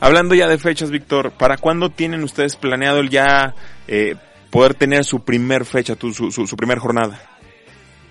Hablando 0.00 0.34
ya 0.34 0.48
de 0.48 0.58
fechas, 0.58 0.90
Víctor, 0.90 1.32
¿para 1.32 1.56
cuándo 1.56 1.90
tienen 1.90 2.24
ustedes 2.24 2.56
planeado 2.56 2.98
el 2.98 3.08
ya 3.08 3.54
eh, 3.86 4.16
poder 4.50 4.74
tener 4.74 5.04
su 5.04 5.24
primer 5.24 5.64
fecha, 5.64 5.94
tu, 5.94 6.12
su, 6.12 6.32
su, 6.32 6.46
su, 6.46 6.56
primer 6.56 6.78
jornada? 6.78 7.20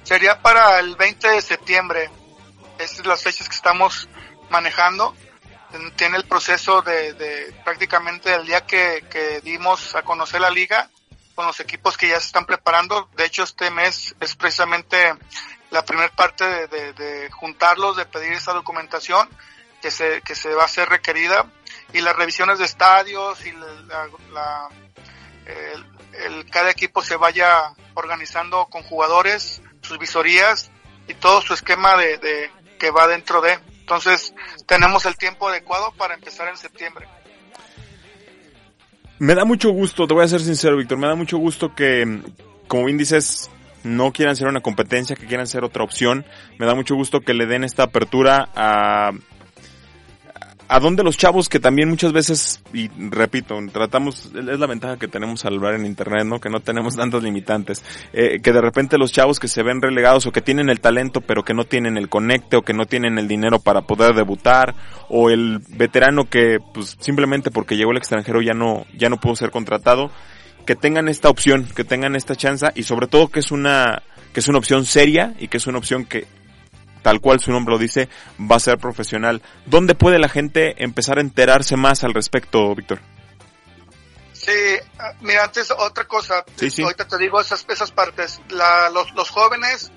Sería 0.04 0.42
para 0.42 0.80
el 0.80 0.96
20 0.96 1.28
de 1.28 1.42
septiembre. 1.42 2.10
Estas 2.80 2.98
son 2.98 3.08
las 3.10 3.22
fechas 3.22 3.50
que 3.50 3.56
estamos 3.56 4.08
manejando. 4.50 5.14
Tiene 5.96 6.18
el 6.18 6.26
proceso 6.26 6.82
de, 6.82 7.14
de 7.14 7.54
prácticamente 7.64 8.34
el 8.34 8.46
día 8.46 8.66
que, 8.66 9.04
que 9.10 9.42
dimos 9.42 9.96
a 9.96 10.02
conocer 10.02 10.42
la 10.42 10.50
liga 10.50 10.90
con 11.36 11.48
los 11.48 11.60
equipos 11.60 11.98
que 11.98 12.08
ya 12.08 12.20
se 12.20 12.28
están 12.28 12.46
preparando. 12.46 13.10
De 13.18 13.26
hecho, 13.26 13.44
este 13.44 13.70
mes 13.70 14.16
es 14.20 14.36
precisamente 14.36 15.14
la 15.72 15.84
primera 15.84 16.10
parte 16.10 16.46
de, 16.46 16.68
de, 16.68 16.94
de, 16.94 17.32
juntarlos, 17.32 17.98
de 17.98 18.06
pedir 18.06 18.34
esa 18.34 18.54
documentación 18.54 19.28
que 19.82 19.90
se, 19.90 20.22
que 20.22 20.36
se 20.36 20.54
va 20.54 20.64
a 20.64 20.66
hacer 20.66 20.90
requerida 20.90 21.46
y 21.94 22.02
las 22.02 22.16
revisiones 22.16 22.60
de 22.60 22.66
estadios 22.66 23.44
y 23.46 23.52
la, 23.54 24.08
la 24.32 24.70
el, 25.46 25.86
el, 26.24 26.50
cada 26.50 26.70
equipo 26.70 27.02
se 27.02 27.16
vaya 27.16 27.74
organizando 27.94 28.68
con 28.68 28.84
jugadores, 28.84 29.62
sus 29.82 29.98
visorías 29.98 30.72
y 31.08 31.14
todo 31.16 31.42
su 31.42 31.54
esquema 31.54 31.98
de, 31.98 32.18
de 32.18 32.52
que 32.78 32.92
va 32.92 33.08
dentro 33.08 33.42
de. 33.42 33.54
Entonces 33.80 34.34
tenemos 34.66 35.06
el 35.06 35.18
tiempo 35.18 35.50
adecuado 35.50 35.92
para 35.94 36.14
empezar 36.14 36.48
en 36.48 36.58
septiembre. 36.58 37.08
Me 39.20 39.36
da 39.36 39.46
mucho 39.46 39.70
gusto, 39.70 40.08
te 40.08 40.16
voy 40.16 40.26
a 40.26 40.28
ser 40.28 40.42
sincero, 40.42 40.78
Víctor, 40.78 40.98
me 40.98 41.08
da 41.08 41.14
mucho 41.14 41.38
gusto 41.38 41.76
que, 41.76 42.24
como 42.68 42.86
bien 42.86 42.98
dices, 42.98 43.51
no 43.84 44.12
quieran 44.12 44.36
ser 44.36 44.48
una 44.48 44.62
competencia, 44.62 45.16
que 45.16 45.26
quieran 45.26 45.48
ser 45.48 45.64
otra 45.64 45.84
opción. 45.84 46.26
Me 46.60 46.66
da 46.66 46.76
mucho 46.76 46.96
gusto 46.96 47.22
que 47.22 47.34
le 47.34 47.46
den 47.46 47.64
esta 47.64 47.84
apertura 47.84 48.50
a, 48.56 49.12
a 50.72 50.80
dónde 50.80 51.04
los 51.04 51.18
chavos 51.18 51.50
que 51.50 51.60
también 51.60 51.90
muchas 51.90 52.14
veces, 52.14 52.64
y 52.74 52.88
repito, 52.88 53.58
tratamos, 53.74 54.28
es 54.34 54.58
la 54.58 54.68
ventaja 54.68 54.96
que 54.96 55.10
tenemos 55.10 55.44
al 55.44 55.60
ver 55.60 55.76
en 55.76 55.86
internet, 55.86 56.26
¿no? 56.26 56.40
Que 56.40 56.50
no 56.50 56.62
tenemos 56.62 56.96
tantos 56.96 57.22
limitantes, 57.22 57.84
eh, 58.14 58.40
que 58.42 58.54
de 58.54 58.62
repente 58.62 58.98
los 58.98 59.12
chavos 59.12 59.38
que 59.38 59.50
se 59.50 59.64
ven 59.64 59.82
relegados 59.82 60.28
o 60.28 60.32
que 60.32 60.42
tienen 60.42 60.70
el 60.70 60.80
talento 60.80 61.20
pero 61.20 61.44
que 61.44 61.54
no 61.54 61.66
tienen 61.66 61.98
el 61.98 62.08
conecte 62.08 62.56
o 62.56 62.62
que 62.62 62.74
no 62.74 62.86
tienen 62.86 63.18
el 63.18 63.28
dinero 63.28 63.60
para 63.60 63.82
poder 63.82 64.16
debutar, 64.16 64.74
o 65.10 65.30
el 65.30 65.60
veterano 65.76 66.30
que 66.30 66.60
pues 66.74 66.96
simplemente 67.02 67.52
porque 67.52 67.76
llegó 67.76 67.92
al 67.92 67.98
extranjero 67.98 68.42
ya 68.42 68.54
no, 68.54 68.86
ya 68.98 69.10
no 69.10 69.18
pudo 69.18 69.36
ser 69.36 69.52
contratado, 69.52 70.10
que 70.66 70.76
tengan 70.76 71.08
esta 71.08 71.30
opción, 71.30 71.66
que 71.66 71.84
tengan 71.84 72.16
esta 72.16 72.36
chance 72.36 72.68
y 72.76 72.84
sobre 72.84 73.08
todo 73.08 73.30
que 73.30 73.40
es 73.40 73.52
una, 73.52 74.04
que 74.34 74.40
es 74.40 74.48
una 74.48 74.58
opción 74.58 74.86
seria 74.86 75.34
y 75.40 75.48
que 75.48 75.58
es 75.58 75.68
una 75.68 75.78
opción 75.78 76.06
que 76.06 76.28
tal 77.02 77.20
cual 77.20 77.40
su 77.40 77.52
nombre 77.52 77.74
lo 77.74 77.80
dice, 77.80 78.10
va 78.40 78.58
a 78.58 78.60
ser 78.60 78.78
profesional. 78.78 79.42
¿Dónde 79.66 79.96
puede 79.96 80.20
la 80.20 80.30
gente 80.30 80.84
empezar 80.84 81.18
a 81.18 81.22
enterarse 81.22 81.76
más 81.76 82.04
al 82.04 82.14
respecto, 82.14 82.76
Víctor? 82.76 83.00
Sí, 84.34 84.52
ah, 84.98 85.12
mira, 85.22 85.44
antes 85.44 85.72
otra 85.72 86.06
cosa, 86.06 86.44
ahorita 86.60 87.08
te 87.08 87.18
digo 87.18 87.40
esas, 87.40 87.66
esas 87.70 87.92
partes. 87.92 88.42
La, 88.50 88.90
los, 88.90 89.12
los 89.14 89.30
jóvenes, 89.30 89.92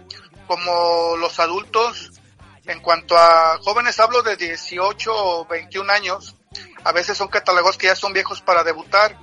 como 0.46 1.16
los 1.18 1.38
adultos, 1.40 2.10
en 2.66 2.80
cuanto 2.80 3.16
a 3.16 3.58
jóvenes 3.62 3.98
hablo 4.00 4.22
de 4.22 4.36
18 4.36 5.14
o 5.14 5.46
21 5.46 5.90
años, 5.90 6.36
a 6.84 6.92
veces 6.92 7.16
son 7.16 7.28
catálogos 7.28 7.78
que 7.78 7.86
ya 7.86 7.96
son 7.96 8.12
viejos 8.12 8.42
para 8.42 8.64
debutar 8.64 9.16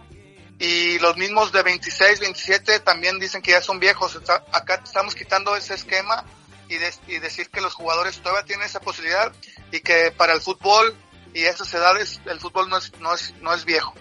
y 0.62 1.00
los 1.00 1.18
mismos 1.18 1.52
de 1.52 1.64
26, 1.64 2.20
27 2.20 2.82
también 2.82 3.18
dicen 3.18 3.42
que 3.42 3.50
ya 3.50 3.64
son 3.64 3.80
viejos. 3.80 4.20
Acá 4.52 4.80
estamos 4.84 5.16
quitando 5.16 5.56
ese 5.56 5.74
esquema 5.74 6.24
y, 6.70 6.78
decir 7.18 7.50
que 7.50 7.62
los 7.62 7.74
jugadores 7.74 8.22
todavía 8.22 8.46
tienen 8.46 8.68
esa 8.68 8.80
posibilidad 8.80 9.34
y 9.72 9.80
que 9.80 10.12
para 10.12 10.34
el 10.34 10.42
fútbol 10.42 10.96
y 11.34 11.46
esas 11.46 11.74
edades 11.74 12.22
el 12.28 12.40
fútbol 12.40 12.70
no 12.70 12.78
es, 12.78 12.94
no 13.00 13.12
es, 13.12 13.34
no 13.42 13.56
es 13.56 13.66
viejo. 13.66 13.96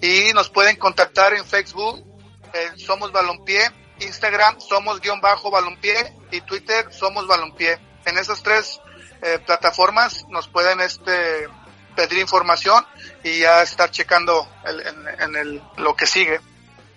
Y 0.00 0.32
nos 0.32 0.50
pueden 0.50 0.74
contactar 0.74 1.34
en 1.34 1.46
Facebook, 1.46 2.04
Somos 2.78 3.12
Balompié, 3.12 3.70
Instagram 4.00 4.60
Somos 4.60 5.00
guion 5.00 5.20
bajo 5.20 5.52
Balompié 5.52 6.16
y 6.32 6.40
Twitter 6.40 6.92
Somos 6.92 7.28
Balompié. 7.28 7.78
En 8.06 8.18
esas 8.18 8.42
tres 8.42 8.80
eh, 9.22 9.38
plataformas 9.46 10.26
nos 10.30 10.48
pueden 10.48 10.80
este 10.80 11.46
pedir 11.96 12.18
información 12.18 12.84
y 13.24 13.40
ya 13.40 13.62
estar 13.62 13.90
checando 13.90 14.48
en, 15.20 15.36
el, 15.36 15.62
lo 15.76 15.94
que 15.94 16.06
sigue. 16.06 16.40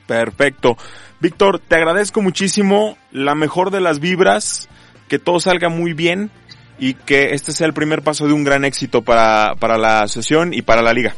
Perfecto. 0.07 0.77
Víctor, 1.19 1.59
te 1.59 1.75
agradezco 1.75 2.21
muchísimo. 2.21 2.97
La 3.11 3.35
mejor 3.35 3.71
de 3.71 3.81
las 3.81 3.99
vibras 3.99 4.69
que 5.07 5.19
todo 5.19 5.39
salga 5.39 5.69
muy 5.69 5.93
bien 5.93 6.31
y 6.77 6.93
que 6.93 7.33
este 7.33 7.51
sea 7.51 7.67
el 7.67 7.73
primer 7.73 8.01
paso 8.01 8.27
de 8.27 8.33
un 8.33 8.43
gran 8.43 8.65
éxito 8.65 9.01
para, 9.01 9.55
para 9.55 9.77
la 9.77 10.07
sesión 10.07 10.53
y 10.53 10.61
para 10.61 10.81
la 10.81 10.93
liga. 10.93 11.15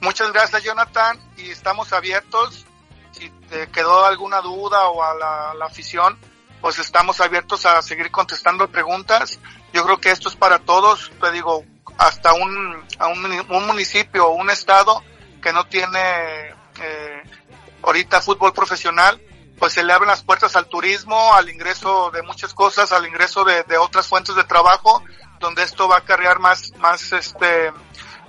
Muchas 0.00 0.32
gracias 0.32 0.62
Jonathan 0.62 1.18
y 1.36 1.50
estamos 1.50 1.92
abiertos. 1.92 2.64
Si 3.12 3.28
te 3.50 3.68
quedó 3.68 4.04
alguna 4.04 4.40
duda 4.40 4.88
o 4.88 5.02
a 5.02 5.14
la, 5.54 5.66
afición, 5.66 6.18
pues 6.60 6.78
estamos 6.78 7.20
abiertos 7.20 7.66
a 7.66 7.82
seguir 7.82 8.10
contestando 8.10 8.68
preguntas. 8.68 9.38
Yo 9.74 9.84
creo 9.84 9.98
que 9.98 10.10
esto 10.10 10.28
es 10.28 10.36
para 10.36 10.58
todos, 10.58 11.10
te 11.20 11.32
digo, 11.32 11.64
hasta 12.00 12.32
un, 12.32 12.82
a 12.98 13.08
un, 13.08 13.24
un 13.50 13.66
municipio 13.66 14.26
o 14.26 14.34
un 14.34 14.48
estado 14.48 15.04
que 15.42 15.52
no 15.52 15.66
tiene 15.66 15.98
eh, 16.80 17.22
ahorita 17.82 18.22
fútbol 18.22 18.54
profesional, 18.54 19.20
pues 19.58 19.74
se 19.74 19.84
le 19.84 19.92
abren 19.92 20.08
las 20.08 20.22
puertas 20.22 20.56
al 20.56 20.66
turismo, 20.66 21.34
al 21.34 21.50
ingreso 21.50 22.10
de 22.10 22.22
muchas 22.22 22.54
cosas, 22.54 22.92
al 22.92 23.06
ingreso 23.06 23.44
de, 23.44 23.76
otras 23.76 24.08
fuentes 24.08 24.34
de 24.34 24.44
trabajo, 24.44 25.02
donde 25.40 25.62
esto 25.62 25.88
va 25.88 25.98
a 25.98 26.00
cargar 26.00 26.38
más, 26.40 26.72
más 26.78 27.12
este, 27.12 27.66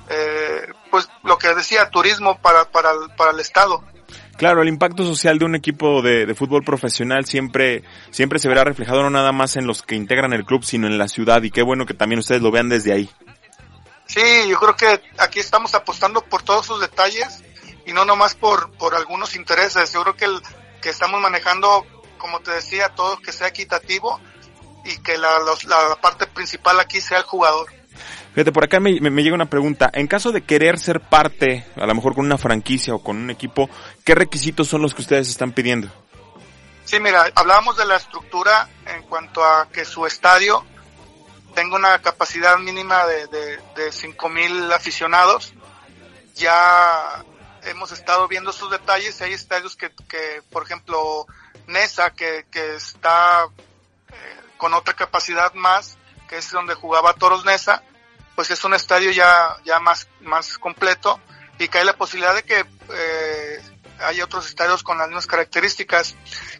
eh, 0.09 0.67
pues 0.89 1.07
lo 1.23 1.37
que 1.37 1.55
decía, 1.55 1.89
turismo 1.89 2.37
para, 2.41 2.69
para, 2.69 2.91
el, 2.91 3.15
para 3.15 3.31
el 3.31 3.39
Estado. 3.39 3.85
Claro, 4.35 4.63
el 4.63 4.67
impacto 4.67 5.05
social 5.05 5.39
de 5.39 5.45
un 5.45 5.55
equipo 5.55 6.01
de, 6.01 6.25
de, 6.25 6.35
fútbol 6.35 6.63
profesional 6.63 7.25
siempre, 7.25 7.83
siempre 8.09 8.39
se 8.39 8.49
verá 8.49 8.65
reflejado 8.65 9.03
no 9.03 9.09
nada 9.09 9.31
más 9.31 9.55
en 9.55 9.65
los 9.65 9.81
que 9.81 9.95
integran 9.95 10.33
el 10.33 10.43
club, 10.43 10.63
sino 10.65 10.87
en 10.87 10.97
la 10.97 11.07
ciudad, 11.07 11.41
y 11.43 11.51
qué 11.51 11.61
bueno 11.61 11.85
que 11.85 11.93
también 11.93 12.19
ustedes 12.19 12.41
lo 12.41 12.51
vean 12.51 12.67
desde 12.67 12.91
ahí. 12.91 13.09
Sí, 14.11 14.49
yo 14.49 14.59
creo 14.59 14.75
que 14.75 15.01
aquí 15.19 15.39
estamos 15.39 15.73
apostando 15.73 16.21
por 16.21 16.43
todos 16.43 16.65
sus 16.65 16.81
detalles 16.81 17.41
y 17.85 17.93
no 17.93 18.03
nomás 18.03 18.35
por, 18.35 18.69
por 18.71 18.93
algunos 18.93 19.37
intereses. 19.37 19.93
Yo 19.93 20.01
creo 20.03 20.15
que 20.17 20.25
el, 20.25 20.41
que 20.81 20.89
estamos 20.89 21.21
manejando, 21.21 21.85
como 22.17 22.41
te 22.41 22.51
decía, 22.51 22.89
todo 22.89 23.17
que 23.19 23.31
sea 23.31 23.47
equitativo 23.47 24.19
y 24.83 24.97
que 24.97 25.17
la, 25.17 25.39
la 25.65 25.95
parte 26.01 26.27
principal 26.27 26.81
aquí 26.81 26.99
sea 26.99 27.19
el 27.19 27.23
jugador. 27.23 27.71
Fíjate, 28.33 28.51
por 28.51 28.65
acá 28.65 28.81
me, 28.81 28.99
me, 28.99 29.23
llega 29.23 29.33
una 29.33 29.49
pregunta. 29.49 29.89
En 29.93 30.07
caso 30.07 30.33
de 30.33 30.41
querer 30.41 30.77
ser 30.77 30.99
parte, 30.99 31.65
a 31.77 31.85
lo 31.85 31.95
mejor 31.95 32.13
con 32.13 32.25
una 32.25 32.37
franquicia 32.37 32.93
o 32.93 32.99
con 33.01 33.15
un 33.15 33.29
equipo, 33.29 33.69
¿qué 34.03 34.13
requisitos 34.13 34.67
son 34.67 34.81
los 34.81 34.93
que 34.93 35.03
ustedes 35.03 35.29
están 35.29 35.53
pidiendo? 35.53 35.89
Sí, 36.83 36.99
mira, 36.99 37.31
hablábamos 37.35 37.77
de 37.77 37.85
la 37.85 37.95
estructura 37.95 38.67
en 38.87 39.03
cuanto 39.03 39.41
a 39.41 39.69
que 39.71 39.85
su 39.85 40.05
estadio 40.05 40.65
tenga 41.53 41.75
una 41.75 42.01
capacidad 42.01 42.57
mínima 42.57 43.05
de, 43.05 43.27
de, 43.27 43.57
de 43.75 43.89
5.000 43.89 44.73
aficionados. 44.73 45.53
Ya 46.35 47.23
hemos 47.63 47.91
estado 47.91 48.27
viendo 48.27 48.51
sus 48.51 48.71
detalles. 48.71 49.21
Hay 49.21 49.33
estadios 49.33 49.75
que, 49.75 49.91
que 50.09 50.41
por 50.51 50.63
ejemplo, 50.63 51.27
Nesa, 51.67 52.11
que, 52.11 52.45
que 52.51 52.75
está 52.75 53.45
eh, 54.09 54.41
con 54.57 54.73
otra 54.73 54.93
capacidad 54.93 55.53
más, 55.53 55.97
que 56.27 56.37
es 56.37 56.51
donde 56.51 56.73
jugaba 56.73 57.13
Toros 57.13 57.45
Nesa, 57.45 57.83
pues 58.35 58.51
es 58.51 58.63
un 58.63 58.73
estadio 58.73 59.11
ya, 59.11 59.57
ya 59.65 59.79
más, 59.79 60.07
más 60.21 60.57
completo 60.57 61.19
y 61.59 61.67
que 61.67 61.77
hay 61.77 61.85
la 61.85 61.95
posibilidad 61.95 62.33
de 62.33 62.43
que 62.43 62.65
eh, 62.89 63.61
hay 63.99 64.21
otros 64.21 64.47
estadios 64.47 64.83
con 64.83 64.97
las 64.97 65.07
mismas 65.07 65.27
características. 65.27 66.15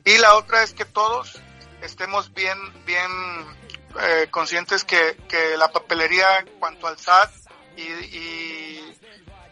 Y 0.05 0.17
la 0.17 0.35
otra 0.35 0.63
es 0.63 0.73
que 0.73 0.85
todos 0.85 1.41
estemos 1.81 2.33
bien, 2.33 2.57
bien 2.85 3.09
eh, 3.99 4.27
conscientes 4.29 4.83
que, 4.83 5.17
que 5.27 5.57
la 5.57 5.71
papelería 5.71 6.39
en 6.39 6.47
cuanto 6.59 6.87
al 6.87 6.97
SAT 6.97 7.31
y, 7.77 8.81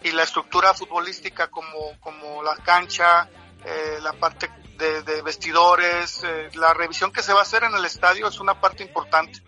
y 0.03 0.11
la 0.11 0.23
estructura 0.23 0.73
futbolística 0.73 1.47
como, 1.47 1.99
como 1.99 2.41
la 2.43 2.55
cancha, 2.57 3.29
eh, 3.65 3.99
la 4.01 4.13
parte 4.13 4.49
de, 4.77 5.21
vestidores, 5.21 6.23
eh, 6.23 6.49
la 6.53 6.73
revisión 6.73 7.11
que 7.11 7.21
se 7.21 7.33
va 7.33 7.39
a 7.39 7.43
hacer 7.43 7.63
en 7.63 7.75
el 7.75 7.83
estadio 7.83 8.27
es 8.27 8.39
una 8.39 8.61
parte 8.61 8.83
importante. 8.83 9.41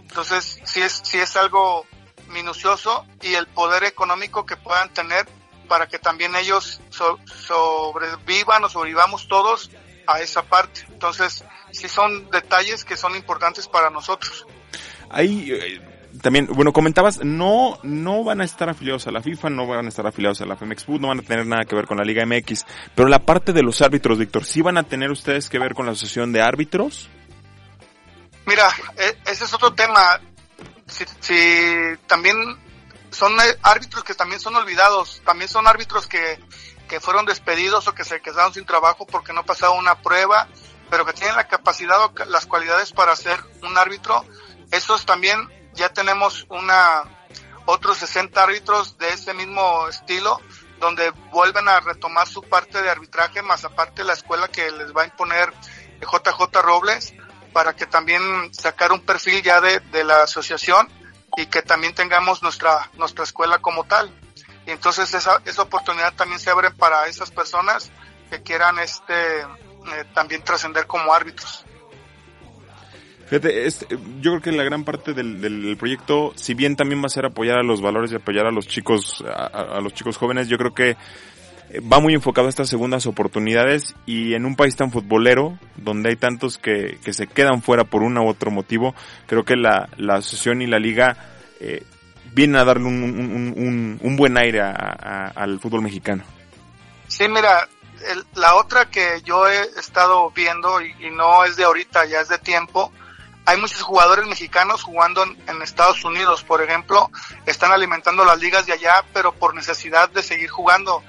Entonces, 0.00 0.60
sí 0.64 0.80
es, 0.80 1.02
sí 1.04 1.18
es 1.18 1.36
algo 1.36 1.86
minucioso 2.28 3.04
y 3.20 3.34
el 3.34 3.46
poder 3.46 3.84
económico 3.84 4.46
que 4.46 4.56
puedan 4.56 4.92
tener 4.94 5.28
para 5.68 5.86
que 5.86 5.98
también 5.98 6.34
ellos 6.34 6.80
sobrevivan 6.90 8.64
o 8.64 8.68
sobrevivamos 8.68 9.28
todos 9.28 9.70
a 10.06 10.20
esa 10.20 10.42
parte. 10.42 10.82
Entonces, 10.88 11.44
sí 11.72 11.88
son 11.88 12.30
detalles 12.30 12.84
que 12.84 12.96
son 12.96 13.14
importantes 13.16 13.68
para 13.68 13.90
nosotros. 13.90 14.46
Ahí, 15.10 15.50
eh, 15.52 15.80
también, 16.22 16.46
bueno, 16.46 16.72
comentabas, 16.72 17.24
no, 17.24 17.78
no 17.82 18.24
van 18.24 18.40
a 18.40 18.44
estar 18.44 18.68
afiliados 18.68 19.06
a 19.06 19.10
la 19.10 19.22
FIFA, 19.22 19.50
no 19.50 19.66
van 19.66 19.86
a 19.86 19.88
estar 19.88 20.06
afiliados 20.06 20.40
a 20.40 20.46
la 20.46 20.56
FEMEX 20.56 20.88
no 20.88 21.08
van 21.08 21.20
a 21.20 21.22
tener 21.22 21.46
nada 21.46 21.64
que 21.64 21.74
ver 21.74 21.86
con 21.86 21.98
la 21.98 22.04
Liga 22.04 22.24
MX, 22.24 22.64
pero 22.94 23.08
la 23.08 23.20
parte 23.20 23.52
de 23.52 23.62
los 23.62 23.82
árbitros, 23.82 24.18
Víctor, 24.18 24.44
¿sí 24.44 24.62
van 24.62 24.78
a 24.78 24.84
tener 24.84 25.10
ustedes 25.10 25.48
que 25.48 25.58
ver 25.58 25.74
con 25.74 25.86
la 25.86 25.92
asociación 25.92 26.32
de 26.32 26.42
árbitros? 26.42 27.08
Mira, 28.46 28.68
e, 28.96 29.30
ese 29.30 29.44
es 29.44 29.54
otro 29.54 29.74
tema. 29.74 30.20
Si, 30.86 31.04
si 31.20 31.96
también 32.06 32.36
son 33.10 33.32
árbitros 33.62 34.04
que 34.04 34.14
también 34.14 34.40
son 34.40 34.54
olvidados, 34.56 35.22
también 35.24 35.48
son 35.48 35.66
árbitros 35.66 36.06
que, 36.06 36.38
que 36.88 37.00
fueron 37.00 37.26
despedidos 37.26 37.88
o 37.88 37.94
que 37.94 38.04
se 38.04 38.20
quedaron 38.20 38.52
sin 38.52 38.66
trabajo 38.66 39.06
porque 39.06 39.32
no 39.32 39.44
pasaron 39.44 39.78
una 39.78 39.96
prueba, 39.96 40.48
pero 40.90 41.04
que 41.04 41.12
tienen 41.12 41.36
la 41.36 41.48
capacidad 41.48 42.02
o 42.04 42.12
las 42.26 42.46
cualidades 42.46 42.92
para 42.92 43.16
ser 43.16 43.38
un 43.62 43.76
árbitro, 43.76 44.24
esos 44.70 45.06
también 45.06 45.48
ya 45.74 45.88
tenemos 45.88 46.46
una 46.50 47.04
otros 47.66 47.98
60 47.98 48.42
árbitros 48.42 48.98
de 48.98 49.08
ese 49.08 49.32
mismo 49.34 49.88
estilo 49.88 50.40
donde 50.78 51.10
vuelven 51.32 51.68
a 51.68 51.80
retomar 51.80 52.28
su 52.28 52.42
parte 52.42 52.82
de 52.82 52.90
arbitraje 52.90 53.40
más 53.42 53.64
aparte 53.64 54.04
la 54.04 54.12
escuela 54.12 54.48
que 54.48 54.70
les 54.70 54.94
va 54.94 55.02
a 55.02 55.06
imponer 55.06 55.52
JJ 56.00 56.60
Robles 56.60 57.14
para 57.52 57.74
que 57.74 57.86
también 57.86 58.52
sacar 58.52 58.92
un 58.92 59.00
perfil 59.00 59.42
ya 59.42 59.60
de, 59.60 59.80
de 59.80 60.04
la 60.04 60.24
asociación 60.24 60.88
y 61.36 61.46
que 61.46 61.62
también 61.62 61.94
tengamos 61.94 62.42
nuestra 62.42 62.90
nuestra 62.94 63.24
escuela 63.24 63.58
como 63.58 63.84
tal 63.84 64.12
y 64.66 64.70
entonces 64.70 65.12
esa, 65.14 65.40
esa 65.44 65.62
oportunidad 65.62 66.14
también 66.14 66.40
se 66.40 66.50
abre 66.50 66.70
para 66.70 67.06
esas 67.06 67.30
personas 67.30 67.90
que 68.30 68.42
quieran 68.42 68.78
este 68.78 69.40
eh, 69.42 70.04
también 70.14 70.42
trascender 70.42 70.86
como 70.86 71.12
árbitros. 71.12 71.64
Fíjate, 73.26 73.66
yo 74.20 74.32
creo 74.32 74.40
que 74.40 74.52
la 74.52 74.64
gran 74.64 74.84
parte 74.84 75.14
del, 75.14 75.76
proyecto, 75.78 76.32
si 76.36 76.54
bien 76.54 76.76
también 76.76 77.02
va 77.02 77.06
a 77.06 77.10
ser 77.10 77.24
apoyar 77.24 77.58
a 77.58 77.62
los 77.62 77.80
valores 77.80 78.12
y 78.12 78.16
apoyar 78.16 78.46
a 78.46 78.50
los 78.50 78.68
chicos, 78.68 79.24
a, 79.26 79.80
los 79.80 79.94
chicos 79.94 80.18
jóvenes, 80.18 80.48
yo 80.48 80.58
creo 80.58 80.74
que 80.74 80.90
eh, 80.90 80.96
va 81.80 82.00
muy 82.00 82.12
enfocado 82.12 82.46
a 82.46 82.50
estas 82.50 82.68
segundas 82.68 83.06
oportunidades 83.06 83.94
y 84.04 84.34
en 84.34 84.44
un 84.44 84.56
país 84.56 84.76
tan 84.76 84.90
futbolero, 84.90 85.58
donde 85.76 86.10
hay 86.10 86.16
tantos 86.16 86.58
que, 86.58 86.98
se 87.10 87.26
quedan 87.26 87.62
fuera 87.62 87.84
por 87.84 88.02
uno 88.02 88.22
u 88.24 88.28
otro 88.28 88.50
motivo, 88.50 88.94
creo 89.26 89.44
que 89.44 89.56
la, 89.56 89.88
la 89.96 90.16
asociación 90.16 90.60
y 90.60 90.66
la 90.66 90.78
liga 90.78 91.16
eh, 91.60 91.82
vienen 92.34 92.56
a 92.56 92.64
darle 92.64 92.86
un, 92.86 93.98
un, 94.00 94.16
buen 94.16 94.36
aire 94.36 94.60
a, 94.60 94.70
a, 94.70 95.26
al 95.28 95.60
fútbol 95.60 95.82
mexicano. 95.82 96.24
Sí, 97.08 97.28
mira, 97.28 97.68
el, 98.08 98.26
la 98.34 98.56
otra 98.56 98.86
que 98.86 99.22
yo 99.24 99.48
he 99.48 99.60
estado 99.78 100.30
viendo 100.30 100.80
y, 100.80 101.10
no 101.12 101.44
es 101.44 101.56
de 101.56 101.64
ahorita, 101.64 102.04
ya 102.06 102.20
es 102.20 102.28
de 102.28 102.38
tiempo, 102.38 102.92
hay 103.46 103.58
muchos 103.58 103.82
jugadores 103.82 104.26
mexicanos 104.26 104.82
jugando 104.82 105.22
en, 105.22 105.62
Estados 105.62 106.04
Unidos, 106.04 106.42
por 106.42 106.62
ejemplo, 106.62 107.10
están 107.46 107.72
alimentando 107.72 108.24
las 108.24 108.38
ligas 108.38 108.66
de 108.66 108.72
allá, 108.72 109.04
pero 109.12 109.32
por 109.32 109.54
necesidad 109.54 110.10
de 110.10 110.22
seguir 110.22 110.50
jugando 110.50 111.02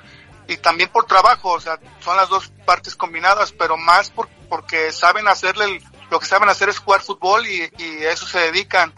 y 0.47 0.57
también 0.57 0.89
por 0.89 1.05
trabajo, 1.05 1.53
o 1.53 1.59
sea, 1.59 1.80
son 2.01 2.17
las 2.17 2.30
dos 2.30 2.51
partes 2.65 2.95
combinadas, 2.95 3.51
pero 3.51 3.78
más 3.78 4.11
por, 4.11 4.28
porque 4.47 4.91
saben 4.91 5.28
hacerle 5.28 5.82
lo 6.11 6.19
que 6.19 6.28
saben 6.28 6.49
hacer 6.49 6.69
es 6.69 6.78
jugar 6.78 7.01
fútbol 7.01 7.47
y, 7.47 7.71
y 7.78 8.03
eso 8.03 8.28
se 8.28 8.39
dedican. 8.39 8.93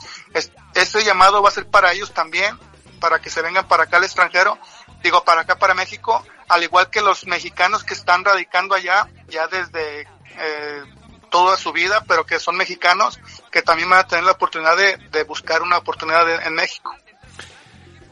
Este 0.82 1.04
llamado 1.04 1.42
va 1.42 1.50
a 1.50 1.52
ser 1.52 1.68
para 1.68 1.92
ellos 1.92 2.14
también, 2.14 2.58
para 3.00 3.20
que 3.20 3.30
se 3.30 3.42
vengan 3.42 3.68
para 3.68 3.84
acá 3.84 3.98
al 3.98 4.04
extranjero, 4.04 4.58
digo, 5.04 5.24
para 5.24 5.42
acá, 5.42 5.58
para 5.58 5.74
México, 5.74 6.26
al 6.48 6.64
igual 6.64 6.90
que 6.90 7.02
los 7.02 7.28
mexicanos 7.28 7.84
que 7.84 7.94
están 7.94 8.24
radicando 8.24 8.76
allá, 8.76 9.08
ya 9.28 9.48
desde 9.48 10.02
eh, 10.02 10.84
toda 11.30 11.58
su 11.58 11.72
vida, 11.74 12.04
pero 12.08 12.26
que 12.26 12.40
son 12.40 12.56
mexicanos, 12.56 13.20
que 13.52 13.62
también 13.62 13.90
van 13.90 14.00
a 14.00 14.08
tener 14.08 14.24
la 14.24 14.32
oportunidad 14.32 14.78
de, 14.78 14.98
de 15.12 15.24
buscar 15.24 15.62
una 15.62 15.78
oportunidad 15.78 16.26
de, 16.26 16.36
en 16.36 16.54
México. 16.54 16.96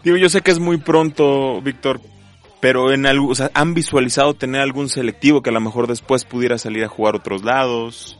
Digo, 0.04 0.18
yo 0.18 0.30
sé 0.30 0.42
que 0.42 0.52
es 0.52 0.60
muy 0.60 0.78
pronto, 0.78 1.62
Víctor, 1.62 2.00
pero 2.60 2.92
en 2.92 3.06
algo, 3.06 3.30
o 3.30 3.36
sea, 3.36 3.50
han 3.54 3.74
visualizado 3.74 4.34
tener 4.34 4.62
algún 4.62 4.90
selectivo 4.90 5.42
que 5.42 5.50
a 5.50 5.54
lo 5.54 5.62
mejor 5.62 5.88
después 5.88 6.26
pudiera 6.26 6.58
salir 6.58 6.84
a 6.84 6.88
jugar 6.88 7.16
otros 7.16 7.44
lados. 7.44 8.20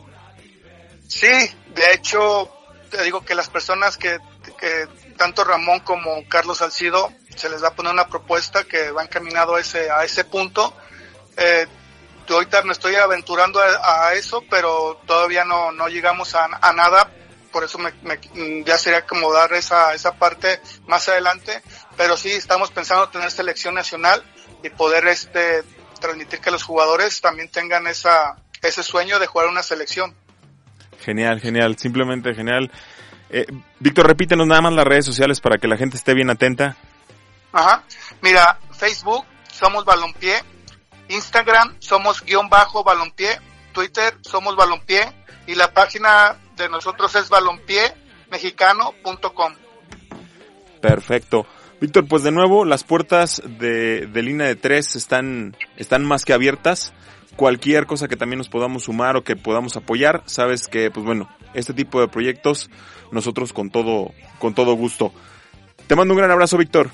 Sí, 1.08 1.28
de 1.28 1.94
hecho, 1.94 2.52
te 2.90 3.04
digo 3.04 3.24
que 3.24 3.36
las 3.36 3.50
personas 3.50 3.98
que, 3.98 4.20
tanto 5.18 5.44
Ramón 5.44 5.80
como 5.82 6.28
Carlos 6.28 6.60
Salcido 6.60 7.12
se 7.36 7.50
les 7.50 7.64
va 7.64 7.70
a 7.70 7.76
poner 7.76 7.94
una 7.94 8.08
propuesta 8.08 8.64
que 8.64 8.92
va 8.92 9.04
encaminado 9.04 9.56
a 9.56 9.62
ese, 9.62 9.90
a 9.92 10.04
ese 10.04 10.24
punto. 10.24 10.74
Eh, 11.38 11.68
ahorita 12.30 12.64
me 12.64 12.72
estoy 12.72 12.96
aventurando 12.96 13.60
a, 13.60 14.14
eso, 14.14 14.44
pero 14.50 15.00
todavía 15.06 15.46
no, 15.46 15.72
no 15.72 15.88
llegamos 15.88 16.36
a, 16.36 16.46
a 16.46 16.74
nada, 16.74 17.12
por 17.52 17.64
eso 17.64 17.78
me, 17.78 17.94
ya 18.66 18.78
sería 18.78 19.00
acomodar 19.00 19.54
esa, 19.54 19.94
esa 19.94 20.14
parte 20.16 20.60
más 20.88 21.08
adelante, 21.08 21.62
pero 21.96 22.18
sí 22.18 22.32
estamos 22.32 22.72
pensando 22.72 23.10
tener 23.10 23.32
selección 23.32 23.76
nacional 23.76 24.24
y 24.64 24.70
poder 24.70 25.08
este 25.08 25.64
transmitir 26.02 26.40
que 26.40 26.52
los 26.52 26.64
jugadores 26.64 27.22
también 27.22 27.50
tengan 27.50 27.88
esa, 27.88 28.36
ese 28.62 28.84
sueño 28.84 29.20
de 29.20 29.28
jugar 29.28 29.48
una 29.48 29.64
selección. 29.64 30.16
Genial, 31.02 31.40
genial, 31.40 31.78
simplemente 31.78 32.34
genial. 32.34 32.72
Eh, 33.30 33.46
Víctor, 33.80 34.08
repítenos 34.08 34.48
nada 34.48 34.62
más 34.62 34.74
las 34.74 34.86
redes 34.86 35.06
sociales 35.06 35.40
para 35.42 35.58
que 35.58 35.68
la 35.68 35.78
gente 35.78 35.98
esté 35.98 36.14
bien 36.14 36.30
atenta. 36.30 36.78
Ajá. 37.52 37.84
Mira, 38.22 38.60
Facebook, 38.72 39.26
somos 39.52 39.84
Balompié. 39.86 40.36
Instagram, 41.10 41.76
somos 41.80 42.24
guion 42.24 42.48
bajo 42.50 42.84
Balompié. 42.84 43.40
Twitter, 43.72 44.18
somos 44.22 44.56
Balompié. 44.56 45.12
Y 45.48 45.56
la 45.56 45.74
página 45.74 46.38
de 46.56 46.70
nosotros 46.70 47.16
es 47.16 47.30
balompiemexicano.com. 47.30 49.56
Perfecto. 50.82 51.48
Víctor, 51.82 52.08
pues 52.08 52.24
de 52.24 52.32
nuevo, 52.32 52.64
las 52.66 52.84
puertas 52.84 53.42
de, 53.46 54.08
de 54.08 54.24
línea 54.24 54.48
de 54.48 54.56
tres 54.56 54.96
están, 54.96 55.56
están 55.78 56.04
más 56.06 56.26
que 56.26 56.34
abiertas 56.34 56.94
cualquier 57.36 57.86
cosa 57.86 58.08
que 58.08 58.16
también 58.16 58.38
nos 58.38 58.50
podamos 58.50 58.84
sumar 58.84 59.16
o 59.16 59.24
que 59.24 59.36
podamos 59.36 59.76
apoyar, 59.76 60.24
sabes 60.26 60.68
que, 60.68 60.92
pues 60.92 61.06
bueno, 61.06 61.30
este 61.54 61.74
tipo 61.74 62.00
de 62.02 62.08
proyectos, 62.08 62.70
nosotros 63.12 63.54
con 63.54 63.70
todo, 63.70 64.12
con 64.40 64.54
todo 64.54 64.74
gusto. 64.74 65.14
Te 65.88 65.96
mando 65.96 66.14
un 66.14 66.20
gran 66.20 66.32
abrazo, 66.32 66.58
Víctor. 66.58 66.90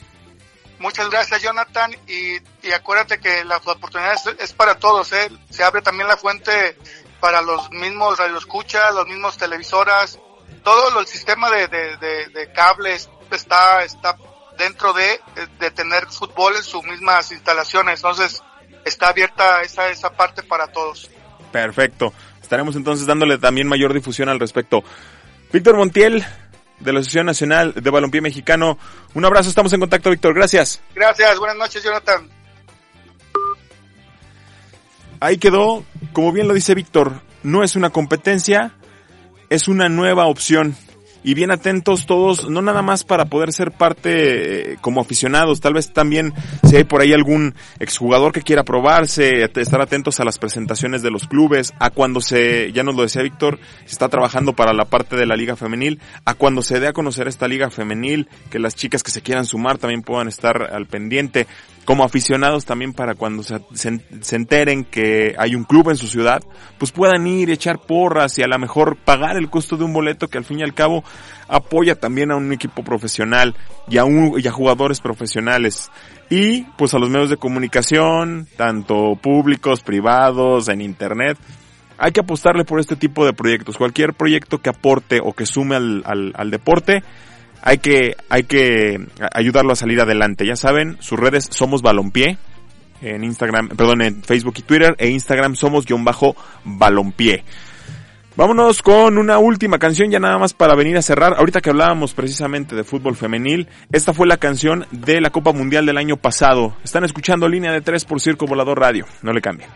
Muchas 0.80 1.10
gracias, 1.12 1.44
Jonathan, 1.44 1.92
y, 2.08 2.38
y 2.68 2.72
acuérdate 2.74 3.20
que 3.20 3.46
la 3.46 3.58
oportunidad 3.58 4.14
es, 4.14 4.26
es, 4.40 4.54
para 4.54 4.80
todos, 4.80 5.14
¿eh? 5.14 5.30
Se 5.52 5.64
abre 5.64 5.84
también 5.84 6.08
la 6.08 6.18
fuente 6.18 6.76
para 7.20 7.42
los 7.44 7.70
mismos 7.70 8.18
radioescuchas, 8.18 8.94
los 8.96 9.06
mismos 9.06 9.38
televisoras, 9.38 10.20
todo 10.64 11.00
el 11.00 11.06
sistema 11.06 11.52
de, 11.52 11.68
de, 11.68 11.98
de, 11.98 12.28
de 12.30 12.52
cables 12.52 13.10
está, 13.30 13.84
está 13.84 14.18
dentro 14.58 14.92
de, 14.94 15.22
de 15.60 15.72
tener 15.72 16.08
fútbol 16.08 16.56
en 16.56 16.64
sus 16.64 16.84
mismas 16.84 17.32
instalaciones, 17.32 18.00
entonces, 18.00 18.42
está 18.86 19.10
abierta 19.10 19.62
esa, 19.62 19.90
esa 19.90 20.12
parte 20.12 20.44
para 20.44 20.68
todos. 20.68 21.10
Perfecto. 21.52 22.14
Estaremos 22.42 22.76
entonces 22.76 23.06
dándole 23.06 23.38
también 23.38 23.68
mayor 23.68 23.94
difusión 23.94 24.30
al 24.30 24.40
respecto. 24.40 24.84
Víctor 25.52 25.78
Montiel, 25.78 26.26
de 26.82 26.94
la 26.94 27.00
Asociación 27.00 27.26
Nacional 27.26 27.74
de 27.74 27.90
Balompié 27.90 28.22
Mexicano. 28.22 28.78
Un 29.14 29.26
abrazo, 29.26 29.50
estamos 29.50 29.72
en 29.74 29.80
contacto, 29.80 30.10
Víctor. 30.10 30.34
Gracias. 30.34 30.82
Gracias, 30.96 31.38
buenas 31.40 31.58
noches, 31.58 31.84
Jonathan. 31.84 32.30
Ahí 35.20 35.38
quedó, 35.38 35.86
como 36.14 36.32
bien 36.32 36.48
lo 36.48 36.54
dice 36.54 36.74
Víctor, 36.74 37.22
no 37.44 37.64
es 37.64 37.76
una 37.76 37.92
competencia, 37.92 38.74
es 39.50 39.68
una 39.68 39.88
nueva 39.88 40.26
opción 40.26 40.76
y 41.24 41.34
bien 41.34 41.52
atentos 41.52 42.06
todos, 42.06 42.50
no 42.50 42.62
nada 42.62 42.82
más 42.82 43.04
para 43.04 43.26
poder 43.26 43.54
ser 43.54 43.72
parte 43.72 44.74
eh, 44.74 44.78
como 44.82 45.02
aficionados, 45.02 45.62
tal 45.62 45.74
vez 45.74 45.92
también 45.92 46.34
si 46.68 46.76
hay 46.76 46.84
por 46.84 47.02
ahí 47.02 47.14
algún 47.14 47.56
exjugador 47.80 48.32
que 48.32 48.42
quiera 48.42 48.64
probarse, 48.64 49.44
estar 49.44 49.82
atentos 49.82 50.20
a 50.20 50.26
las 50.26 50.38
presentaciones 50.38 51.02
de 51.02 51.12
los 51.12 51.28
clubes, 51.28 51.74
a 51.80 51.90
cuando 51.90 52.22
se, 52.22 52.72
ya 52.72 52.84
nos 52.84 52.96
lo 52.96 53.04
decía 53.04 53.22
Víctor, 53.22 53.60
se 53.86 53.94
está 53.94 54.10
trabajando 54.10 54.54
para 54.54 54.74
la 54.74 54.86
parte 54.86 55.16
de 55.16 55.26
la 55.26 55.36
liga 55.36 55.56
femenil, 55.56 56.00
a 56.26 56.34
cuando 56.34 56.62
se 56.62 56.80
dé 56.80 56.88
a 56.88 56.94
conocer 56.94 57.28
esta 57.28 57.48
liga 57.48 57.70
femenil, 57.70 58.28
que 58.50 58.60
las 58.60 58.76
chicas 58.76 59.04
que 59.04 59.12
se 59.12 59.22
quieran 59.22 59.46
sumar 59.46 59.78
también 59.78 60.02
puedan 60.02 60.28
estar 60.28 60.74
al 60.74 60.88
pendiente, 60.88 61.48
como 61.86 62.04
aficionados 62.04 62.66
también 62.66 62.94
para 62.94 63.16
cuando 63.16 63.44
se, 63.44 63.60
se, 63.74 64.36
enteren 64.36 64.86
que 64.86 65.36
hay 65.38 65.56
un 65.56 65.64
club 65.64 65.90
en 65.90 65.98
su 65.98 66.08
ciudad, 66.08 66.42
pues 66.78 66.92
puedan 66.92 67.26
ir 67.26 67.50
echar 67.50 67.80
porras 67.80 68.38
y 68.38 68.44
a 68.44 68.48
lo 68.48 68.58
mejor 68.60 68.98
pagar 68.98 69.36
el 69.36 69.50
costo 69.50 69.78
de 69.78 69.84
un 69.84 69.94
boleto 69.94 70.28
que 70.28 70.38
al 70.38 70.46
fin 70.46 70.60
y 70.60 70.64
al 70.64 70.74
cabo 70.74 71.04
apoya 71.48 71.96
también 71.96 72.32
a 72.32 72.36
un 72.36 72.54
equipo 72.54 72.84
profesional 72.84 73.56
y 73.90 73.98
a, 73.98 74.06
un, 74.06 74.34
y 74.38 74.48
a 74.48 74.52
jugadores 74.52 75.02
profesionales. 75.02 75.92
Y 76.30 76.64
pues 76.78 76.94
a 76.94 77.00
los 77.00 77.10
medios 77.10 77.30
de 77.30 77.38
comunicación, 77.38 78.48
tanto 78.56 79.16
públicos, 79.22 79.82
privados, 79.82 80.70
en 80.70 80.82
internet, 80.82 81.38
hay 81.98 82.12
que 82.12 82.22
apostarle 82.22 82.64
por 82.64 82.80
este 82.80 82.96
tipo 82.96 83.26
de 83.26 83.34
proyectos. 83.34 83.78
Cualquier 83.78 84.14
proyecto 84.14 84.60
que 84.60 84.70
aporte 84.70 85.20
o 85.22 85.34
que 85.34 85.46
sume 85.46 85.76
al, 85.76 86.04
al, 86.06 86.32
al 86.36 86.52
deporte, 86.52 87.04
hay 87.62 87.78
que, 87.78 88.16
hay 88.30 88.44
que 88.44 89.08
ayudarlo 89.34 89.74
a 89.74 89.76
salir 89.76 90.02
adelante. 90.02 90.46
Ya 90.46 90.56
saben, 90.56 90.98
sus 91.00 91.20
redes 91.20 91.48
somos 91.52 91.82
balompié. 91.82 92.38
En 93.02 93.24
Instagram, 93.24 93.70
perdón, 93.70 94.02
en 94.02 94.24
Facebook 94.24 94.56
y 94.58 94.62
Twitter 94.62 94.96
e 95.00 95.10
Instagram 95.10 95.56
somos 95.56 95.86
guion 95.86 96.04
bajo 96.06 96.36
balompié. 96.64 97.44
Vámonos 98.36 98.82
con 98.82 99.18
una 99.18 99.40
última 99.40 99.78
canción 99.78 100.10
ya 100.10 100.20
nada 100.20 100.38
más 100.38 100.54
para 100.54 100.76
venir 100.76 100.96
a 100.98 101.02
cerrar. 101.02 101.34
Ahorita 101.38 101.62
que 101.62 101.70
hablábamos 101.70 102.14
precisamente 102.14 102.76
de 102.76 102.84
fútbol 102.84 103.16
femenil, 103.16 103.68
esta 103.92 104.14
fue 104.14 104.26
la 104.26 104.38
canción 104.38 104.86
de 104.92 105.20
la 105.20 105.32
Copa 105.32 105.52
Mundial 105.52 105.86
del 105.86 105.98
año 105.98 106.16
pasado. 106.16 106.78
Están 106.84 107.04
escuchando 107.04 107.50
línea 107.50 107.74
de 107.74 107.82
tres 107.82 108.06
por 108.06 108.22
Circo 108.22 108.46
Volador 108.46 108.80
Radio. 108.80 109.06
No 109.22 109.34
le 109.34 109.42
cambien. 109.42 109.70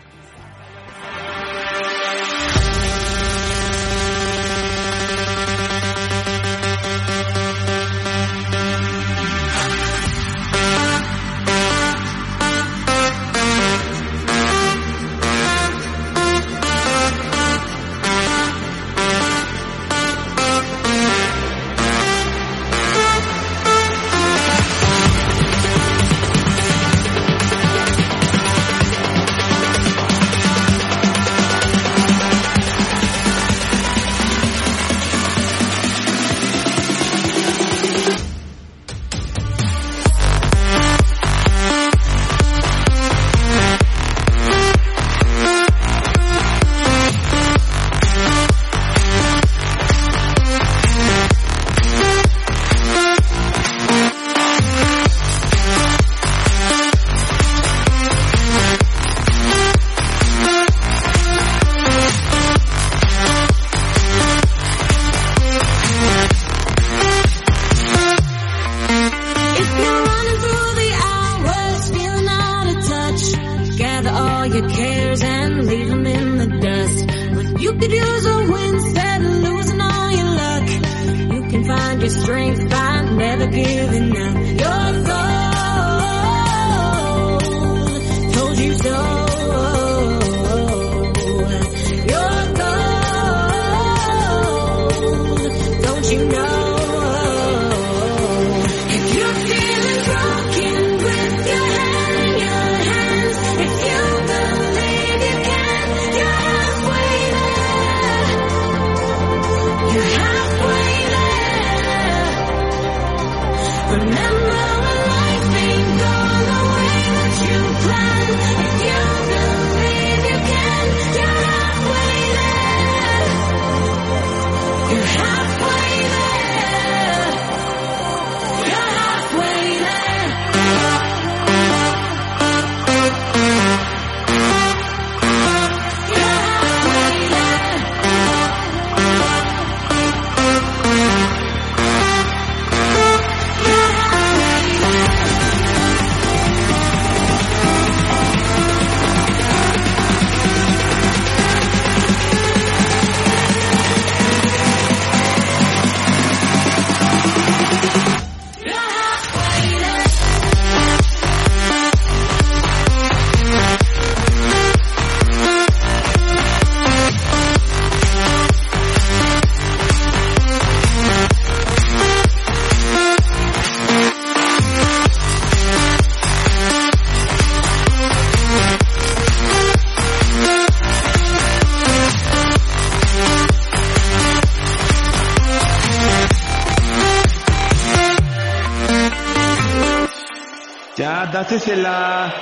Dásesela. 191.36 192.32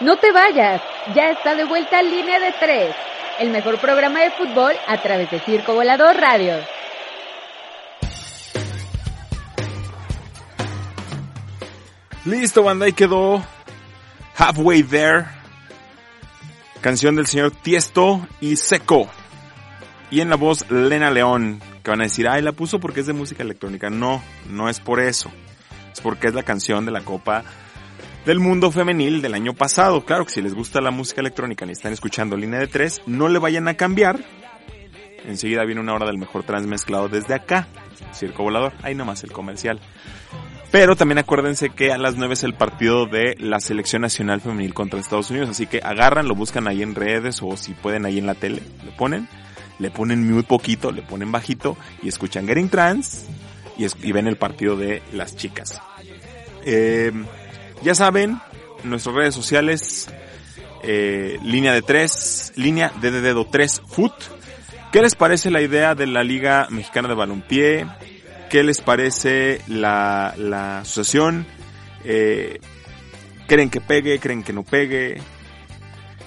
No 0.00 0.16
te 0.18 0.30
vayas, 0.32 0.82
ya 1.14 1.30
está 1.30 1.54
de 1.54 1.64
vuelta 1.64 2.02
Línea 2.02 2.38
de 2.38 2.52
Tres, 2.60 2.94
el 3.38 3.50
mejor 3.50 3.78
programa 3.78 4.20
de 4.20 4.30
fútbol 4.32 4.74
a 4.86 5.00
través 5.00 5.30
de 5.30 5.40
Circo 5.40 5.74
Volador 5.74 6.14
Radio. 6.16 6.56
Listo, 12.26 12.62
banda, 12.62 12.84
ahí 12.84 12.92
quedó 12.92 13.42
Halfway 14.36 14.82
There. 14.82 15.24
Canción 16.82 17.16
del 17.16 17.26
señor 17.26 17.50
Tiesto 17.50 18.26
y 18.40 18.56
Seco. 18.56 19.08
Y 20.10 20.20
en 20.20 20.28
la 20.28 20.36
voz 20.36 20.70
Lena 20.70 21.10
León, 21.10 21.60
que 21.82 21.90
van 21.90 22.00
a 22.00 22.04
decir, 22.04 22.28
ay, 22.28 22.42
la 22.42 22.52
puso 22.52 22.78
porque 22.78 23.00
es 23.00 23.06
de 23.06 23.14
música 23.14 23.42
electrónica. 23.42 23.88
No, 23.88 24.22
no 24.48 24.68
es 24.68 24.80
por 24.80 25.00
eso. 25.00 25.30
Es 25.92 26.00
porque 26.00 26.28
es 26.28 26.34
la 26.34 26.42
canción 26.42 26.84
de 26.84 26.92
la 26.92 27.00
Copa 27.00 27.44
del 28.28 28.40
Mundo 28.40 28.70
Femenil 28.70 29.22
del 29.22 29.32
año 29.32 29.54
pasado. 29.54 30.04
Claro 30.04 30.26
que 30.26 30.32
si 30.32 30.42
les 30.42 30.54
gusta 30.54 30.82
la 30.82 30.90
música 30.90 31.22
electrónica 31.22 31.64
y 31.64 31.70
están 31.70 31.94
escuchando 31.94 32.36
línea 32.36 32.60
de 32.60 32.66
tres, 32.66 33.00
no 33.06 33.26
le 33.30 33.38
vayan 33.38 33.68
a 33.68 33.74
cambiar. 33.74 34.20
Enseguida 35.24 35.64
viene 35.64 35.80
una 35.80 35.94
hora 35.94 36.04
del 36.04 36.18
mejor 36.18 36.42
transmezclado 36.42 37.08
desde 37.08 37.32
acá. 37.32 37.68
Circo 38.12 38.42
Volador, 38.42 38.74
ahí 38.82 38.94
nomás 38.94 39.24
el 39.24 39.32
comercial. 39.32 39.80
Pero 40.70 40.94
también 40.94 41.16
acuérdense 41.16 41.70
que 41.70 41.90
a 41.90 41.96
las 41.96 42.16
9 42.16 42.34
es 42.34 42.44
el 42.44 42.52
partido 42.52 43.06
de 43.06 43.34
la 43.38 43.60
selección 43.60 44.02
nacional 44.02 44.42
femenil 44.42 44.74
contra 44.74 45.00
Estados 45.00 45.30
Unidos. 45.30 45.48
Así 45.48 45.66
que 45.66 45.80
agarran, 45.82 46.28
lo 46.28 46.34
buscan 46.34 46.68
ahí 46.68 46.82
en 46.82 46.94
redes 46.94 47.40
o 47.42 47.56
si 47.56 47.72
pueden 47.72 48.04
ahí 48.04 48.18
en 48.18 48.26
la 48.26 48.34
tele, 48.34 48.60
lo 48.84 48.94
ponen. 48.94 49.26
Le 49.78 49.90
ponen 49.90 50.30
mute 50.30 50.46
poquito, 50.46 50.92
le 50.92 51.00
ponen 51.00 51.32
bajito 51.32 51.78
y 52.02 52.08
escuchan 52.08 52.46
Getting 52.46 52.68
Trans 52.68 53.24
y, 53.78 54.12
ven 54.12 54.26
el 54.26 54.36
partido 54.36 54.76
de 54.76 55.02
las 55.14 55.34
chicas. 55.34 55.80
Eh, 56.66 57.10
ya 57.82 57.94
saben, 57.94 58.40
nuestras 58.84 59.14
redes 59.14 59.34
sociales, 59.34 60.08
eh, 60.82 61.38
línea 61.42 61.72
de 61.72 61.82
3, 61.82 62.52
línea 62.56 62.92
de 63.00 63.10
dedo 63.10 63.46
3 63.46 63.82
foot. 63.86 64.12
¿Qué 64.92 65.02
les 65.02 65.14
parece 65.14 65.50
la 65.50 65.60
idea 65.60 65.94
de 65.94 66.06
la 66.06 66.24
Liga 66.24 66.66
Mexicana 66.70 67.08
de 67.08 67.14
Balompié? 67.14 67.86
¿Qué 68.48 68.62
les 68.62 68.80
parece 68.80 69.60
la, 69.68 70.34
la 70.38 70.80
asociación? 70.80 71.46
Eh, 72.04 72.60
¿Creen 73.46 73.70
que 73.70 73.80
pegue? 73.80 74.18
¿Creen 74.18 74.42
que 74.42 74.52
no 74.52 74.62
pegue? 74.62 75.20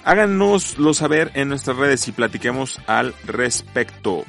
Háganoslo 0.04 0.94
saber 0.94 1.30
en 1.34 1.48
nuestras 1.48 1.76
redes 1.76 2.06
y 2.08 2.12
platiquemos 2.12 2.80
al 2.86 3.14
respecto. 3.24 4.24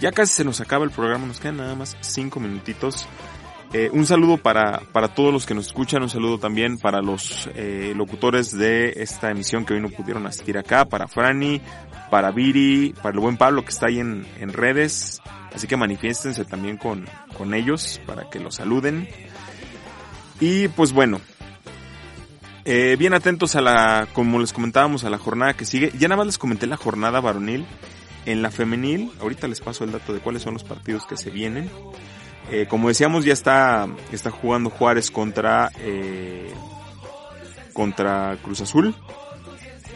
Ya 0.00 0.12
casi 0.12 0.34
se 0.34 0.44
nos 0.44 0.60
acaba 0.60 0.84
el 0.84 0.90
programa, 0.90 1.26
nos 1.26 1.40
quedan 1.40 1.58
nada 1.58 1.74
más 1.74 1.96
5 2.00 2.40
minutitos. 2.40 3.06
Eh, 3.76 3.90
un 3.92 4.06
saludo 4.06 4.36
para, 4.36 4.78
para 4.92 5.08
todos 5.08 5.32
los 5.32 5.46
que 5.46 5.54
nos 5.54 5.66
escuchan, 5.66 6.00
un 6.00 6.08
saludo 6.08 6.38
también 6.38 6.78
para 6.78 7.02
los 7.02 7.50
eh, 7.56 7.92
locutores 7.96 8.56
de 8.56 8.92
esta 8.98 9.32
emisión 9.32 9.66
que 9.66 9.74
hoy 9.74 9.80
no 9.80 9.88
pudieron 9.88 10.24
asistir 10.28 10.56
acá, 10.56 10.84
para 10.84 11.08
Franny, 11.08 11.60
para 12.08 12.30
Viri, 12.30 12.94
para 13.02 13.12
el 13.12 13.18
buen 13.18 13.36
Pablo 13.36 13.64
que 13.64 13.70
está 13.70 13.88
ahí 13.88 13.98
en, 13.98 14.24
en 14.38 14.52
redes, 14.52 15.20
así 15.52 15.66
que 15.66 15.76
manifiéstense 15.76 16.44
también 16.44 16.76
con, 16.76 17.04
con 17.36 17.52
ellos 17.52 18.00
para 18.06 18.30
que 18.30 18.38
los 18.38 18.54
saluden. 18.54 19.08
Y 20.38 20.68
pues 20.68 20.92
bueno, 20.92 21.20
eh, 22.64 22.94
bien 22.96 23.12
atentos 23.12 23.56
a 23.56 23.60
la, 23.60 24.06
como 24.12 24.38
les 24.38 24.52
comentábamos, 24.52 25.02
a 25.02 25.10
la 25.10 25.18
jornada 25.18 25.54
que 25.54 25.64
sigue. 25.64 25.90
Ya 25.98 26.06
nada 26.06 26.18
más 26.18 26.26
les 26.26 26.38
comenté 26.38 26.68
la 26.68 26.76
jornada 26.76 27.20
varonil. 27.20 27.66
En 28.26 28.40
la 28.40 28.50
femenil, 28.50 29.10
ahorita 29.20 29.48
les 29.48 29.60
paso 29.60 29.84
el 29.84 29.92
dato 29.92 30.14
de 30.14 30.20
cuáles 30.20 30.42
son 30.42 30.54
los 30.54 30.64
partidos 30.64 31.06
que 31.06 31.16
se 31.16 31.28
vienen. 31.28 31.68
Eh, 32.50 32.66
como 32.68 32.88
decíamos, 32.88 33.24
ya 33.24 33.32
está, 33.32 33.88
está 34.12 34.30
jugando 34.30 34.70
Juárez 34.70 35.10
contra, 35.10 35.70
eh, 35.78 36.52
contra 37.72 38.36
Cruz 38.42 38.60
Azul. 38.60 38.94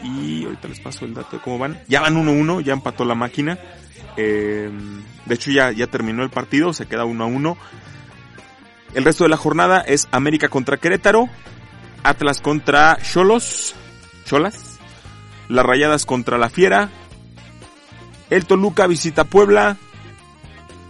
Y 0.03 0.45
ahorita 0.45 0.67
les 0.67 0.79
paso 0.79 1.05
el 1.05 1.13
dato 1.13 1.37
de 1.37 1.43
cómo 1.43 1.59
van. 1.59 1.81
Ya 1.87 2.01
van 2.01 2.15
1-1, 2.15 2.61
ya 2.61 2.73
empató 2.73 3.05
la 3.05 3.15
máquina. 3.15 3.59
Eh, 4.17 4.69
de 5.25 5.35
hecho, 5.35 5.51
ya, 5.51 5.71
ya 5.71 5.87
terminó 5.87 6.23
el 6.23 6.29
partido, 6.29 6.73
se 6.73 6.87
queda 6.87 7.05
1-1. 7.05 7.57
El 8.93 9.05
resto 9.05 9.23
de 9.23 9.29
la 9.29 9.37
jornada 9.37 9.81
es 9.81 10.07
América 10.11 10.49
contra 10.49 10.77
Querétaro, 10.77 11.29
Atlas 12.03 12.41
contra 12.41 12.97
Cholos, 13.03 13.75
Cholas, 14.25 14.79
las 15.47 15.65
Rayadas 15.65 16.05
contra 16.07 16.39
la 16.39 16.49
Fiera, 16.49 16.89
el 18.31 18.45
Toluca 18.45 18.87
visita 18.87 19.25
Puebla, 19.25 19.77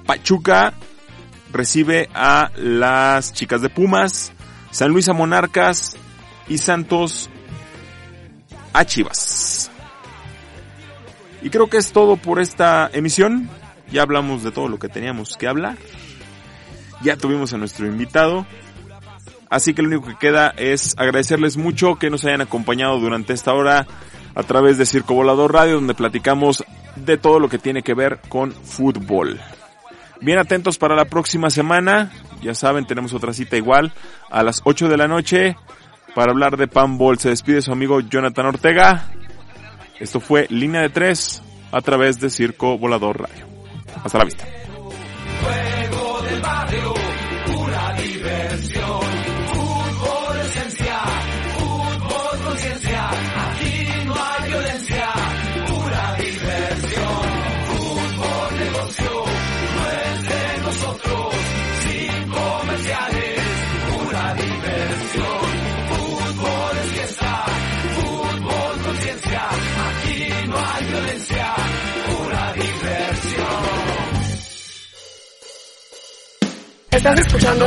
Pachuca 0.06 0.74
recibe 1.52 2.10
a 2.14 2.52
las 2.56 3.34
chicas 3.34 3.62
de 3.62 3.70
Pumas, 3.70 4.32
San 4.72 4.92
Luis 4.92 5.10
a 5.10 5.14
Monarcas 5.14 5.96
y 6.48 6.58
Santos 6.58 7.30
a 8.74 8.86
Chivas. 8.86 9.72
Y 11.42 11.50
creo 11.50 11.68
que 11.68 11.78
es 11.78 11.92
todo 11.92 12.18
por 12.18 12.40
esta 12.40 12.90
emisión. 12.92 13.50
Ya 13.92 14.02
hablamos 14.02 14.44
de 14.44 14.52
todo 14.52 14.68
lo 14.68 14.78
que 14.78 14.90
teníamos 14.90 15.38
que 15.38 15.48
hablar. 15.48 15.78
Ya 17.02 17.16
tuvimos 17.16 17.54
a 17.54 17.58
nuestro 17.58 17.88
invitado. 17.88 18.46
Así 19.50 19.74
que 19.74 19.82
lo 19.82 19.88
único 19.88 20.08
que 20.08 20.18
queda 20.18 20.54
es 20.58 20.94
agradecerles 20.98 21.58
mucho 21.58 21.96
que 21.96 22.10
nos 22.10 22.24
hayan 22.26 22.42
acompañado 22.42 23.00
durante 23.00 23.34
esta 23.34 23.54
hora 23.54 23.88
a 24.36 24.44
través 24.44 24.78
de 24.78 24.86
Circo 24.86 25.16
Volador 25.16 25.54
Radio, 25.54 25.76
donde 25.76 25.96
platicamos 25.96 26.64
de 26.96 27.18
todo 27.18 27.40
lo 27.40 27.50
que 27.50 27.58
tiene 27.58 27.82
que 27.82 27.96
ver 27.96 28.20
con 28.30 28.52
fútbol. 28.52 29.40
Bien 30.22 30.38
atentos 30.38 30.78
para 30.78 30.96
la 30.96 31.06
próxima 31.06 31.50
semana. 31.50 32.12
Ya 32.42 32.54
saben, 32.54 32.86
tenemos 32.86 33.14
otra 33.14 33.34
cita 33.34 33.58
igual 33.58 33.94
a 34.30 34.44
las 34.44 34.62
8 34.64 34.88
de 34.90 34.98
la 34.98 35.08
noche 35.08 35.56
para 36.16 36.32
hablar 36.32 36.58
de 36.58 36.68
Panball. 36.68 37.20
Se 37.20 37.30
despide 37.30 37.62
su 37.62 37.72
amigo 37.72 38.02
Jonathan 38.02 38.48
Ortega. 38.48 39.06
Esto 40.00 40.20
fue 40.20 40.48
Línea 40.50 40.82
de 40.82 40.90
Tres 40.90 41.42
a 41.72 41.82
través 41.82 42.20
de 42.20 42.30
Circo 42.30 42.78
Volador 42.78 43.22
Radio. 43.22 43.46
Hasta 44.04 44.18
la 44.18 44.26
vista. 44.26 44.46
¿Estás 77.00 77.18
escuchando? 77.22 77.66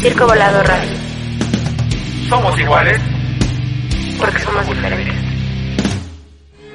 Circo 0.00 0.24
Volador 0.24 0.64
Radio. 0.68 0.96
Somos 2.28 2.56
iguales. 2.60 2.96
Porque 4.16 4.38
somos 4.38 4.64
diferentes. 4.68 5.27